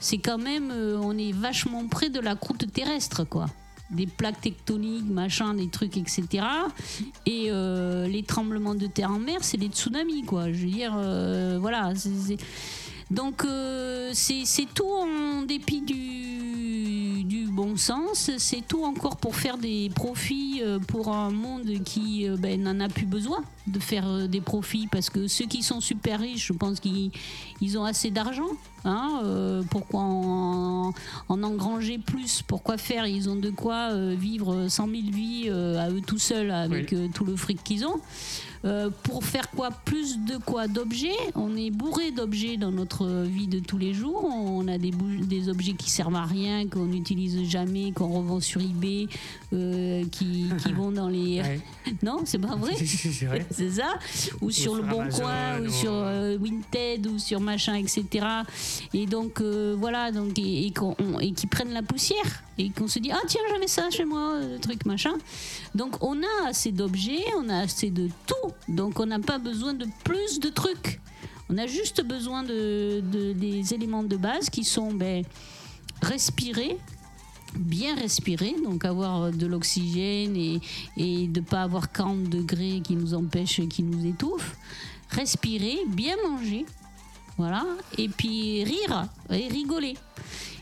c'est 0.00 0.18
quand 0.18 0.38
même, 0.38 0.70
euh, 0.70 0.98
on 1.02 1.16
est 1.16 1.32
vachement 1.32 1.86
près 1.88 2.10
de 2.10 2.20
la 2.20 2.34
croûte 2.34 2.72
terrestre, 2.72 3.24
quoi. 3.24 3.46
Des 3.90 4.06
plaques 4.06 4.40
tectoniques, 4.40 5.10
machin, 5.10 5.54
des 5.54 5.68
trucs, 5.68 5.96
etc. 5.96 6.44
Et 7.26 7.46
euh, 7.48 8.06
les 8.06 8.22
tremblements 8.22 8.76
de 8.76 8.86
terre 8.86 9.10
en 9.10 9.18
mer, 9.18 9.38
c'est 9.42 9.56
des 9.56 9.66
tsunamis, 9.66 10.22
quoi. 10.22 10.52
Je 10.52 10.58
veux 10.58 10.70
dire, 10.70 10.94
euh, 10.96 11.58
voilà. 11.60 11.92
Donc 13.10 13.44
euh, 13.44 14.10
c'est 14.14 14.68
tout 14.72 14.84
en 14.86 15.42
dépit 15.42 15.80
du, 15.80 17.09
du 17.30 17.46
bon 17.46 17.76
sens, 17.76 18.28
c'est 18.38 18.66
tout 18.66 18.82
encore 18.82 19.16
pour 19.16 19.36
faire 19.36 19.56
des 19.56 19.88
profits 19.94 20.60
euh, 20.64 20.80
pour 20.80 21.08
un 21.12 21.30
monde 21.30 21.70
qui 21.84 22.28
euh, 22.28 22.36
ben, 22.36 22.60
n'en 22.60 22.80
a 22.80 22.88
plus 22.88 23.06
besoin 23.06 23.38
de 23.68 23.78
faire 23.78 24.08
euh, 24.08 24.26
des 24.26 24.40
profits 24.40 24.88
parce 24.90 25.10
que 25.10 25.28
ceux 25.28 25.46
qui 25.46 25.62
sont 25.62 25.80
super 25.80 26.18
riches, 26.18 26.48
je 26.48 26.52
pense 26.52 26.80
qu'ils 26.80 27.12
ils 27.60 27.78
ont 27.78 27.84
assez 27.84 28.10
d'argent. 28.10 28.48
Hein, 28.84 29.20
euh, 29.24 29.62
pourquoi 29.70 30.00
en, 30.00 30.92
en 31.28 31.42
engranger 31.42 31.98
plus? 31.98 32.42
Pourquoi 32.42 32.78
faire? 32.78 33.06
Ils 33.06 33.28
ont 33.28 33.36
de 33.36 33.50
quoi 33.50 33.90
euh, 33.92 34.16
vivre 34.18 34.66
100 34.68 34.86
000 34.86 34.96
vies 35.12 35.44
euh, 35.48 35.78
à 35.78 35.90
eux 35.90 36.00
tout 36.04 36.18
seuls 36.18 36.50
avec 36.50 36.88
Oui. 36.92 37.10
tout 37.14 37.24
le 37.24 37.36
fric 37.36 37.62
qu'ils 37.62 37.84
ont. 37.86 38.00
Pour 39.04 39.24
faire 39.24 39.48
quoi? 39.50 39.70
Plus 39.70 40.18
de 40.18 40.36
quoi 40.36 40.68
D'objets? 40.68 41.16
On 41.34 41.56
est 41.56 41.70
bourré 41.70 42.10
d'objets 42.10 42.58
dans 42.58 42.70
notre 42.70 43.06
vie 43.22 43.46
de 43.46 43.58
tous 43.58 43.78
les 43.78 43.94
jours. 43.94 44.22
On 44.26 44.68
a 44.68 44.76
des, 44.76 44.90
des 45.22 45.48
objets 45.48 45.72
qui 45.72 45.88
servent 45.88 46.14
à 46.16 46.24
rien, 46.26 46.68
qu'on 46.68 46.92
jamais, 47.48 47.92
qu'on 47.92 48.08
revend 48.08 48.40
sur 48.40 48.60
eBay, 48.60 49.06
euh, 49.52 50.04
qui, 50.10 50.46
qui 50.62 50.72
vont 50.76 50.90
dans 50.92 51.08
les. 51.08 51.40
ouais. 51.40 51.60
Non, 52.02 52.20
c'est 52.24 52.38
pas 52.38 52.54
vrai 52.56 52.74
c'est 53.50 53.70
ça 53.70 53.98
Ou 54.40 54.50
sur 54.50 54.74
le 54.76 54.82
Bon 54.82 55.00
Amazon, 55.00 55.22
Coin, 55.22 55.60
ou 55.60 55.64
ou- 55.66 55.70
sur 55.70 55.92
euh, 55.92 56.38
Vinted, 56.40 57.06
ou 57.08 57.18
sur 57.18 57.40
machin, 57.40 57.74
etc. 57.74 58.26
Et 58.94 59.06
donc 59.06 59.40
euh, 59.40 59.74
voilà, 59.78 60.12
donc 60.12 60.38
et, 60.38 60.66
et 60.66 60.70
qu'on- 60.72 60.94
qui 61.34 61.46
prennent 61.46 61.72
la 61.72 61.82
poussière 61.82 62.44
et 62.58 62.70
qu'on 62.70 62.86
se 62.86 62.98
dit 63.00 63.10
ah 63.12 63.18
tiens 63.26 63.40
j'avais 63.50 63.66
ça 63.66 63.88
chez 63.90 64.04
moi, 64.04 64.34
euh, 64.36 64.58
truc 64.58 64.84
machin. 64.86 65.14
Donc 65.74 65.96
on 66.02 66.16
a 66.22 66.48
assez 66.48 66.70
d'objets, 66.72 67.24
on 67.38 67.48
a 67.48 67.58
assez 67.62 67.90
de 67.90 68.08
tout, 68.26 68.52
donc 68.68 69.00
on 69.00 69.06
n'a 69.06 69.18
pas 69.18 69.38
besoin 69.38 69.74
de 69.74 69.86
plus 70.04 70.38
de 70.38 70.48
trucs. 70.48 71.00
On 71.52 71.58
a 71.58 71.66
juste 71.66 72.04
besoin 72.04 72.44
de, 72.44 73.00
de- 73.00 73.32
des 73.32 73.74
éléments 73.74 74.04
de 74.04 74.16
base 74.16 74.48
qui 74.50 74.62
sont 74.62 74.92
ben, 74.92 75.24
respirer, 76.02 76.76
bien 77.58 77.94
respirer, 77.94 78.54
donc 78.64 78.84
avoir 78.84 79.30
de 79.30 79.46
l'oxygène 79.46 80.36
et, 80.36 80.60
et 80.96 81.26
de 81.26 81.40
ne 81.40 81.44
pas 81.44 81.62
avoir 81.62 81.92
40 81.92 82.24
degrés 82.24 82.80
qui 82.82 82.94
nous 82.96 83.14
empêchent, 83.14 83.66
qui 83.68 83.82
nous 83.82 84.06
étouffent. 84.06 84.56
Respirer, 85.10 85.78
bien 85.88 86.14
manger, 86.28 86.64
voilà, 87.36 87.64
et 87.96 88.08
puis 88.08 88.64
rire 88.64 89.08
et 89.30 89.48
rigoler. 89.48 89.94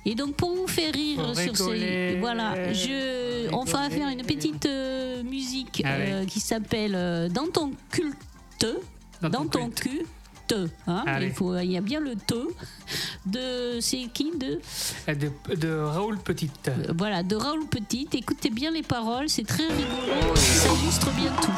Et 0.07 0.15
donc 0.15 0.37
pour 0.37 0.55
vous 0.55 0.69
faire 0.69 0.93
rire 0.95 1.17
Pour 1.23 1.37
sur 1.37 1.57
ces... 1.57 1.65
rigoler, 1.65 2.17
Voilà, 2.21 2.73
je, 2.73 3.53
on 3.53 3.65
va 3.65 3.91
faire 3.91 4.09
une 4.09 4.23
petite 4.23 4.67
euh, 4.67 5.23
musique 5.23 5.83
Ah 5.85 5.95
euh, 5.95 6.25
qui 6.25 6.41
s'appelle 6.41 6.95
euh, 6.95 7.29
Dans 7.29 7.49
ton 7.49 7.73
culte, 7.91 8.67
Dans 9.21 9.29
dans, 9.29 9.47
ton 9.47 9.69
ton 9.69 9.71
cul. 9.71 10.07
Te, 10.49 10.67
hein, 10.87 11.05
il, 11.21 11.31
faut, 11.33 11.57
il 11.59 11.71
y 11.73 11.77
a 11.77 11.83
bien 11.83 12.01
le 12.01 12.15
te 12.17 12.35
de 13.27 13.79
c'est 13.81 14.09
qui 14.15 14.31
de? 14.39 14.59
Euh, 15.09 15.15
De, 15.15 15.31
de 15.57 15.69
Raoul 15.79 16.17
Petite. 16.19 16.69
euh, 16.69 16.93
voilà 16.97 17.23
de 17.23 17.37
Raoul 17.37 17.67
Petit 17.67 18.09
écoutez 18.15 18.49
bien 18.49 18.71
les 18.71 18.83
paroles 18.83 19.29
c'est 19.29 19.47
très 19.47 19.67
rigolo 19.67 20.33
et 20.35 20.37
ça 20.39 20.69
illustre 20.83 21.11
bien 21.13 21.31
tout 21.43 21.53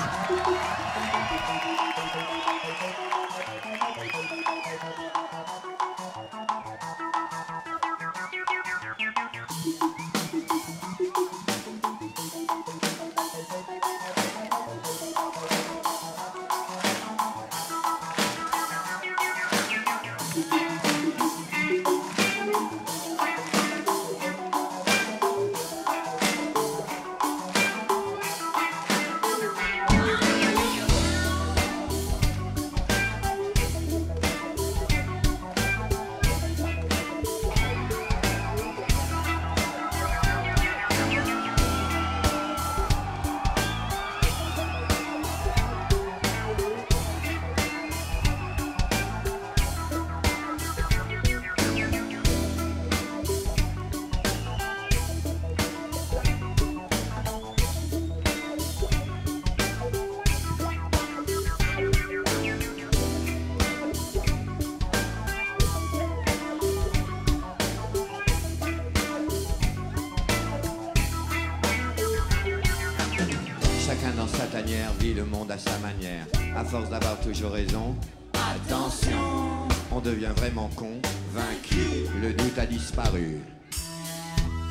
toujours 77.33 77.53
raison, 77.53 77.95
attention, 78.35 79.68
on 79.93 80.01
devient 80.01 80.33
vraiment 80.37 80.68
con, 80.74 81.01
vaincu, 81.33 82.09
le 82.20 82.33
doute 82.33 82.59
a 82.59 82.66
disparu. 82.66 83.39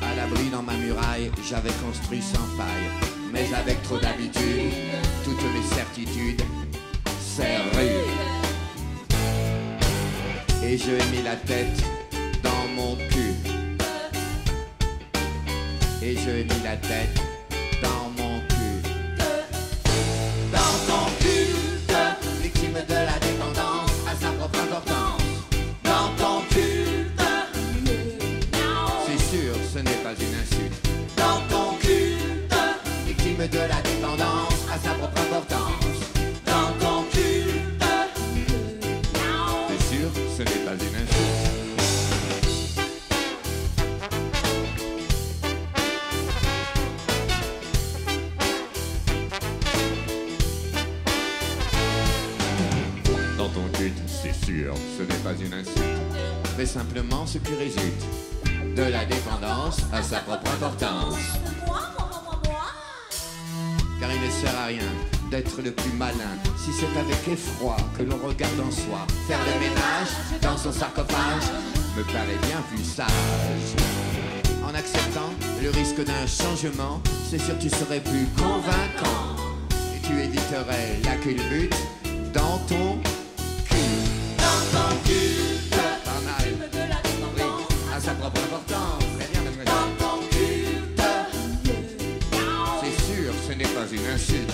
À 0.02 0.14
l'abri 0.14 0.50
dans 0.50 0.62
ma 0.62 0.74
muraille, 0.74 1.30
j'avais 1.48 1.72
construit 1.82 2.20
sans 2.20 2.44
faille, 2.58 2.90
mais 3.32 3.46
avec 3.54 3.82
trop 3.84 3.98
d'habitude, 3.98 4.72
toutes 5.24 5.42
mes 5.54 5.74
certitudes, 5.74 6.42
c'est 7.18 7.56
rude. 7.78 8.10
Et 10.62 10.76
je 10.76 10.90
ai 10.90 11.16
mis 11.16 11.22
la 11.24 11.36
tête 11.36 11.82
dans 12.42 12.68
mon 12.76 12.94
cul. 12.96 13.36
Et 16.02 16.14
je 16.14 16.30
ai 16.30 16.44
mis 16.44 16.62
la 16.62 16.76
tête 16.76 17.29
paraît 72.12 72.38
bien 72.46 72.62
plus 72.70 72.84
sage. 72.84 73.06
En 74.64 74.74
acceptant 74.74 75.30
le 75.62 75.70
risque 75.70 76.04
d'un 76.04 76.26
changement, 76.26 77.00
c'est 77.28 77.40
sûr 77.40 77.58
tu 77.58 77.68
serais 77.68 78.00
plus 78.00 78.26
convaincant 78.36 79.36
et 79.94 80.06
tu 80.06 80.12
éviterais 80.20 81.00
la 81.04 81.16
culbute 81.16 81.74
dans 82.32 82.58
ton 82.68 82.98
cul. 83.68 83.76
Dans 84.38 84.62
ton 84.72 84.96
cul, 85.04 85.58
pas 85.70 86.20
mal. 86.24 86.48
Oui, 87.36 87.42
à 87.94 88.00
sa 88.00 88.12
propre 88.12 88.40
importance. 88.40 89.04
Très 89.18 89.28
bien. 89.32 89.42
Dans 89.64 89.90
ton 90.04 90.18
cul, 90.30 90.78
c'est 92.80 92.96
sûr, 93.04 93.32
ce 93.48 93.52
n'est 93.54 93.64
pas 93.64 93.86
une 93.92 94.06
insulte. 94.14 94.49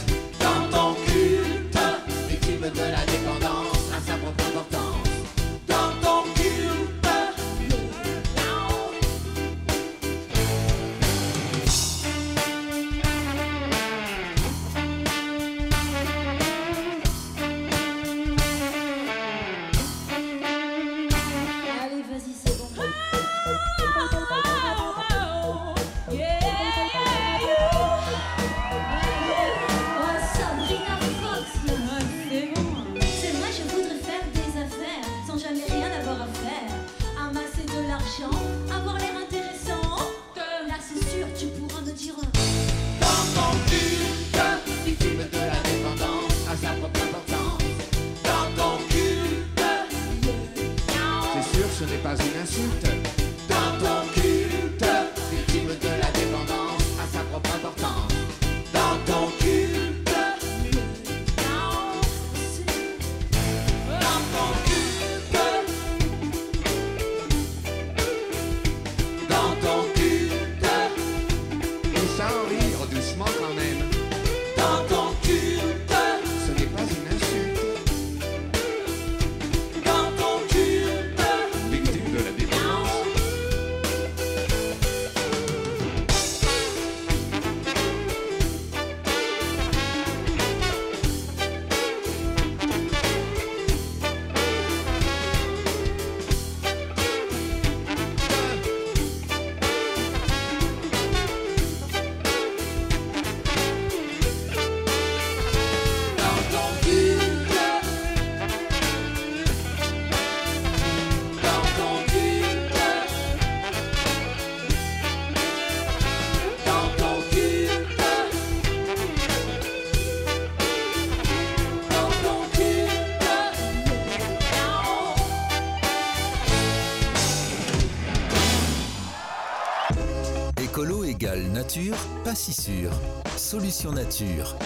Pas 132.24 132.34
si 132.34 132.52
sûr. 132.52 132.90
Solution 133.36 133.92
nature. 133.92 134.56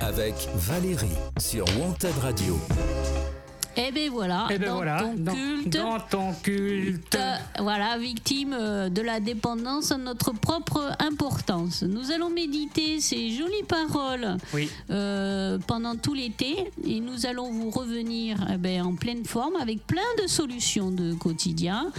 Avec 0.00 0.34
Valérie 0.54 1.06
sur 1.38 1.64
Wanted 1.80 2.12
Radio. 2.20 2.58
Eh 3.74 3.90
ben 3.90 4.10
voilà, 4.10 4.48
Et 4.50 4.58
ben 4.58 4.68
dans 4.68 4.74
voilà, 4.74 5.00
ton 5.00 5.14
dans, 5.16 5.32
culte. 5.32 5.68
dans 5.70 5.98
ton 6.00 6.32
culte. 6.42 7.14
euh, 7.14 7.34
voilà, 7.58 7.96
victime 7.96 8.52
euh, 8.52 8.90
de 8.90 9.00
la 9.00 9.18
dépendance 9.18 9.92
à 9.92 9.96
notre 9.96 10.32
propre 10.32 10.94
importance. 10.98 11.82
Nous 11.82 12.10
allons 12.12 12.28
méditer 12.28 13.00
ces 13.00 13.30
jolies 13.30 13.62
paroles 13.66 14.36
Oui. 14.52 14.68
euh, 14.90 15.58
pendant 15.66 15.96
tout 15.96 16.12
l'été 16.12 16.70
et 16.86 17.00
nous 17.00 17.24
allons 17.24 17.50
vous 17.50 17.70
revenir 17.70 18.36
eh 18.52 18.58
ben, 18.58 18.82
en 18.82 18.94
pleine 18.94 19.24
forme 19.24 19.56
avec 19.56 19.86
plein 19.86 20.02
de 20.22 20.26
solutions 20.28 20.90
de 20.90 21.14
quotidien 21.14 21.90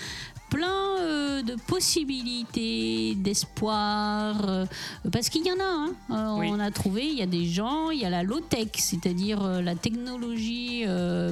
plein 0.54 0.98
euh, 1.02 1.42
de 1.42 1.56
possibilités, 1.68 3.16
d'espoir, 3.16 4.36
euh, 4.48 4.66
parce 5.12 5.30
qu'il 5.30 5.46
y 5.46 5.52
en 5.52 5.56
a. 5.60 5.64
hein. 5.64 5.92
Euh, 6.12 6.40
Oui. 6.40 6.48
On 6.52 6.60
a 6.60 6.72
trouvé, 6.72 7.06
il 7.06 7.18
y 7.18 7.22
a 7.22 7.26
des 7.26 7.46
gens, 7.46 7.90
il 7.90 8.00
y 8.00 8.06
a 8.06 8.10
la 8.10 8.24
low-tech, 8.24 8.70
c'est-à-dire 8.76 9.42
la 9.62 9.76
technologie 9.76 10.84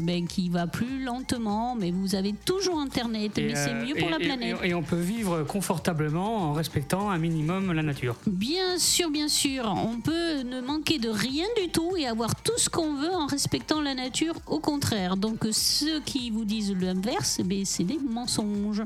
ben, 0.01 0.27
qui 0.27 0.49
va 0.49 0.67
plus 0.67 1.03
lentement, 1.03 1.75
mais 1.75 1.91
vous 1.91 2.15
avez 2.15 2.33
toujours 2.33 2.79
Internet, 2.79 3.37
Et, 3.37 3.47
mais 3.47 3.55
c'est 3.55 3.73
mieux 3.73 3.95
pour 3.95 4.07
et- 4.07 4.11
la 4.11 4.17
planète. 4.19 4.57
Et, 4.63 4.69
et 4.69 4.73
on 4.73 4.81
peut 4.83 4.99
vivre 4.99 5.43
confortablement 5.43 6.37
en 6.49 6.53
respectant 6.53 7.09
un 7.09 7.17
minimum 7.17 7.71
la 7.73 7.83
nature. 7.83 8.15
Bien 8.27 8.77
sûr, 8.77 9.09
bien 9.09 9.27
sûr. 9.27 9.63
On 9.85 9.99
peut 9.99 10.30
ne 10.43 10.61
manquer 10.61 10.99
de 10.99 11.09
rien 11.09 11.45
du 11.61 11.69
tout 11.69 11.95
et 11.97 12.05
avoir 12.07 12.35
tout 12.41 12.57
ce 12.57 12.69
qu'on 12.69 12.93
veut 12.95 13.13
en 13.13 13.25
respectant 13.27 13.81
la 13.81 13.93
nature, 13.95 14.35
au 14.47 14.59
contraire. 14.59 15.17
Donc 15.17 15.45
ceux 15.51 15.99
qui 16.01 16.29
vous 16.29 16.45
disent 16.45 16.73
l'inverse, 16.79 17.39
ben, 17.43 17.63
c'est 17.65 17.83
des 17.83 17.99
mensonges. 17.99 18.83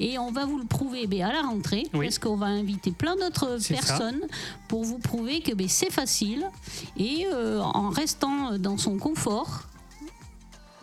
Et 0.00 0.18
on 0.18 0.30
va 0.30 0.44
vous 0.46 0.58
le 0.58 0.64
prouver 0.66 1.06
ben, 1.06 1.22
à 1.22 1.32
la 1.32 1.42
rentrée, 1.42 1.86
Oui. 1.94 2.06
parce 2.06 2.18
qu'on 2.18 2.36
va 2.36 2.46
inviter 2.46 2.90
plein 2.92 3.16
d'autres 3.16 3.58
ça. 3.60 3.74
personnes 3.74 4.20
pour 4.68 4.84
vous 4.84 4.98
prouver 4.98 5.40
que 5.40 5.54
ben, 5.54 5.68
c'est 5.68 5.90
facile. 5.92 6.46
Et 6.96 7.26
euh, 7.32 7.60
en 7.60 7.90
restant 7.90 8.58
dans 8.58 8.78
son 8.78 8.98
confort, 8.98 9.62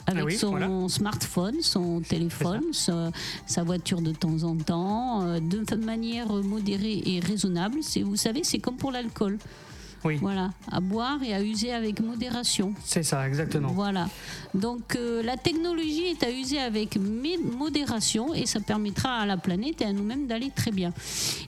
avec 0.05 0.23
Ah 0.23 0.25
oui, 0.25 0.37
son 0.37 0.49
voilà. 0.49 0.67
smartphone, 0.89 1.61
son 1.61 2.01
téléphone, 2.01 2.61
sa, 2.73 3.11
sa 3.47 3.63
voiture 3.63 4.01
de 4.01 4.11
temps 4.11 4.43
en 4.43 4.55
temps, 4.57 5.21
euh, 5.25 5.39
de 5.39 5.75
manière 5.75 6.27
modérée 6.27 7.01
et 7.05 7.19
raisonnable. 7.21 7.79
Vous 8.03 8.15
savez, 8.17 8.43
c'est 8.43 8.59
comme 8.59 8.75
pour 8.75 8.91
l'alcool. 8.91 9.37
Oui. 10.05 10.17
Voilà, 10.21 10.51
à 10.71 10.79
boire 10.79 11.21
et 11.23 11.33
à 11.33 11.41
user 11.41 11.71
avec 11.71 11.99
modération. 12.01 12.73
C'est 12.83 13.03
ça, 13.03 13.27
exactement. 13.27 13.69
Voilà. 13.69 14.07
Donc 14.53 14.95
euh, 14.95 15.23
la 15.23 15.37
technologie 15.37 16.05
est 16.07 16.23
à 16.23 16.31
user 16.31 16.59
avec 16.59 16.97
modération 16.97 18.33
et 18.33 18.45
ça 18.45 18.59
permettra 18.59 19.19
à 19.19 19.25
la 19.25 19.37
planète 19.37 19.81
et 19.81 19.85
à 19.85 19.93
nous-mêmes 19.93 20.27
d'aller 20.27 20.51
très 20.55 20.71
bien. 20.71 20.91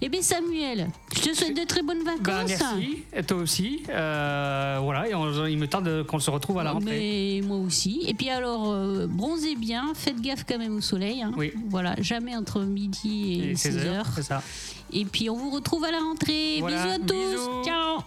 Eh 0.01 0.09
bien 0.09 0.21
Samuel, 0.21 0.87
je 1.15 1.21
te 1.21 1.33
souhaite 1.35 1.57
de 1.57 1.65
très 1.65 1.81
bonnes 1.83 2.03
Ben, 2.03 2.17
vacances. 2.23 2.49
merci, 2.59 3.03
et 3.13 3.23
toi 3.23 3.37
aussi. 3.37 3.83
Euh, 3.89 4.79
voilà, 4.81 5.07
et 5.09 5.13
on- 5.15 5.45
il 5.45 5.57
me 5.57 5.67
tarde 5.67 6.05
qu'on 6.07 6.19
se 6.19 6.29
retrouve 6.31 6.59
à 6.59 6.63
la 6.63 6.71
rentrée. 6.71 7.39
Mais 7.41 7.47
moi 7.47 7.57
aussi. 7.57 8.03
Et 8.07 8.13
puis 8.13 8.29
alors, 8.29 8.71
euh, 8.71 9.05
bronzez 9.07 9.55
bien, 9.55 9.91
faites 9.95 10.21
gaffe 10.21 10.45
quand 10.47 10.57
même 10.57 10.75
au 10.77 10.81
soleil. 10.81 11.21
hein. 11.21 11.31
Oui. 11.37 11.51
Voilà, 11.69 11.95
jamais 12.01 12.35
entre 12.35 12.61
midi 12.61 13.41
et, 13.43 13.51
Et 13.51 13.55
16 13.55 13.75
16 13.77 13.85
heures. 13.87 13.95
heures, 13.95 14.07
c'est 14.15 14.23
ça. 14.23 14.41
Et 14.93 15.03
puis 15.05 15.29
on 15.29 15.35
vous 15.35 15.49
retrouve 15.49 15.83
à 15.83 15.91
la 15.91 15.99
rentrée. 15.99 16.57
Voilà, 16.59 16.83
bisous 16.85 16.95
à 16.95 16.99
tous. 17.05 17.31
bisous. 17.31 17.63
Ciao. 17.65 17.99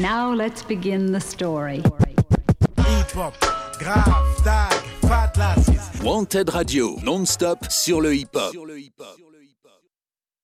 Now 0.00 0.32
let's 0.34 0.62
begin 0.62 1.12
the 1.12 1.20
story. 1.20 1.82
Wanted 6.02 6.50
Radio, 6.54 6.96
non-stop 7.02 7.70
sur 7.70 8.00
le 8.00 8.14
hip-hop. 8.14 8.54